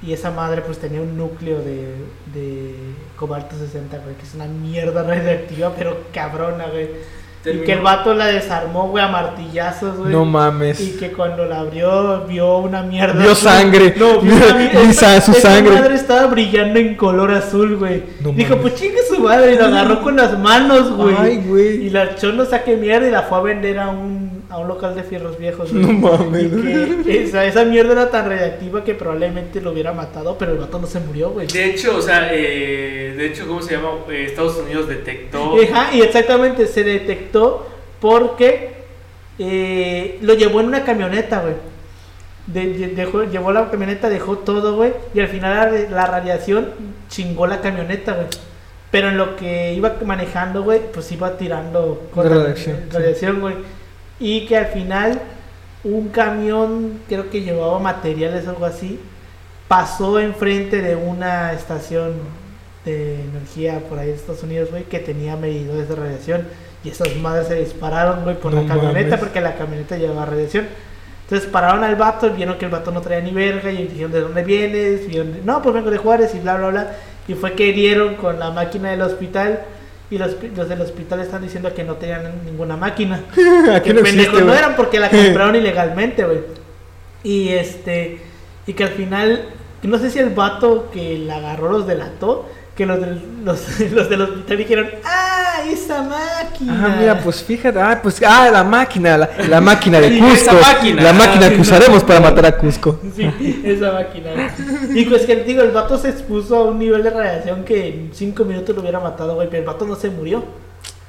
Y 0.00 0.12
esa 0.12 0.30
madre 0.30 0.62
pues 0.62 0.78
tenía 0.78 1.00
un 1.00 1.16
núcleo 1.16 1.58
de, 1.58 1.94
de 2.32 2.74
cobalto 3.16 3.56
60, 3.58 3.98
güey, 3.98 4.14
que 4.14 4.22
es 4.22 4.34
una 4.36 4.44
mierda 4.46 5.02
radioactiva, 5.02 5.72
pero 5.76 5.96
cabrona, 6.12 6.66
güey. 6.66 6.90
Y 7.44 7.58
que 7.64 7.72
el 7.74 7.80
vato 7.80 8.14
la 8.14 8.26
desarmó, 8.26 8.88
güey, 8.88 9.04
a 9.04 9.08
martillazos, 9.08 9.98
güey. 9.98 10.12
No 10.12 10.24
mames. 10.24 10.80
Y 10.80 10.96
que 10.96 11.12
cuando 11.12 11.44
la 11.44 11.60
abrió, 11.60 12.24
vio 12.26 12.58
una 12.58 12.82
mierda. 12.82 13.20
Vio 13.20 13.34
sangre. 13.34 13.94
No, 13.96 14.20
vio 14.20 14.34
su 14.36 14.90
esa 14.90 15.20
sangre. 15.20 15.74
madre 15.74 15.94
estaba 15.94 16.26
brillando 16.26 16.78
en 16.78 16.96
color 16.96 17.32
azul, 17.32 17.76
güey. 17.76 18.02
No 18.20 18.30
Dijo, 18.32 18.56
mames. 18.56 18.62
pues 18.62 18.74
chingue 18.80 18.98
su 19.08 19.20
madre. 19.20 19.54
Y 19.54 19.58
lo 19.58 19.66
agarró 19.66 20.02
con 20.02 20.16
las 20.16 20.36
manos, 20.38 20.90
güey. 20.92 21.14
Ay, 21.18 21.44
güey. 21.46 21.86
Y 21.86 21.90
la 21.90 22.04
echó 22.04 22.32
no 22.32 22.44
saque 22.44 22.76
mierda 22.76 23.06
y 23.06 23.12
la 23.12 23.22
fue 23.22 23.38
a 23.38 23.42
vender 23.42 23.78
a 23.78 23.90
un, 23.90 24.42
a 24.48 24.58
un 24.58 24.68
local 24.68 24.94
de 24.94 25.02
fierros 25.02 25.38
viejos, 25.38 25.72
güey. 25.72 25.84
No 25.84 25.92
mames. 25.92 26.44
Y 26.44 27.02
que 27.04 27.24
esa, 27.24 27.44
esa 27.44 27.64
mierda 27.64 27.92
era 27.92 28.10
tan 28.10 28.28
radiactiva 28.28 28.84
que 28.84 28.94
probablemente 28.94 29.60
lo 29.60 29.72
hubiera 29.72 29.92
matado, 29.92 30.36
pero 30.38 30.52
el 30.52 30.58
vato 30.58 30.78
no 30.78 30.86
se 30.86 31.00
murió, 31.00 31.30
güey. 31.30 31.46
De 31.48 31.64
hecho, 31.70 31.96
o 31.96 32.02
sea, 32.02 32.28
eh, 32.32 33.14
de 33.16 33.26
hecho, 33.26 33.46
¿cómo 33.46 33.60
se 33.60 33.74
llama? 33.74 33.88
Eh, 34.08 34.24
Estados 34.28 34.56
Unidos 34.58 34.88
detectó. 34.88 35.54
Ajá, 35.60 35.94
y 35.94 36.00
exactamente 36.02 36.66
se 36.68 36.84
detectó 36.84 37.66
porque 38.00 38.74
eh, 39.38 40.18
lo 40.22 40.34
llevó 40.34 40.60
en 40.60 40.66
una 40.66 40.84
camioneta, 40.84 41.40
güey. 41.40 41.54
De- 42.46 42.78
de- 42.78 42.88
dejó, 42.94 43.24
llevó 43.24 43.50
la 43.52 43.68
camioneta, 43.70 44.08
dejó 44.08 44.38
todo, 44.38 44.76
güey. 44.76 44.92
Y 45.12 45.20
al 45.20 45.28
final 45.28 45.88
la, 45.90 45.90
la 45.90 46.06
radiación 46.06 46.68
chingó 47.08 47.46
la 47.48 47.60
camioneta, 47.60 48.12
güey. 48.14 48.28
Pero 48.92 49.08
en 49.08 49.18
lo 49.18 49.34
que 49.34 49.74
iba 49.74 49.96
manejando, 50.04 50.62
güey, 50.62 50.80
pues 50.92 51.10
iba 51.10 51.36
tirando 51.36 52.02
sí. 52.56 52.70
radiación, 52.92 53.40
güey. 53.40 53.54
Y 54.18 54.46
que 54.46 54.56
al 54.56 54.66
final 54.66 55.20
un 55.84 56.08
camión, 56.08 57.00
creo 57.08 57.30
que 57.30 57.42
llevaba 57.42 57.78
materiales 57.78 58.46
o 58.46 58.50
algo 58.50 58.64
así, 58.64 58.98
pasó 59.68 60.18
enfrente 60.20 60.80
de 60.82 60.96
una 60.96 61.52
estación 61.52 62.14
de 62.84 63.20
energía 63.20 63.80
por 63.88 63.98
ahí 63.98 64.08
de 64.08 64.14
Estados 64.14 64.42
Unidos, 64.42 64.70
güey, 64.70 64.84
que 64.84 64.98
tenía 65.00 65.36
medidores 65.36 65.88
de 65.88 65.94
radiación. 65.96 66.46
Y 66.84 66.90
esas 66.90 67.16
madres 67.16 67.48
se 67.48 67.56
dispararon, 67.56 68.22
güey, 68.22 68.36
por 68.38 68.54
No 68.54 68.62
la 68.62 68.68
camioneta, 68.68 69.10
mames. 69.10 69.20
porque 69.20 69.40
la 69.40 69.56
camioneta 69.56 69.96
llevaba 69.96 70.26
radiación. 70.26 70.66
Entonces 71.24 71.48
pararon 71.50 71.82
al 71.82 71.96
vato, 71.96 72.30
vieron 72.30 72.56
que 72.58 72.66
el 72.66 72.70
vato 72.70 72.92
no 72.92 73.00
traía 73.00 73.20
ni 73.20 73.32
verga, 73.32 73.72
y 73.72 73.88
dijeron, 73.88 74.12
¿de 74.12 74.20
dónde 74.20 74.44
vienes? 74.44 75.08
Vieron, 75.08 75.44
no, 75.44 75.60
pues 75.60 75.74
vengo 75.74 75.90
de 75.90 75.98
Juárez, 75.98 76.32
y 76.36 76.38
bla, 76.38 76.56
bla, 76.56 76.68
bla. 76.68 76.92
Y 77.26 77.34
fue 77.34 77.54
que 77.54 77.66
hirieron 77.66 78.14
con 78.14 78.38
la 78.38 78.50
máquina 78.52 78.92
del 78.92 79.02
hospital, 79.02 79.62
y 80.10 80.18
los, 80.18 80.36
los 80.56 80.68
del 80.68 80.80
hospital 80.80 81.20
están 81.20 81.42
diciendo 81.42 81.74
que 81.74 81.82
no 81.84 81.94
tenían 81.94 82.44
ninguna 82.44 82.76
máquina. 82.76 83.22
Que 83.82 83.92
no 83.92 84.00
existe, 84.00 84.40
no 84.42 84.54
eran 84.54 84.76
porque 84.76 85.00
la 85.00 85.10
compraron 85.10 85.56
ilegalmente, 85.56 86.24
güey. 86.24 86.40
Y 87.24 87.48
este, 87.48 88.20
y 88.66 88.72
que 88.72 88.84
al 88.84 88.90
final, 88.90 89.48
no 89.82 89.98
sé 89.98 90.10
si 90.10 90.18
el 90.18 90.30
vato 90.30 90.90
que 90.92 91.18
la 91.18 91.36
agarró 91.36 91.70
los 91.70 91.86
delató, 91.86 92.48
que 92.76 92.86
los 92.86 93.00
del, 93.00 93.44
los, 93.44 93.80
los 93.92 94.08
del 94.08 94.22
hospital 94.22 94.56
dijeron, 94.56 94.90
¡ah, 95.04 95.35
esa 95.70 96.02
máquina! 96.02 96.82
Ah, 96.86 96.96
mira, 96.98 97.20
pues 97.20 97.42
fíjate, 97.42 97.80
ah, 97.80 98.00
pues, 98.02 98.22
ah, 98.26 98.48
la 98.50 98.64
máquina, 98.64 99.16
la, 99.18 99.30
la 99.48 99.60
máquina 99.60 100.00
de 100.00 100.08
Sí, 100.16 100.20
Cusco. 100.20 100.34
esa 100.34 100.52
máquina. 100.52 101.02
La 101.02 101.12
máquina 101.12 101.50
que 101.50 101.60
usaremos 101.60 102.02
para 102.04 102.20
matar 102.20 102.46
a 102.46 102.56
Cusco. 102.56 102.98
Sí, 103.14 103.62
esa 103.64 103.92
máquina. 103.92 104.30
Y 104.94 105.04
pues 105.06 105.26
que 105.26 105.36
digo, 105.36 105.62
el 105.62 105.70
vato 105.70 105.98
se 105.98 106.10
expuso 106.10 106.56
a 106.56 106.64
un 106.64 106.78
nivel 106.78 107.02
de 107.02 107.10
radiación 107.10 107.64
que 107.64 107.88
en 107.88 108.10
5 108.12 108.44
minutos 108.44 108.74
lo 108.74 108.82
hubiera 108.82 109.00
matado, 109.00 109.34
güey, 109.34 109.48
pero 109.48 109.60
el 109.62 109.66
vato 109.66 109.84
no 109.84 109.94
se 109.96 110.10
murió. 110.10 110.42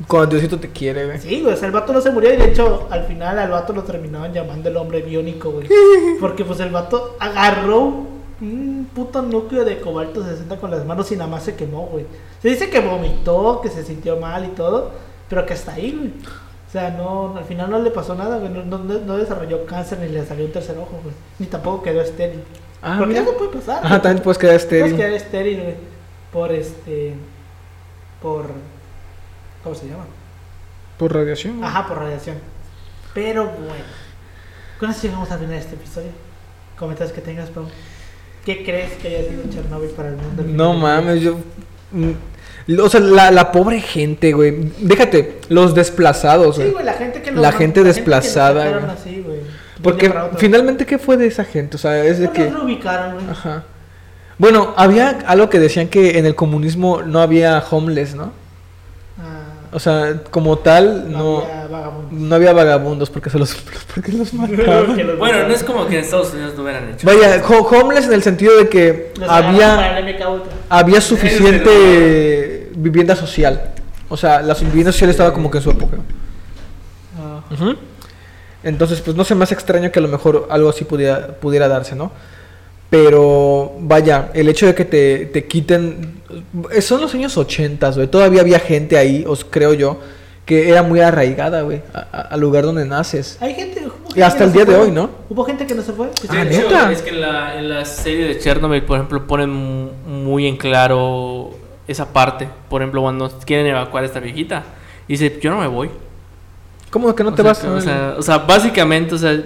Cuando 0.07 0.35
Diosito 0.35 0.59
te 0.59 0.69
quiere, 0.69 1.05
güey. 1.07 1.19
Sí, 1.19 1.41
güey, 1.41 1.53
o 1.55 1.57
sea, 1.57 1.67
el 1.67 1.73
vato 1.73 1.91
no 1.91 2.01
se 2.01 2.11
murió 2.11 2.31
y 2.31 2.37
de 2.37 2.45
hecho 2.49 2.87
al 2.91 3.05
final 3.05 3.39
al 3.39 3.49
vato 3.49 3.73
lo 3.73 3.81
terminaban 3.83 4.31
llamando 4.31 4.69
el 4.69 4.77
hombre 4.77 5.01
biónico, 5.01 5.49
güey. 5.51 5.67
Porque 6.19 6.45
pues 6.45 6.59
el 6.59 6.69
vato 6.69 7.15
agarró 7.19 8.05
un 8.41 8.87
puto 8.93 9.21
núcleo 9.21 9.65
de 9.65 9.79
cobalto 9.79 10.23
60 10.23 10.57
con 10.57 10.69
las 10.71 10.85
manos 10.85 11.11
y 11.11 11.15
nada 11.15 11.29
más 11.29 11.43
se 11.43 11.55
quemó, 11.55 11.87
güey. 11.87 12.05
Se 12.41 12.49
dice 12.49 12.69
que 12.69 12.79
vomitó, 12.79 13.61
que 13.61 13.69
se 13.69 13.83
sintió 13.83 14.17
mal 14.17 14.45
y 14.45 14.49
todo, 14.49 14.91
pero 15.29 15.45
que 15.45 15.53
hasta 15.53 15.73
ahí, 15.73 15.91
güey. 15.91 16.13
O 16.67 16.71
sea, 16.71 16.89
no, 16.91 17.35
al 17.37 17.45
final 17.45 17.69
no 17.71 17.79
le 17.79 17.91
pasó 17.91 18.13
nada, 18.15 18.37
güey. 18.39 18.51
No, 18.51 18.63
no, 18.63 18.77
no 18.77 19.17
desarrolló 19.17 19.65
cáncer 19.65 19.99
ni 19.99 20.09
le 20.09 20.25
salió 20.25 20.45
un 20.45 20.51
tercer 20.51 20.77
ojo, 20.77 20.99
güey. 21.01 21.15
Ni 21.39 21.47
tampoco 21.47 21.81
quedó 21.83 22.01
estéril. 22.01 22.43
Ah, 22.81 22.95
Porque 22.99 23.13
mira. 23.13 23.21
eso 23.25 23.37
puede 23.37 23.51
pasar. 23.51 23.77
Ajá, 23.79 23.87
güey. 23.89 24.01
también 24.01 24.23
puedes 24.23 24.37
quedar 24.37 24.51
Puedes 24.53 24.63
estéril. 24.63 24.95
quedar 24.97 25.11
estéril, 25.13 25.61
güey. 25.63 25.75
Por 26.31 26.51
este. 26.51 27.13
Por. 28.21 28.47
¿Cómo 29.63 29.75
se 29.75 29.87
llama? 29.87 30.05
Por 30.99 31.13
radiación. 31.13 31.63
Ajá, 31.63 31.87
por 31.87 31.99
radiación. 31.99 32.37
Pero 33.13 33.45
bueno. 33.45 33.85
Con 34.79 34.91
eso 34.91 35.01
llegamos 35.03 35.29
final 35.29 35.49
de 35.49 35.57
este 35.57 35.75
episodio. 35.75 36.09
Comentarios 36.77 37.13
que 37.15 37.21
tengas, 37.21 37.49
Pau. 37.49 37.65
¿Qué 38.47 38.63
crees 38.63 38.93
que 38.93 39.09
haya 39.09 39.29
sido 39.29 39.43
Chernobyl 39.49 39.89
para 39.89 40.07
el 40.09 40.15
mundo? 40.15 40.43
No 40.47 40.73
mames, 40.73 41.21
yo. 41.21 41.37
mm, 41.91 42.11
O 42.79 42.89
sea, 42.89 43.01
la, 43.01 43.29
la 43.29 43.51
pobre 43.51 43.81
gente, 43.81 44.31
güey. 44.31 44.71
Déjate, 44.79 45.39
los 45.49 45.75
desplazados, 45.75 46.55
Sí, 46.55 46.61
güey. 46.61 46.71
güey, 46.73 46.85
la 46.85 46.93
gente 46.93 47.21
que 47.21 47.31
La 47.33 47.51
gente 47.51 47.81
que 47.81 47.87
desplazada, 47.87 48.69
güey. 48.79 48.91
así, 48.91 49.21
güey. 49.25 49.39
Porque 49.83 50.11
finalmente, 50.37 50.85
¿qué 50.85 50.97
fue 50.97 51.17
de 51.17 51.27
esa 51.27 51.43
gente? 51.43 51.75
O 51.75 51.79
sea, 51.79 52.03
es 52.05 52.19
de 52.19 52.29
Pues 52.29 52.37
que. 52.39 52.45
los 52.49 52.59
reubicaron, 52.61 53.13
güey. 53.15 53.25
Ajá. 53.29 53.63
Bueno, 54.37 54.73
había 54.77 55.09
algo 55.27 55.49
que 55.49 55.59
decían 55.59 55.89
que 55.89 56.17
en 56.17 56.25
el 56.25 56.33
comunismo 56.35 57.01
no 57.03 57.19
había 57.21 57.59
homeless, 57.69 58.15
¿no? 58.15 58.31
O 59.77 59.79
sea, 59.79 60.23
como 60.31 60.57
tal, 60.57 61.11
no, 61.11 61.43
había 61.43 61.67
vagabundos. 61.67 62.11
no 62.19 62.35
había 62.35 62.53
vagabundos 62.53 63.09
porque 63.11 63.29
se 63.29 63.37
los, 63.37 63.53
porque 63.93 64.11
los 64.11 64.33
los 64.33 64.47
Bueno, 64.49 64.57
no 64.57 65.53
es 65.53 65.61
mataron. 65.61 65.65
como 65.67 65.85
que 65.87 65.99
en 65.99 66.03
Estados 66.03 66.33
Unidos 66.33 66.55
lo 66.57 66.63
hubieran 66.63 66.89
hecho. 66.89 67.05
Vaya, 67.05 67.43
ho- 67.47 67.67
homeless 67.67 68.05
en 68.07 68.13
el 68.13 68.23
sentido 68.23 68.57
de 68.57 68.69
que 68.69 69.13
Los 69.19 69.29
había, 69.29 69.95
había 70.67 70.99
suficiente 70.99 72.69
vivienda 72.75 73.15
social. 73.15 73.71
O 74.09 74.17
sea, 74.17 74.41
la 74.41 74.55
vivienda 74.55 74.91
social 74.91 75.11
estaba 75.11 75.31
como 75.31 75.51
que 75.51 75.59
en 75.59 75.63
su 75.63 75.69
época. 75.69 75.97
Ah. 77.19 77.43
Entonces, 78.63 78.99
pues 79.01 79.15
no 79.15 79.23
sé 79.23 79.35
más 79.35 79.51
extraño 79.51 79.91
que 79.91 79.99
a 79.99 80.01
lo 80.01 80.07
mejor 80.07 80.47
algo 80.49 80.69
así 80.69 80.85
pudiera, 80.85 81.27
pudiera 81.39 81.67
darse, 81.67 81.95
¿no? 81.95 82.11
Pero 82.89 83.73
vaya, 83.79 84.31
el 84.33 84.47
hecho 84.49 84.65
de 84.65 84.73
que 84.75 84.85
te, 84.85 85.25
te 85.27 85.45
quiten... 85.45 86.21
eh, 86.71 86.81
Son 86.81 87.01
los 87.01 87.13
años 87.13 87.37
80, 87.37 87.91
güey. 87.91 88.07
Todavía 88.07 88.41
había 88.41 88.59
gente 88.59 88.97
ahí, 88.97 89.25
os 89.27 89.43
creo 89.43 89.73
yo, 89.73 89.99
que 90.45 90.69
era 90.69 90.83
muy 90.83 91.01
arraigada, 91.01 91.63
güey, 91.63 91.81
al 92.11 92.39
lugar 92.39 92.63
donde 92.63 92.85
naces. 92.85 93.37
Hay 93.41 93.53
gente. 93.55 93.85
Y 94.15 94.21
hasta 94.21 94.45
el 94.45 94.51
no 94.51 94.55
día 94.55 94.65
de 94.65 94.75
hoy, 94.77 94.91
¿no? 94.91 95.09
Hubo 95.29 95.43
gente 95.43 95.67
que 95.67 95.75
no 95.75 95.81
se 95.81 95.91
fue. 95.91 96.09
que 96.11 96.27
Ah. 96.29 96.89
Es 96.91 97.01
que 97.01 97.09
en 97.09 97.19
la, 97.21 97.59
en 97.59 97.69
la 97.69 97.83
serie 97.83 98.25
de 98.27 98.39
Chernobyl, 98.39 98.81
por 98.83 98.95
ejemplo, 98.97 99.27
ponen 99.27 99.49
mu- 99.49 99.91
muy 100.07 100.47
en 100.47 100.55
claro 100.55 101.51
esa 101.89 102.13
parte. 102.13 102.47
Por 102.69 102.81
ejemplo, 102.81 103.01
cuando 103.01 103.29
quieren 103.45 103.67
evacuar 103.67 104.03
a 104.03 104.07
esta 104.07 104.21
viejita, 104.21 104.63
dice, 105.09 105.37
yo 105.41 105.49
no 105.51 105.57
me 105.59 105.67
voy. 105.67 105.89
¿Cómo 106.89 107.13
que 107.13 107.23
no 107.23 107.31
O 107.31 107.33
te 107.33 107.41
sea, 107.43 107.51
vas? 107.51 107.59
que- 107.59 107.67
O 107.67 107.81
sea, 107.81 108.15
o 108.17 108.21
sea, 108.21 108.37
básicamente, 108.39 109.13
o 109.13 109.17
sea, 109.17 109.37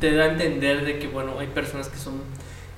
te 0.00 0.14
da 0.14 0.24
a 0.24 0.28
entender 0.32 0.84
de 0.86 0.98
que, 0.98 1.06
bueno, 1.08 1.32
hay 1.38 1.48
personas 1.48 1.88
que 1.88 1.98
son, 1.98 2.14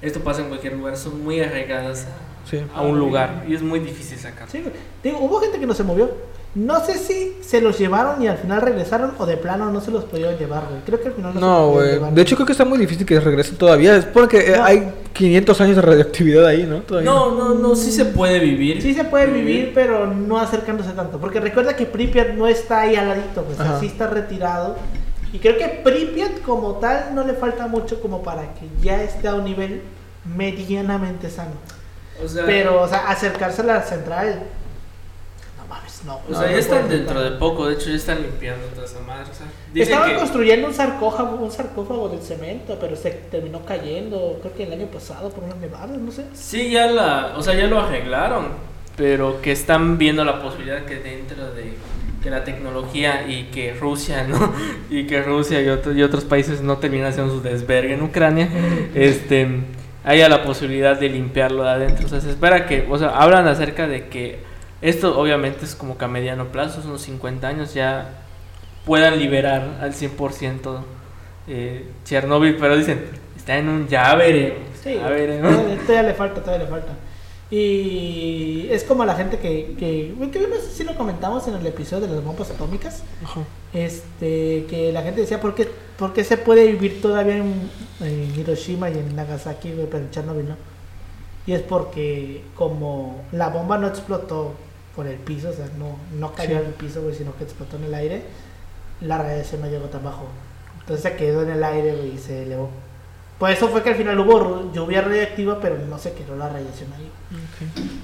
esto 0.02 0.20
pasa 0.20 0.40
en 0.42 0.48
cualquier 0.48 0.74
lugar, 0.74 0.96
son 0.96 1.22
muy 1.22 1.40
arraigadas 1.40 2.06
Sí. 2.48 2.58
a, 2.74 2.78
a 2.78 2.82
un 2.82 2.98
lugar 2.98 3.44
y 3.46 3.54
es 3.54 3.62
muy 3.62 3.80
difícil 3.80 4.18
sacar. 4.18 4.48
Sí. 4.50 4.64
Digo, 5.04 5.18
hubo 5.20 5.40
gente 5.40 5.58
que 5.60 5.66
no 5.66 5.74
se 5.74 5.84
movió. 5.84 6.10
No 6.52 6.84
sé 6.84 6.94
si 6.98 7.36
se 7.42 7.60
los 7.60 7.78
llevaron 7.78 8.20
y 8.20 8.26
al 8.26 8.36
final 8.38 8.60
regresaron 8.60 9.12
o 9.18 9.24
de 9.26 9.36
plano 9.36 9.70
no 9.70 9.80
se 9.80 9.92
los 9.92 10.02
pudieron 10.04 10.36
llevar, 10.36 10.64
güey. 10.68 10.80
Creo 10.84 11.00
que 11.00 11.08
al 11.08 11.14
final 11.14 11.32
no, 11.34 11.38
se 11.38 11.46
No, 11.46 11.58
los 11.66 11.70
güey. 11.74 11.92
llevar. 11.92 12.12
De 12.12 12.22
hecho, 12.22 12.34
creo 12.34 12.46
que 12.46 12.52
está 12.52 12.64
muy 12.64 12.76
difícil 12.78 13.06
que 13.06 13.20
regresen 13.20 13.56
todavía. 13.56 13.94
Es 13.96 14.04
porque 14.06 14.38
eh, 14.52 14.56
No. 14.56 14.64
hay 14.64 14.90
500 15.12 15.60
años 15.60 15.76
de 15.76 15.82
radioactividad 15.82 16.44
ahí, 16.46 16.64
¿no? 16.64 16.78
Todavía. 16.80 17.08
No, 17.08 17.36
no, 17.36 17.54
no, 17.54 17.76
sí 17.76 17.92
se 17.92 18.04
puede 18.06 18.40
vivir. 18.40 18.82
Sí 18.82 18.94
se 18.94 19.04
puede 19.04 19.26
vivir, 19.28 19.70
pero 19.74 20.08
no 20.12 20.38
acercándose 20.40 20.90
tanto. 20.90 21.18
Porque 21.20 21.38
recuerda 21.38 21.76
que 21.76 21.86
Pripyat 21.86 22.30
no 22.30 22.48
está 22.48 22.80
ahí 22.80 22.96
al 22.96 23.06
ladito, 23.10 23.44
pues 23.44 23.60
Ajá. 23.60 23.76
así 23.76 23.86
está 23.86 24.08
retirado. 24.08 24.76
Y 25.32 25.38
creo 25.38 25.56
que 25.56 25.68
Pripyat 25.68 26.40
como 26.42 26.74
tal 26.74 27.14
no 27.14 27.24
le 27.24 27.34
falta 27.34 27.66
mucho 27.66 28.00
como 28.00 28.22
para 28.22 28.42
que 28.54 28.66
ya 28.82 29.02
esté 29.02 29.28
a 29.28 29.34
un 29.34 29.44
nivel 29.44 29.82
medianamente 30.24 31.30
sano. 31.30 31.52
O 32.22 32.28
sea, 32.28 32.44
Pero, 32.44 32.82
o 32.82 32.88
sea, 32.88 33.08
acercarse 33.08 33.62
a 33.62 33.64
la 33.64 33.82
central... 33.82 34.42
No 35.56 35.66
mames, 35.66 36.04
no. 36.04 36.16
o 36.16 36.22
no, 36.28 36.38
sea, 36.38 36.46
no 36.46 36.52
ya 36.52 36.58
están 36.58 36.88
dentro 36.88 37.22
de 37.22 37.30
poco, 37.38 37.68
de 37.68 37.74
hecho 37.74 37.90
ya 37.90 37.96
están 37.96 38.22
limpiando 38.22 38.66
toda 38.68 38.86
esa 38.86 39.00
madre. 39.00 39.30
O 39.30 39.34
sea, 39.34 39.46
dicen 39.72 39.92
Estaban 39.92 40.10
que... 40.10 40.16
construyendo 40.16 40.66
un 40.66 40.74
sarcófago, 40.74 41.36
un 41.36 41.50
sarcófago 41.50 42.08
del 42.08 42.20
cemento, 42.20 42.76
pero 42.80 42.96
se 42.96 43.10
terminó 43.10 43.64
cayendo, 43.64 44.38
creo 44.40 44.54
que 44.54 44.64
el 44.64 44.72
año 44.72 44.86
pasado 44.86 45.30
por 45.30 45.44
unas 45.44 45.58
nevadas, 45.58 45.96
no 45.96 46.10
sé. 46.10 46.24
Sí, 46.34 46.70
ya 46.70 46.88
la, 46.88 47.34
o 47.36 47.42
sea, 47.42 47.54
ya 47.54 47.66
lo 47.68 47.80
arreglaron, 47.80 48.48
pero 48.96 49.40
que 49.40 49.52
están 49.52 49.96
viendo 49.96 50.24
la 50.24 50.42
posibilidad 50.42 50.84
que 50.84 50.96
dentro 50.96 51.52
de 51.52 51.74
que 52.22 52.30
la 52.30 52.44
tecnología 52.44 53.26
y 53.28 53.44
que 53.44 53.74
Rusia, 53.74 54.26
¿no? 54.28 54.52
Y 54.90 55.06
que 55.06 55.22
Rusia 55.22 55.60
y, 55.62 55.68
otro- 55.68 55.92
y 55.92 56.02
otros 56.02 56.24
países 56.24 56.60
no 56.60 56.76
terminan 56.78 57.08
haciendo 57.08 57.32
su 57.34 57.40
desvergue 57.42 57.94
en 57.94 58.02
Ucrania, 58.02 58.48
este, 58.94 59.48
haya 60.04 60.28
la 60.28 60.42
posibilidad 60.42 60.98
de 60.98 61.08
limpiarlo 61.08 61.62
de 61.64 61.70
adentro. 61.70 62.06
O 62.06 62.08
sea, 62.08 62.20
se 62.20 62.30
espera 62.30 62.66
que, 62.66 62.86
o 62.90 62.98
sea, 62.98 63.08
hablan 63.10 63.46
acerca 63.48 63.86
de 63.86 64.08
que 64.08 64.38
esto 64.82 65.18
obviamente 65.18 65.64
es 65.64 65.74
como 65.74 65.96
que 65.98 66.04
a 66.04 66.08
mediano 66.08 66.46
plazo, 66.46 66.80
unos 66.86 67.02
50 67.02 67.46
años 67.48 67.74
ya 67.74 68.10
puedan 68.86 69.18
liberar 69.18 69.78
al 69.80 69.92
100% 69.92 70.80
eh, 71.48 71.84
Chernobyl, 72.04 72.56
pero 72.56 72.76
dicen, 72.76 73.02
está 73.36 73.56
en 73.58 73.68
un 73.68 73.88
ya 73.88 74.14
veremos, 74.14 74.58
Sí, 74.82 74.94
ya 74.94 75.08
veremos. 75.08 75.52
todavía, 75.52 75.76
todavía 75.86 76.02
le 76.02 76.14
falta, 76.14 76.40
todavía 76.42 76.64
le 76.64 76.70
falta. 76.70 76.92
Y 77.50 78.68
es 78.70 78.84
como 78.84 79.04
la 79.04 79.14
gente 79.16 79.38
que, 79.38 79.74
que, 79.78 80.14
que 80.30 80.38
no 80.48 80.56
sé 80.56 80.70
si 80.72 80.84
lo 80.84 80.94
comentamos 80.96 81.48
en 81.48 81.54
el 81.56 81.66
episodio 81.66 82.06
de 82.06 82.14
las 82.14 82.24
bombas 82.24 82.50
atómicas, 82.50 83.02
Ajá. 83.24 83.40
este, 83.72 84.66
que 84.68 84.90
la 84.92 85.02
gente 85.02 85.22
decía, 85.22 85.40
¿por 85.40 85.54
qué, 85.56 85.68
por 85.98 86.12
qué 86.12 86.22
se 86.22 86.36
puede 86.36 86.66
vivir 86.68 87.02
todavía 87.02 87.38
en, 87.38 87.70
en 88.00 88.34
Hiroshima 88.38 88.88
y 88.90 88.98
en 88.98 89.16
Nagasaki, 89.16 89.72
pero 89.90 89.98
en 89.98 90.10
Chernobyl 90.10 90.48
no? 90.48 90.56
Y 91.46 91.52
es 91.52 91.62
porque 91.62 92.44
como 92.54 93.24
la 93.32 93.48
bomba 93.48 93.78
no 93.78 93.88
explotó 93.88 94.52
por 94.94 95.08
el 95.08 95.16
piso, 95.16 95.48
o 95.50 95.52
sea, 95.52 95.66
no, 95.76 95.96
no 96.18 96.32
cayó 96.34 96.58
Sí. 96.60 96.64
al 96.66 96.72
piso, 96.74 97.02
güey, 97.02 97.14
sino 97.16 97.34
que 97.36 97.44
explotó 97.44 97.76
en 97.78 97.84
el 97.84 97.94
aire, 97.94 98.22
la 99.00 99.18
radiación 99.18 99.62
no 99.62 99.66
llegó 99.68 99.86
tan 99.86 100.04
bajo. 100.04 100.26
Entonces 100.80 101.02
se 101.02 101.16
quedó 101.16 101.42
en 101.42 101.50
el 101.50 101.64
aire, 101.64 101.96
güey, 101.96 102.14
y 102.14 102.18
se 102.18 102.44
elevó. 102.44 102.68
Por 103.40 103.50
eso 103.50 103.68
fue 103.68 103.82
que 103.82 103.88
al 103.90 103.96
final 103.96 104.20
hubo 104.20 104.70
lluvia 104.72 105.00
radiactiva, 105.00 105.58
pero 105.60 105.78
no 105.78 105.98
se 105.98 106.12
quedó 106.12 106.36
la 106.36 106.48
radiación 106.50 106.90
ahí. 106.92 107.10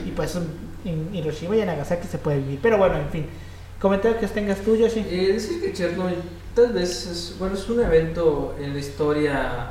Y 0.08 0.10
pues 0.12 0.34
en- 0.34 0.48
en 0.90 1.14
Hiroshima 1.14 1.54
y 1.56 1.60
en 1.60 1.66
Nagasaki 1.66 2.08
se 2.08 2.18
puede 2.18 2.38
vivir. 2.38 2.58
Pero 2.62 2.78
bueno, 2.78 2.96
en 2.96 3.08
fin. 3.10 3.26
Comentario 3.80 4.18
que 4.18 4.26
tengas 4.28 4.58
tú, 4.60 4.74
Yoshi. 4.76 5.00
Eh, 5.00 5.32
decir 5.34 5.60
que 5.60 5.72
Chernobyl 5.74 6.16
tal 6.54 6.72
vez 6.72 7.06
es, 7.06 7.36
bueno, 7.38 7.54
es 7.54 7.68
un 7.68 7.80
evento 7.82 8.56
en 8.58 8.72
la 8.72 8.78
historia. 8.80 9.70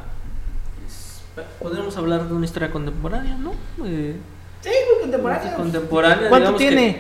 es- 0.88 1.22
podríamos 1.60 1.98
hablar 1.98 2.28
de 2.28 2.34
una 2.36 2.46
historia 2.46 2.70
contemporánea, 2.72 3.36
¿no? 3.36 3.52
Eh, 3.84 4.16
Sí, 4.62 4.70
muy 4.92 5.02
contemporáneo. 5.02 5.56
contemporánea. 5.58 6.30
¿Cuánto 6.30 6.38
digamos 6.58 6.62
que 6.62 6.68
tiene? 6.68 7.00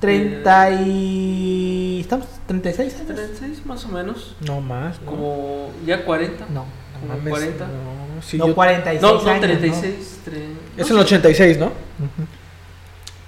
30 0.00 0.70
y... 0.86 1.98
¿Estamos? 2.00 2.26
¿36 2.48 2.94
años? 2.94 3.06
36 3.06 3.66
más 3.66 3.84
o 3.84 3.88
menos. 3.88 4.34
No 4.46 4.60
más, 4.62 4.98
¿no? 5.02 5.10
Como 5.10 5.70
ya 5.84 6.04
40. 6.06 6.46
No. 6.48 6.64
No 7.02 7.08
mames, 7.16 7.30
40. 7.30 7.66
No, 7.66 8.22
sí, 8.22 8.38
no, 8.38 8.46
yo- 8.48 8.54
46 8.54 9.02
No, 9.02 9.22
no, 9.22 9.30
años, 9.30 9.40
36. 9.40 10.18
tre- 10.26 10.54
Es 10.76 10.88
no, 10.88 10.94
en 10.94 10.98
el 11.00 11.04
86, 11.06 11.58
¿no? 11.58 11.72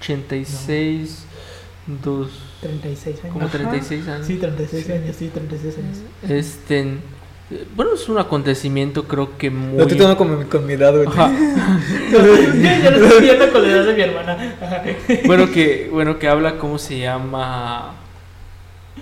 86. 0.01 1.25
Dos. 2.03 2.31
36 2.61 3.19
años. 3.23 3.33
Como 3.33 3.47
Ajá. 3.47 3.53
36 3.59 4.09
años. 4.09 4.27
Sí, 4.27 4.37
36 4.37 4.91
años, 4.91 5.17
sí, 5.17 5.29
36 5.35 5.75
años. 5.79 5.99
Este. 6.29 6.97
Bueno, 7.77 7.93
es 7.95 8.09
un 8.09 8.19
acontecimiento, 8.19 9.05
creo 9.07 9.37
que 9.37 9.51
muy. 9.51 9.77
Lo 9.77 9.83
estoy 9.83 9.99
tomando 9.99 10.17
con 10.17 10.39
mi, 10.39 10.45
con 10.47 10.65
mi 10.65 10.73
edad, 10.75 10.93
güey. 10.95 11.07
Ajá. 11.09 11.31
yo, 12.13 12.19
yo 12.25 12.91
lo 12.91 13.07
estoy 13.07 13.21
viendo 13.23 13.53
con 13.53 13.63
la 13.63 13.69
edad 13.69 13.85
de 13.85 13.95
mi 13.95 14.03
hermana. 14.03 14.57
Ajá. 14.63 14.83
bueno 15.27 15.51
que 15.51 15.89
bueno 15.93 16.19
que 16.19 16.29
habla 16.29 16.57
cómo 16.59 16.79
se 16.79 16.99
llama 17.01 17.95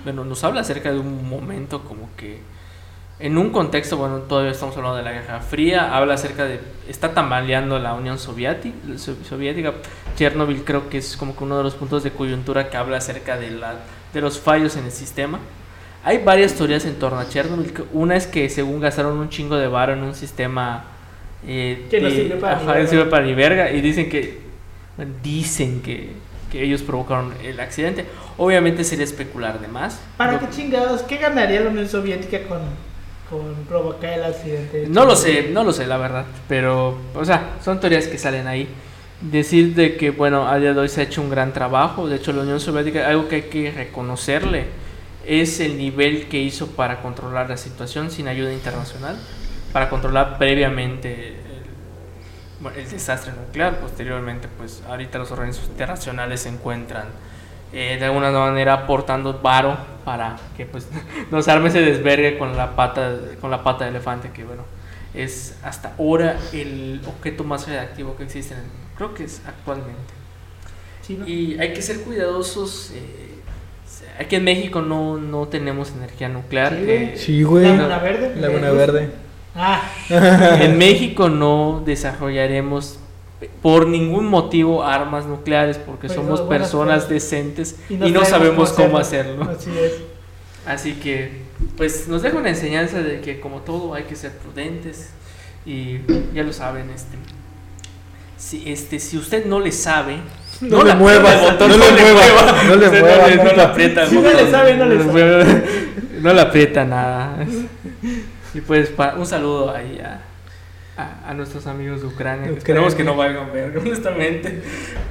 bueno 0.05 0.25
nos 0.25 0.43
habla 0.45 0.63
acerca 0.63 0.91
de 0.93 0.99
un 0.99 1.29
momento 1.29 1.85
como 1.85 2.09
que 2.17 2.41
en 3.21 3.39
un 3.39 3.51
contexto 3.51 3.97
bueno 3.97 4.19
todavía 4.19 4.53
estamos 4.53 4.77
hablando 4.77 4.97
de 4.97 5.05
la 5.05 5.13
Guerra 5.13 5.41
Fría 5.41 5.95
habla 5.97 6.15
acerca 6.15 6.45
de 6.45 6.61
está 6.89 7.13
tambaleando 7.13 7.79
la 7.79 7.95
Unión 7.95 8.19
Soviética 8.19 8.75
soviética 8.99 9.75
Chernobyl 10.17 10.65
creo 10.65 10.89
que 10.89 10.99
es 10.99 11.17
como 11.17 11.37
que 11.37 11.45
uno 11.45 11.59
de 11.59 11.65
los 11.65 11.75
puntos 11.75 12.03
de 12.03 12.11
coyuntura 12.11 12.71
que 12.71 12.77
habla 12.77 12.97
acerca 12.97 13.37
de 13.37 13.51
la 13.51 13.77
de 14.13 14.21
los 14.21 14.41
fallos 14.41 14.77
en 14.77 14.85
el 14.87 14.93
sistema 14.93 15.39
hay 16.03 16.19
varias 16.25 16.55
teorías 16.55 16.87
en 16.87 16.95
torno 16.99 17.19
a 17.19 17.29
Chernobyl 17.29 17.73
una 17.93 18.17
es 18.17 18.27
que 18.27 18.49
según 18.49 18.81
gastaron 18.81 19.19
un 19.19 19.29
chingo 19.29 19.57
de 19.57 19.69
varo 19.69 19.93
en 19.93 20.03
un 20.03 20.15
sistema 20.15 20.85
eh, 21.47 21.87
Que 21.91 22.01
no 22.01 22.11
sirve 22.11 22.37
para 22.37 22.63
ni 22.63 22.69
ajá, 22.69 22.87
sirve 22.87 23.07
para 23.07 23.25
ni 23.25 23.35
verga 23.35 23.71
y 23.71 23.81
dicen 23.81 24.09
que 24.09 24.41
dicen 25.23 25.83
que, 25.83 26.13
que 26.51 26.63
ellos 26.63 26.83
provocaron 26.83 27.33
el 27.43 27.61
accidente. 27.61 28.07
Obviamente 28.37 28.85
sería 28.85 29.05
especular 29.05 29.61
de 29.61 29.69
más. 29.69 30.01
¿Para 30.17 30.39
qué 30.39 30.49
chingados? 30.51 31.03
¿Qué 31.03 31.17
ganaría 31.17 31.61
la 31.61 31.71
Unión 31.71 31.89
Soviética 31.89 32.43
con, 32.49 32.61
con 33.31 33.55
provocar 33.69 34.13
el 34.15 34.25
accidente. 34.25 34.87
No 34.89 35.05
lo 35.05 35.15
sé, 35.15 35.51
no 35.53 35.63
lo 35.63 35.73
sé, 35.73 35.87
la 35.87 35.97
verdad. 35.97 36.27
Pero, 36.49 36.99
o 37.15 37.25
sea, 37.25 37.57
son 37.65 37.79
teorías 37.79 38.09
que 38.09 38.19
salen 38.19 38.49
ahí. 38.49 38.69
Decir 39.21 39.75
de 39.75 39.97
que, 39.97 40.11
bueno, 40.11 40.49
a 40.49 40.59
día 40.59 40.75
de 40.75 40.81
hoy 40.81 40.89
se 40.89 41.01
ha 41.03 41.05
hecho 41.05 41.23
un 41.23 41.31
gran 41.31 41.53
trabajo. 41.53 42.09
De 42.09 42.17
hecho, 42.17 42.33
la 42.33 42.43
Unión 42.43 42.59
Soviética, 42.59 43.09
algo 43.09 43.29
que 43.29 43.37
hay 43.37 43.43
que 43.43 43.71
reconocerle, 43.71 44.65
es 45.25 45.61
el 45.61 45.79
nivel 45.79 46.27
que 46.27 46.39
hizo 46.39 46.69
para 46.69 47.03
controlar 47.03 47.49
la 47.49 47.57
situación 47.57 48.11
sin 48.11 48.27
ayuda 48.27 48.53
internacional, 48.53 49.17
para 49.73 49.89
controlar 49.89 50.37
previamente 50.39 51.37
el, 52.65 52.81
el 52.81 52.91
desastre 52.91 53.33
nuclear. 53.33 53.79
Posteriormente, 53.79 54.49
pues 54.59 54.83
ahorita 54.89 55.19
los 55.19 55.31
organismos 55.31 55.69
internacionales 55.69 56.41
se 56.41 56.49
encuentran 56.49 57.05
eh, 57.73 57.97
de 57.99 58.05
alguna 58.05 58.31
manera 58.31 58.73
aportando 58.75 59.39
varo 59.43 59.77
para 60.05 60.37
que 60.57 60.67
pues 60.67 60.89
nos 61.31 61.47
arme 61.49 61.69
ese 61.69 61.81
desvergue 61.81 62.39
con 62.39 62.57
la 62.57 62.75
pata 62.77 63.15
con 63.41 63.51
la 63.51 63.63
pata 63.63 63.85
de 63.85 63.91
elefante 63.91 64.31
que 64.31 64.45
bueno 64.45 64.65
es 65.15 65.57
hasta 65.65 65.93
ahora 65.99 66.37
el 66.53 67.01
objeto 67.07 67.45
más 67.45 67.67
reactivo 67.69 68.17
que 68.17 68.25
existe 68.25 68.55
en- 68.55 68.61
creo 68.97 69.13
que 69.15 69.25
es 69.25 69.41
actualmente 69.47 70.15
Sí, 71.03 71.17
¿no? 71.19 71.27
y 71.27 71.59
hay 71.61 71.73
que 71.73 71.83
ser 71.83 72.01
cuidadosos 72.03 72.93
eh, 72.95 73.41
aquí 74.21 74.37
en 74.37 74.45
México 74.45 74.81
no, 74.83 75.17
no 75.19 75.49
tenemos 75.49 75.91
energía 75.93 76.29
nuclear 76.29 76.73
Sí, 76.75 76.85
güey. 76.85 76.97
eh, 77.05 77.13
Sí, 77.17 77.43
güey. 77.43 77.65
Laguna 77.77 77.99
Verde. 77.99 78.37
Laguna 78.37 78.71
Verde. 78.71 79.11
Ah, 79.57 79.83
en 80.61 80.79
México 80.79 81.29
no 81.29 81.83
desarrollaremos 81.85 82.99
por 83.63 83.87
ningún 83.87 84.27
motivo 84.27 84.85
armas 84.85 85.27
nucleares 85.27 85.79
porque 85.79 86.09
Pues, 86.09 86.19
somos 86.19 86.43
personas 86.43 87.09
decentes 87.09 87.77
y 87.89 87.95
no, 87.95 88.25
sabemos 88.25 88.73
cómo 88.73 88.99
hacerlo. 88.99 89.45
Así 89.51 89.71
es. 89.79 89.93
Así 90.67 90.93
que, 90.95 91.43
pues 91.77 92.07
nos 92.09 92.23
deja 92.23 92.37
una 92.37 92.51
enseñanza 92.51 93.01
de 93.03 93.21
que 93.21 93.41
como 93.41 93.61
todo 93.61 93.95
hay 93.95 94.05
que 94.05 94.15
ser 94.17 94.33
prudentes 94.33 95.11
y 95.65 95.99
ya 96.35 96.43
lo 96.43 96.53
saben, 96.53 96.91
este, 96.91 97.17
si, 98.37 98.71
este, 98.71 98.99
si 98.99 99.17
usted 99.17 99.47
no 99.47 99.61
le 99.61 99.73
sabe, 99.73 100.17
No 100.61 100.83
le 100.83 100.91
la 100.91 100.95
mueva, 100.97 101.35
botón, 101.37 101.71
no 101.71 101.77
le 101.79 101.91
mueva, 101.91 102.63
no 102.65 102.77
le 102.77 102.89
mueva, 102.91 103.17
no, 103.19 103.29
le- 103.29 103.37
no 103.37 103.43
le 103.45 103.51
puta. 103.51 103.63
aprieta 103.71 104.07
Si 104.07 104.15
no 104.17 104.31
le 104.31 104.51
sabe, 104.51 104.77
no 104.77 104.85
le 104.87 105.05
sabe. 105.05 105.65
no 106.21 106.33
le 106.35 106.41
aprieta 106.41 106.85
nada. 106.85 107.47
Y 108.53 108.61
pues 108.61 108.91
un 109.17 109.27
saludo 109.27 109.75
ahí 109.75 109.99
a, 110.05 110.21
a, 110.97 111.31
a 111.31 111.35
nuestros 111.35 111.67
amigos 111.67 112.01
de 112.01 112.09
Ucrania. 112.09 112.45
Ucrania. 112.45 112.59
Esperemos 112.59 112.95
que 112.95 113.05
no 113.05 113.17
valgan 113.17 113.53
ver, 113.53 113.77
honestamente, 113.79 114.63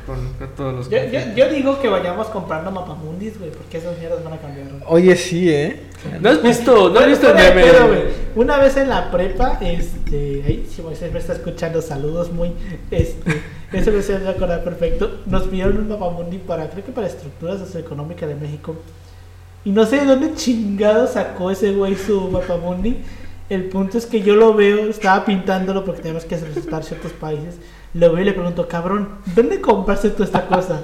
con, 0.05 0.33
con 0.33 0.55
todos 0.55 0.73
los 0.73 0.89
Yo, 0.89 0.97
yo, 1.05 1.19
yo 1.35 1.49
digo 1.49 1.79
que 1.79 1.87
vayamos 1.87 2.27
comprando 2.27 2.71
mapamundis, 2.71 3.37
güey, 3.39 3.51
porque 3.51 3.77
esas 3.77 3.97
mierdas 3.97 4.23
van 4.23 4.33
a 4.33 4.37
cambiar. 4.37 4.67
Oye, 4.87 5.15
sí, 5.15 5.49
¿eh? 5.49 5.83
¿No 6.21 6.29
has 6.29 6.41
visto, 6.41 6.89
no 6.89 6.99
has 6.99 7.07
visto 7.07 7.29
el 7.29 7.35
meme? 7.35 7.63
Una 8.35 8.57
vez 8.57 8.77
en 8.77 8.89
la 8.89 9.11
prepa, 9.11 9.57
este, 9.61 10.43
ahí 10.45 10.67
si 10.69 10.81
Moisés 10.81 11.11
me 11.11 11.19
está 11.19 11.33
escuchando, 11.33 11.81
saludos 11.81 12.31
muy, 12.31 12.53
este, 12.91 13.41
eso 13.73 13.91
me 13.91 14.01
se 14.01 14.17
me 14.19 14.29
acordar 14.29 14.63
perfecto. 14.63 15.19
Nos 15.25 15.43
pidieron 15.43 15.77
un 15.77 15.89
mapamundi 15.89 16.37
para, 16.37 16.69
creo 16.69 16.85
que 16.85 16.91
para 16.91 17.07
estructuras 17.07 17.59
socioeconómicas 17.59 18.29
de 18.29 18.35
México. 18.35 18.75
Y 19.65 19.71
no 19.71 19.85
sé 19.85 19.97
de 19.97 20.05
dónde 20.05 20.33
chingado 20.35 21.05
sacó 21.05 21.51
ese 21.51 21.71
güey 21.71 21.95
su 21.95 22.29
mapamundi. 22.29 22.97
El 23.49 23.65
punto 23.65 23.97
es 23.97 24.05
que 24.05 24.21
yo 24.21 24.35
lo 24.35 24.53
veo, 24.53 24.89
estaba 24.89 25.25
pintándolo 25.25 25.83
porque 25.83 26.03
tenemos 26.03 26.23
que 26.23 26.37
resaltar 26.37 26.83
ciertos 26.83 27.11
países. 27.13 27.57
Lo 27.95 28.11
veo 28.13 28.21
y 28.21 28.25
le 28.25 28.33
pregunto, 28.33 28.67
cabrón, 28.67 29.17
¿dónde 29.35 29.59
compraste 29.59 30.11
tú 30.11 30.23
esta 30.23 30.45
cosa? 30.45 30.81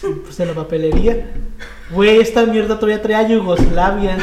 Pues 0.00 0.40
en 0.40 0.48
la 0.48 0.54
papelería. 0.54 1.32
Güey, 1.90 2.20
esta 2.20 2.46
mierda 2.46 2.76
todavía 2.76 3.02
trae 3.02 3.16
a 3.16 3.28
Yugoslavia. 3.28 4.16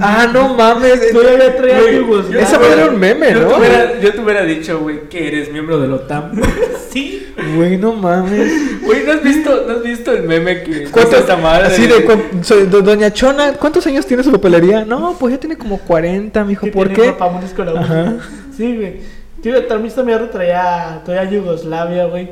Ah, 0.00 0.28
no 0.32 0.54
mames. 0.54 1.12
Todavía 1.12 1.56
trae 1.56 1.74
a 1.74 1.80
Güey, 1.80 1.96
Yugoslavia. 1.98 2.40
Esa 2.42 2.58
madre 2.58 2.72
era 2.82 2.86
un 2.90 2.98
meme, 2.98 3.32
Yo 3.32 3.40
¿no? 3.42 3.48
te 3.48 3.54
hubiera, 3.58 4.00
yo 4.00 4.12
te 4.12 4.20
hubiera 4.20 4.44
dicho, 4.44 4.80
güey, 4.80 5.08
que 5.08 5.28
eres 5.28 5.52
miembro 5.52 5.78
de 5.80 5.88
la 5.88 5.94
OTAN. 5.96 6.32
Sí. 6.94 7.26
Güey, 7.56 7.76
no 7.76 7.92
mames. 7.92 8.80
Güey, 8.82 9.02
¿no 9.04 9.12
has 9.14 9.22
visto, 9.24 9.64
¿no 9.66 9.72
has 9.78 9.82
visto 9.82 10.12
el 10.12 10.22
meme 10.22 10.62
que 10.62 10.84
¿Cuánto 10.84 11.16
esta 11.16 11.36
madre? 11.36 11.66
Así 11.66 11.88
de, 11.88 12.04
cu- 12.04 12.22
soy 12.44 12.66
do- 12.66 12.82
Doña 12.82 13.12
Chona, 13.12 13.54
¿cuántos 13.54 13.84
años 13.88 14.06
tiene 14.06 14.22
su 14.22 14.30
papelería? 14.30 14.84
No, 14.84 15.16
pues 15.18 15.34
ya 15.34 15.40
tiene 15.40 15.58
como 15.58 15.78
40, 15.78 16.44
mijo. 16.44 16.68
¿Por 16.70 16.86
tiene 16.90 17.02
qué? 17.02 17.08
mapamundi 17.10 17.48
con 17.48 17.74
la 17.74 17.80
Ajá. 17.80 17.94
uña. 18.02 18.16
Sí, 18.56 18.76
güey. 18.76 19.00
Tío, 19.42 19.66
también 19.66 19.88
esta 19.88 20.04
mierda 20.04 20.30
traía, 20.30 21.02
traía 21.04 21.28
Yugoslavia, 21.28 22.04
güey. 22.06 22.30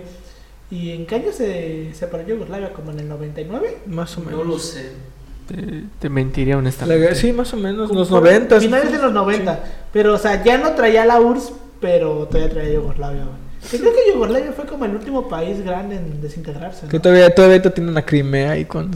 ¿Y 0.70 0.92
en 0.92 1.06
qué 1.06 1.16
año 1.16 1.32
se 1.32 1.88
separó 1.92 2.24
Yugoslavia? 2.24 2.72
¿Como 2.72 2.92
en 2.92 3.00
el 3.00 3.08
99? 3.08 3.78
Más 3.86 4.16
o 4.16 4.20
menos. 4.20 4.38
No 4.38 4.44
lo 4.52 4.58
sé. 4.60 4.92
Te, 5.48 5.84
te 5.98 6.08
mentiría 6.08 6.54
La 6.54 6.58
honestamente. 6.60 7.00
guerra- 7.02 7.14
sí, 7.14 7.32
más 7.32 7.52
o 7.52 7.56
menos, 7.56 7.90
los 7.90 8.10
90. 8.10 8.60
Finales 8.60 8.92
de 8.92 8.98
los 8.98 9.12
90. 9.12 9.60
Pero, 9.92 10.14
o 10.14 10.18
sea, 10.18 10.42
ya 10.44 10.56
no 10.58 10.72
traía 10.72 11.04
la 11.04 11.20
URSS, 11.20 11.52
pero 11.80 12.26
todavía 12.26 12.48
traía 12.50 12.74
Yugoslavia, 12.74 13.24
güey. 13.24 13.42
Que 13.70 13.78
creo 13.78 13.92
que 13.92 14.12
Yugoslavia 14.12 14.52
fue 14.52 14.66
como 14.66 14.84
el 14.84 14.94
último 14.96 15.28
país 15.28 15.60
grande 15.64 15.96
en 15.96 16.20
desintegrarse. 16.20 16.84
¿no? 16.86 16.90
Que 16.90 16.98
todavía, 17.00 17.32
todavía 17.34 17.62
tienen 17.62 17.96
a 17.96 18.02
Crimea 18.04 18.52
ahí 18.52 18.64
con... 18.64 18.90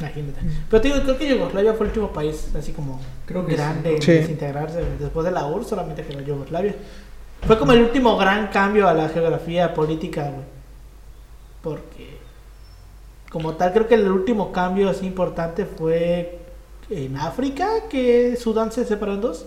Imagínate. 0.00 0.40
Pero 0.70 0.80
te 0.80 0.88
digo, 0.88 1.00
creo 1.02 1.18
que 1.18 1.28
Yugoslavia 1.28 1.74
fue 1.74 1.86
el 1.86 1.90
último 1.90 2.12
país 2.12 2.48
así 2.58 2.72
como 2.72 3.00
Creo 3.26 3.46
que 3.46 3.54
grande 3.54 3.96
en 3.96 4.02
sí. 4.02 4.12
desintegrarse. 4.12 4.78
güey. 4.78 4.98
Después 4.98 5.24
de 5.24 5.30
la 5.30 5.46
URSS 5.46 5.68
solamente 5.68 6.02
quedó 6.04 6.20
Yugoslavia. 6.22 6.74
Fue 7.46 7.58
como 7.58 7.72
el 7.72 7.82
último 7.82 8.16
gran 8.16 8.48
cambio 8.48 8.88
a 8.88 8.94
la 8.94 9.08
geografía 9.08 9.72
política, 9.74 10.22
güey. 10.22 10.44
Porque, 11.62 12.11
como 13.32 13.54
tal, 13.54 13.72
creo 13.72 13.88
que 13.88 13.94
el 13.94 14.08
último 14.10 14.52
cambio 14.52 14.90
así 14.90 15.06
importante 15.06 15.64
fue 15.64 16.38
en 16.90 17.16
África, 17.16 17.66
que 17.88 18.36
Sudán 18.36 18.70
se 18.70 18.84
separó 18.84 19.14
en 19.14 19.22
dos. 19.22 19.46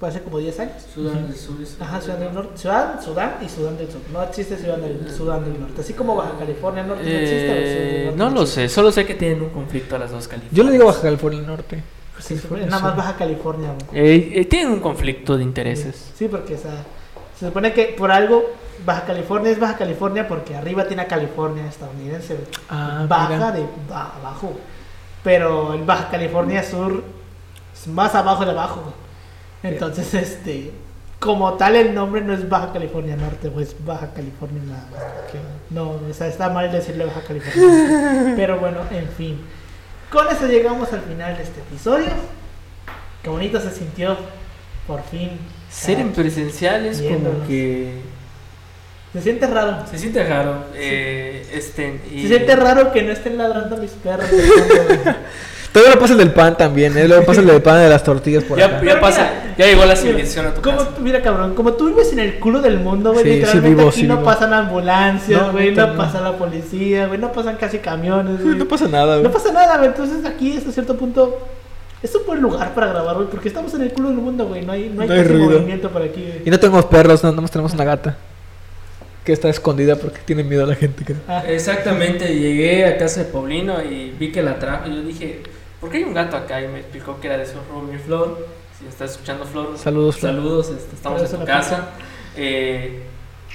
Hace 0.00 0.20
como 0.20 0.38
10 0.38 0.60
años. 0.60 0.74
Sudán 0.94 1.26
del 1.26 1.34
Sur. 1.36 1.56
Ajá, 1.80 2.00
Sudán 2.00 2.20
del 2.20 2.34
Norte. 2.34 2.56
Sudán, 2.58 3.02
Sudán 3.02 3.32
y 3.44 3.48
Sudán 3.48 3.78
del 3.78 3.90
Sur. 3.90 4.00
No 4.12 4.22
existe 4.22 4.56
Sudán 4.56 4.82
del, 4.82 5.10
Sudán 5.10 5.44
del 5.44 5.58
Norte. 5.58 5.80
Así 5.80 5.92
como 5.94 6.14
Baja 6.14 6.38
California 6.38 6.84
Norte 6.84 7.02
no 7.02 7.10
existe. 7.10 7.36
o 7.36 7.40
Sudán 7.48 7.56
del 7.56 7.66
Eh, 7.66 8.04
Norte 8.04 8.18
no 8.18 8.30
lo 8.30 8.42
existe. 8.42 8.68
sé, 8.68 8.74
solo 8.74 8.92
sé 8.92 9.06
que 9.06 9.14
tienen 9.14 9.42
un 9.42 9.48
conflicto 9.48 9.96
a 9.96 9.98
las 9.98 10.10
dos 10.12 10.28
Californias. 10.28 10.54
Yo 10.56 10.62
le 10.62 10.70
digo 10.72 10.84
Baja 10.84 11.00
California 11.02 11.40
del 11.40 11.48
Norte. 11.48 11.82
Sí, 12.20 12.38
nada 12.66 12.80
más 12.80 12.96
Baja 12.96 13.16
California. 13.16 13.70
Eh, 13.92 14.32
eh, 14.34 14.44
tienen 14.44 14.70
un 14.72 14.80
conflicto 14.80 15.36
de 15.36 15.42
intereses. 15.42 16.12
Sí, 16.14 16.28
porque 16.28 16.54
o 16.54 16.58
sea, 16.58 16.84
se 17.36 17.46
supone 17.46 17.72
que 17.72 17.94
por 17.98 18.12
algo 18.12 18.44
Baja 18.84 19.04
California 19.04 19.50
es 19.50 19.58
Baja 19.60 19.76
California 19.76 20.26
porque 20.28 20.56
arriba 20.56 20.86
tiene 20.86 21.02
a 21.02 21.06
California 21.08 21.66
estadounidense. 21.66 22.38
Ah, 22.68 23.04
Baja 23.08 23.28
mira. 23.34 23.52
de 23.52 23.66
ba- 23.88 24.12
abajo. 24.20 24.58
Pero 25.24 25.74
el 25.74 25.84
Baja 25.84 26.08
California 26.10 26.62
Sur 26.62 27.02
es 27.74 27.86
más 27.88 28.14
abajo 28.14 28.44
de 28.44 28.52
abajo. 28.52 28.92
Entonces, 29.62 30.14
este, 30.14 30.72
como 31.18 31.54
tal 31.54 31.74
el 31.76 31.94
nombre 31.94 32.20
no 32.20 32.32
es 32.32 32.48
Baja 32.48 32.72
California 32.72 33.16
Norte, 33.16 33.50
pues 33.50 33.74
Baja 33.84 34.12
California 34.14 34.62
nada 34.64 34.86
más. 34.92 35.00
No, 35.70 35.90
o 36.08 36.12
sea, 36.14 36.28
está 36.28 36.48
mal 36.50 36.70
decirle 36.70 37.04
Baja 37.04 37.22
California. 37.22 38.32
Pero 38.36 38.58
bueno, 38.60 38.80
en 38.90 39.08
fin. 39.08 39.40
Con 40.10 40.26
eso 40.28 40.46
llegamos 40.46 40.92
al 40.92 41.00
final 41.00 41.36
de 41.36 41.42
este 41.42 41.60
episodio. 41.60 42.06
Qué 43.22 43.28
bonito 43.28 43.60
se 43.60 43.70
sintió, 43.72 44.16
por 44.86 45.02
fin. 45.02 45.30
Ser 45.68 45.98
en 46.00 46.12
presencial 46.12 46.86
es 46.86 47.02
como 47.02 47.46
que 47.46 48.00
Se 49.18 49.22
siente 49.24 49.46
raro. 49.46 49.76
se 49.90 49.98
siente 49.98 50.24
raro. 50.24 50.64
Eh, 50.74 51.46
este, 51.52 52.00
y- 52.12 52.22
Se 52.22 52.28
siente 52.28 52.56
raro 52.56 52.92
que 52.92 53.02
no 53.02 53.12
estén 53.12 53.36
ladrando 53.38 53.76
mis 53.76 53.90
perros. 53.92 54.26
Todavía 55.72 55.94
lo 55.94 56.00
pasa 56.00 56.12
el 56.14 56.18
del 56.18 56.32
pan 56.32 56.56
también, 56.56 56.96
¿eh? 56.96 57.06
Luego 57.06 57.26
pasa 57.26 57.40
el 57.40 57.46
del 57.46 57.60
pan 57.60 57.78
de 57.78 57.90
las 57.90 58.02
tortillas 58.02 58.42
por 58.42 58.58
Ya, 58.58 58.66
acá. 58.66 58.80
ya 58.84 59.00
pasa, 59.00 59.30
mira, 59.44 59.54
ya 59.58 59.66
llegó 59.66 59.84
la 59.84 59.96
civilización 59.96 60.46
a 60.46 60.54
tu 60.54 60.62
como, 60.62 60.78
casa. 60.78 60.90
mira, 61.00 61.20
cabrón, 61.20 61.54
como 61.54 61.74
tú 61.74 61.88
vives 61.88 62.10
en 62.12 62.20
el 62.20 62.38
culo 62.38 62.62
del 62.62 62.78
mundo, 62.78 63.12
güey, 63.12 63.22
Sí, 63.22 63.30
sí 63.30 63.36
literalmente 63.36 63.68
vivo, 63.76 63.88
aquí 63.90 64.00
sí 64.00 64.06
no 64.06 64.14
vivo. 64.16 64.24
pasan 64.24 64.54
ambulancias, 64.54 65.42
No, 65.42 65.52
güey, 65.52 65.74
no, 65.74 65.86
no. 65.88 65.96
pasa 65.96 66.20
la 66.22 66.32
policía, 66.32 67.06
güey, 67.06 67.20
no 67.20 67.30
pasan 67.32 67.56
casi 67.56 67.78
camiones, 67.80 68.42
güey. 68.42 68.54
No 68.58 68.64
pasa 68.66 68.88
nada, 68.88 69.16
No 69.16 69.20
güey. 69.20 69.32
pasa 69.32 69.52
nada, 69.52 69.76
güey, 69.76 69.88
entonces 69.90 70.24
aquí 70.24 70.56
hasta 70.56 70.72
cierto 70.72 70.96
punto 70.96 71.38
es 72.02 72.14
un 72.14 72.24
buen 72.26 72.40
lugar 72.40 72.72
para 72.74 72.86
grabar, 72.86 73.16
güey, 73.16 73.28
porque 73.28 73.48
estamos 73.48 73.72
en 73.74 73.82
el 73.82 73.92
culo 73.92 74.08
del 74.08 74.18
mundo, 74.18 74.46
güey, 74.46 74.64
no 74.64 74.72
hay, 74.72 74.88
no 74.88 75.02
hay, 75.02 75.08
No 75.08 75.14
hay 75.14 75.20
casi 75.20 75.32
ruido. 75.34 75.50
movimiento 75.50 75.90
por 75.90 76.00
aquí, 76.02 76.22
güey. 76.26 76.42
Y 76.46 76.50
no 76.50 76.58
tenemos 76.58 76.86
perros, 76.86 77.22
nada 77.22 77.38
más 77.42 77.50
tenemos 77.50 77.74
una 77.74 77.84
gata. 77.84 78.16
Que 79.28 79.34
está 79.34 79.50
escondida 79.50 79.96
porque 79.96 80.20
tiene 80.24 80.42
miedo 80.42 80.64
a 80.64 80.66
la 80.68 80.74
gente, 80.74 81.04
creo. 81.04 81.18
Ah, 81.28 81.44
Exactamente, 81.46 82.34
llegué 82.34 82.86
a 82.86 82.96
casa 82.96 83.24
de 83.24 83.26
Paulino 83.26 83.84
y 83.84 84.14
vi 84.18 84.32
que 84.32 84.42
la 84.42 84.58
trajo 84.58 84.88
y 84.88 84.94
yo 84.94 85.02
dije, 85.02 85.42
¿por 85.82 85.90
qué 85.90 85.98
hay 85.98 86.04
un 86.04 86.14
gato 86.14 86.34
acá? 86.34 86.62
Y 86.62 86.68
me 86.68 86.78
explicó 86.78 87.20
que 87.20 87.26
era 87.26 87.36
de 87.36 87.44
su 87.44 87.56
mi 87.82 87.98
Flor. 87.98 88.48
Si 88.78 88.86
estás 88.86 89.10
escuchando 89.10 89.44
Flor, 89.44 89.76
Saludos, 89.76 90.16
Flor. 90.16 90.32
saludos, 90.32 90.70
este, 90.70 90.96
estamos 90.96 91.30
en 91.30 91.40
la 91.40 91.44
casa. 91.44 91.90
Eh, 92.38 93.02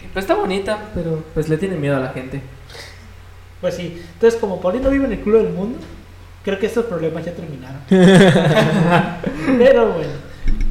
y 0.04 0.08
pues 0.14 0.26
está 0.26 0.36
bonita, 0.36 0.78
pero 0.94 1.24
pues 1.34 1.50
le 1.50 1.58
tiene 1.58 1.76
miedo 1.76 1.98
a 1.98 2.02
la 2.02 2.10
gente. 2.10 2.40
Pues 3.60 3.74
sí, 3.74 4.00
entonces 4.14 4.40
como 4.40 4.62
Paulino 4.62 4.92
vive 4.92 5.06
en 5.06 5.14
el 5.14 5.22
culo 5.22 5.40
del 5.40 5.54
mundo, 5.54 5.80
creo 6.46 6.60
que 6.60 6.68
estos 6.68 6.86
problemas 6.86 7.26
ya 7.26 7.32
terminaron. 7.34 7.82
Pero 9.58 9.94
bueno, 9.94 10.12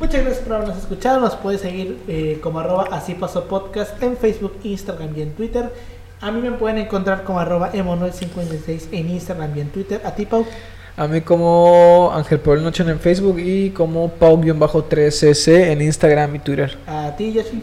muchas 0.03 0.25
gracias 0.25 0.45
por 0.45 0.55
habernos 0.55 0.79
escuchado. 0.79 1.21
Nos 1.21 1.37
puedes 1.37 1.61
seguir 1.61 1.97
eh, 2.09 2.41
como 2.43 2.59
arroba 2.59 2.89
así 2.91 3.15
pasó 3.15 3.45
podcast 3.45 4.03
en 4.03 4.17
Facebook, 4.17 4.59
Instagram 4.65 5.17
y 5.17 5.23
en 5.23 5.33
Twitter. 5.33 5.73
A 6.21 6.33
mí 6.33 6.41
me 6.41 6.51
pueden 6.53 6.79
encontrar 6.79 7.23
como 7.23 7.39
arroba 7.39 7.73
emo56 7.73 8.89
en 8.91 9.11
Instagram 9.11 9.57
y 9.57 9.61
en 9.61 9.69
Twitter. 9.71 10.01
A 10.05 10.13
ti, 10.13 10.27
Pau. 10.27 10.45
A 10.97 11.07
mí 11.07 11.21
como 11.21 12.11
Ángel 12.13 12.41
Paul 12.41 12.63
Noche 12.65 12.83
en 12.83 12.99
Facebook 12.99 13.39
y 13.39 13.71
como 13.71 14.11
Pau-3cc 14.11 15.71
en 15.71 15.83
Instagram 15.83 16.35
y 16.35 16.39
Twitter. 16.41 16.77
A 16.87 17.15
ti, 17.17 17.33
Yoshi. 17.33 17.63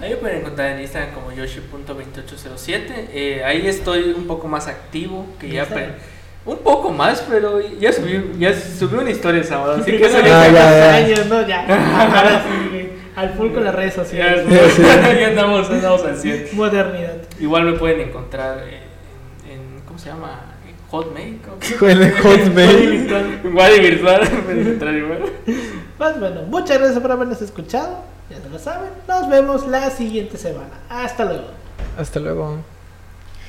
Ahí 0.00 0.10
me 0.10 0.16
pueden 0.16 0.38
encontrar 0.38 0.72
en 0.72 0.80
Instagram 0.80 1.14
como 1.14 1.30
yoshi.2807. 1.30 3.08
Eh, 3.12 3.44
ahí 3.44 3.66
estoy 3.66 4.10
un 4.10 4.26
poco 4.26 4.48
más 4.48 4.66
activo 4.66 5.24
que 5.38 5.50
ya. 5.50 5.68
Un 6.46 6.58
poco 6.58 6.90
más, 6.90 7.24
pero 7.28 7.60
ya 7.78 7.92
subí, 7.92 8.32
ya 8.38 8.54
subí 8.54 8.96
una 8.96 9.10
historia 9.10 9.44
sábado, 9.44 9.80
así 9.80 9.90
que 9.92 10.06
eso 10.06 10.18
ah, 10.18 10.26
ya, 10.26 10.52
ya, 10.52 10.94
años, 10.94 11.26
¿no? 11.26 11.46
Ya, 11.46 11.60
ahora 12.00 12.42
sí, 12.42 12.88
al 13.14 13.34
full 13.34 13.52
con 13.52 13.64
las 13.64 13.74
redes 13.74 13.94
sociales. 13.94 14.46
Ya, 14.48 15.12
ya 15.20 15.26
andamos, 15.28 15.68
andamos 15.68 16.02
al 16.04 16.16
100. 16.16 16.48
Modernidad. 16.54 17.16
Igual 17.38 17.64
me 17.64 17.72
pueden 17.74 18.00
encontrar 18.00 18.58
en, 18.58 19.50
en 19.50 19.80
¿cómo 19.86 19.98
se 19.98 20.08
llama? 20.08 20.50
Hotmail. 20.90 21.40
En 21.82 22.12
Hotmail. 22.12 23.40
Igual 23.44 23.76
y 23.76 23.80
virtual. 23.80 24.20
Pues 25.98 26.18
bueno, 26.18 26.42
muchas 26.48 26.78
gracias 26.78 27.00
por 27.00 27.12
habernos 27.12 27.40
escuchado. 27.42 28.04
Ya 28.28 28.40
se 28.40 28.48
lo 28.48 28.58
saben. 28.58 28.90
Nos 29.06 29.28
vemos 29.28 29.68
la 29.68 29.90
siguiente 29.90 30.36
semana. 30.36 30.80
Hasta 30.88 31.24
luego. 31.24 31.48
Hasta 31.96 32.20
luego. 32.20 32.58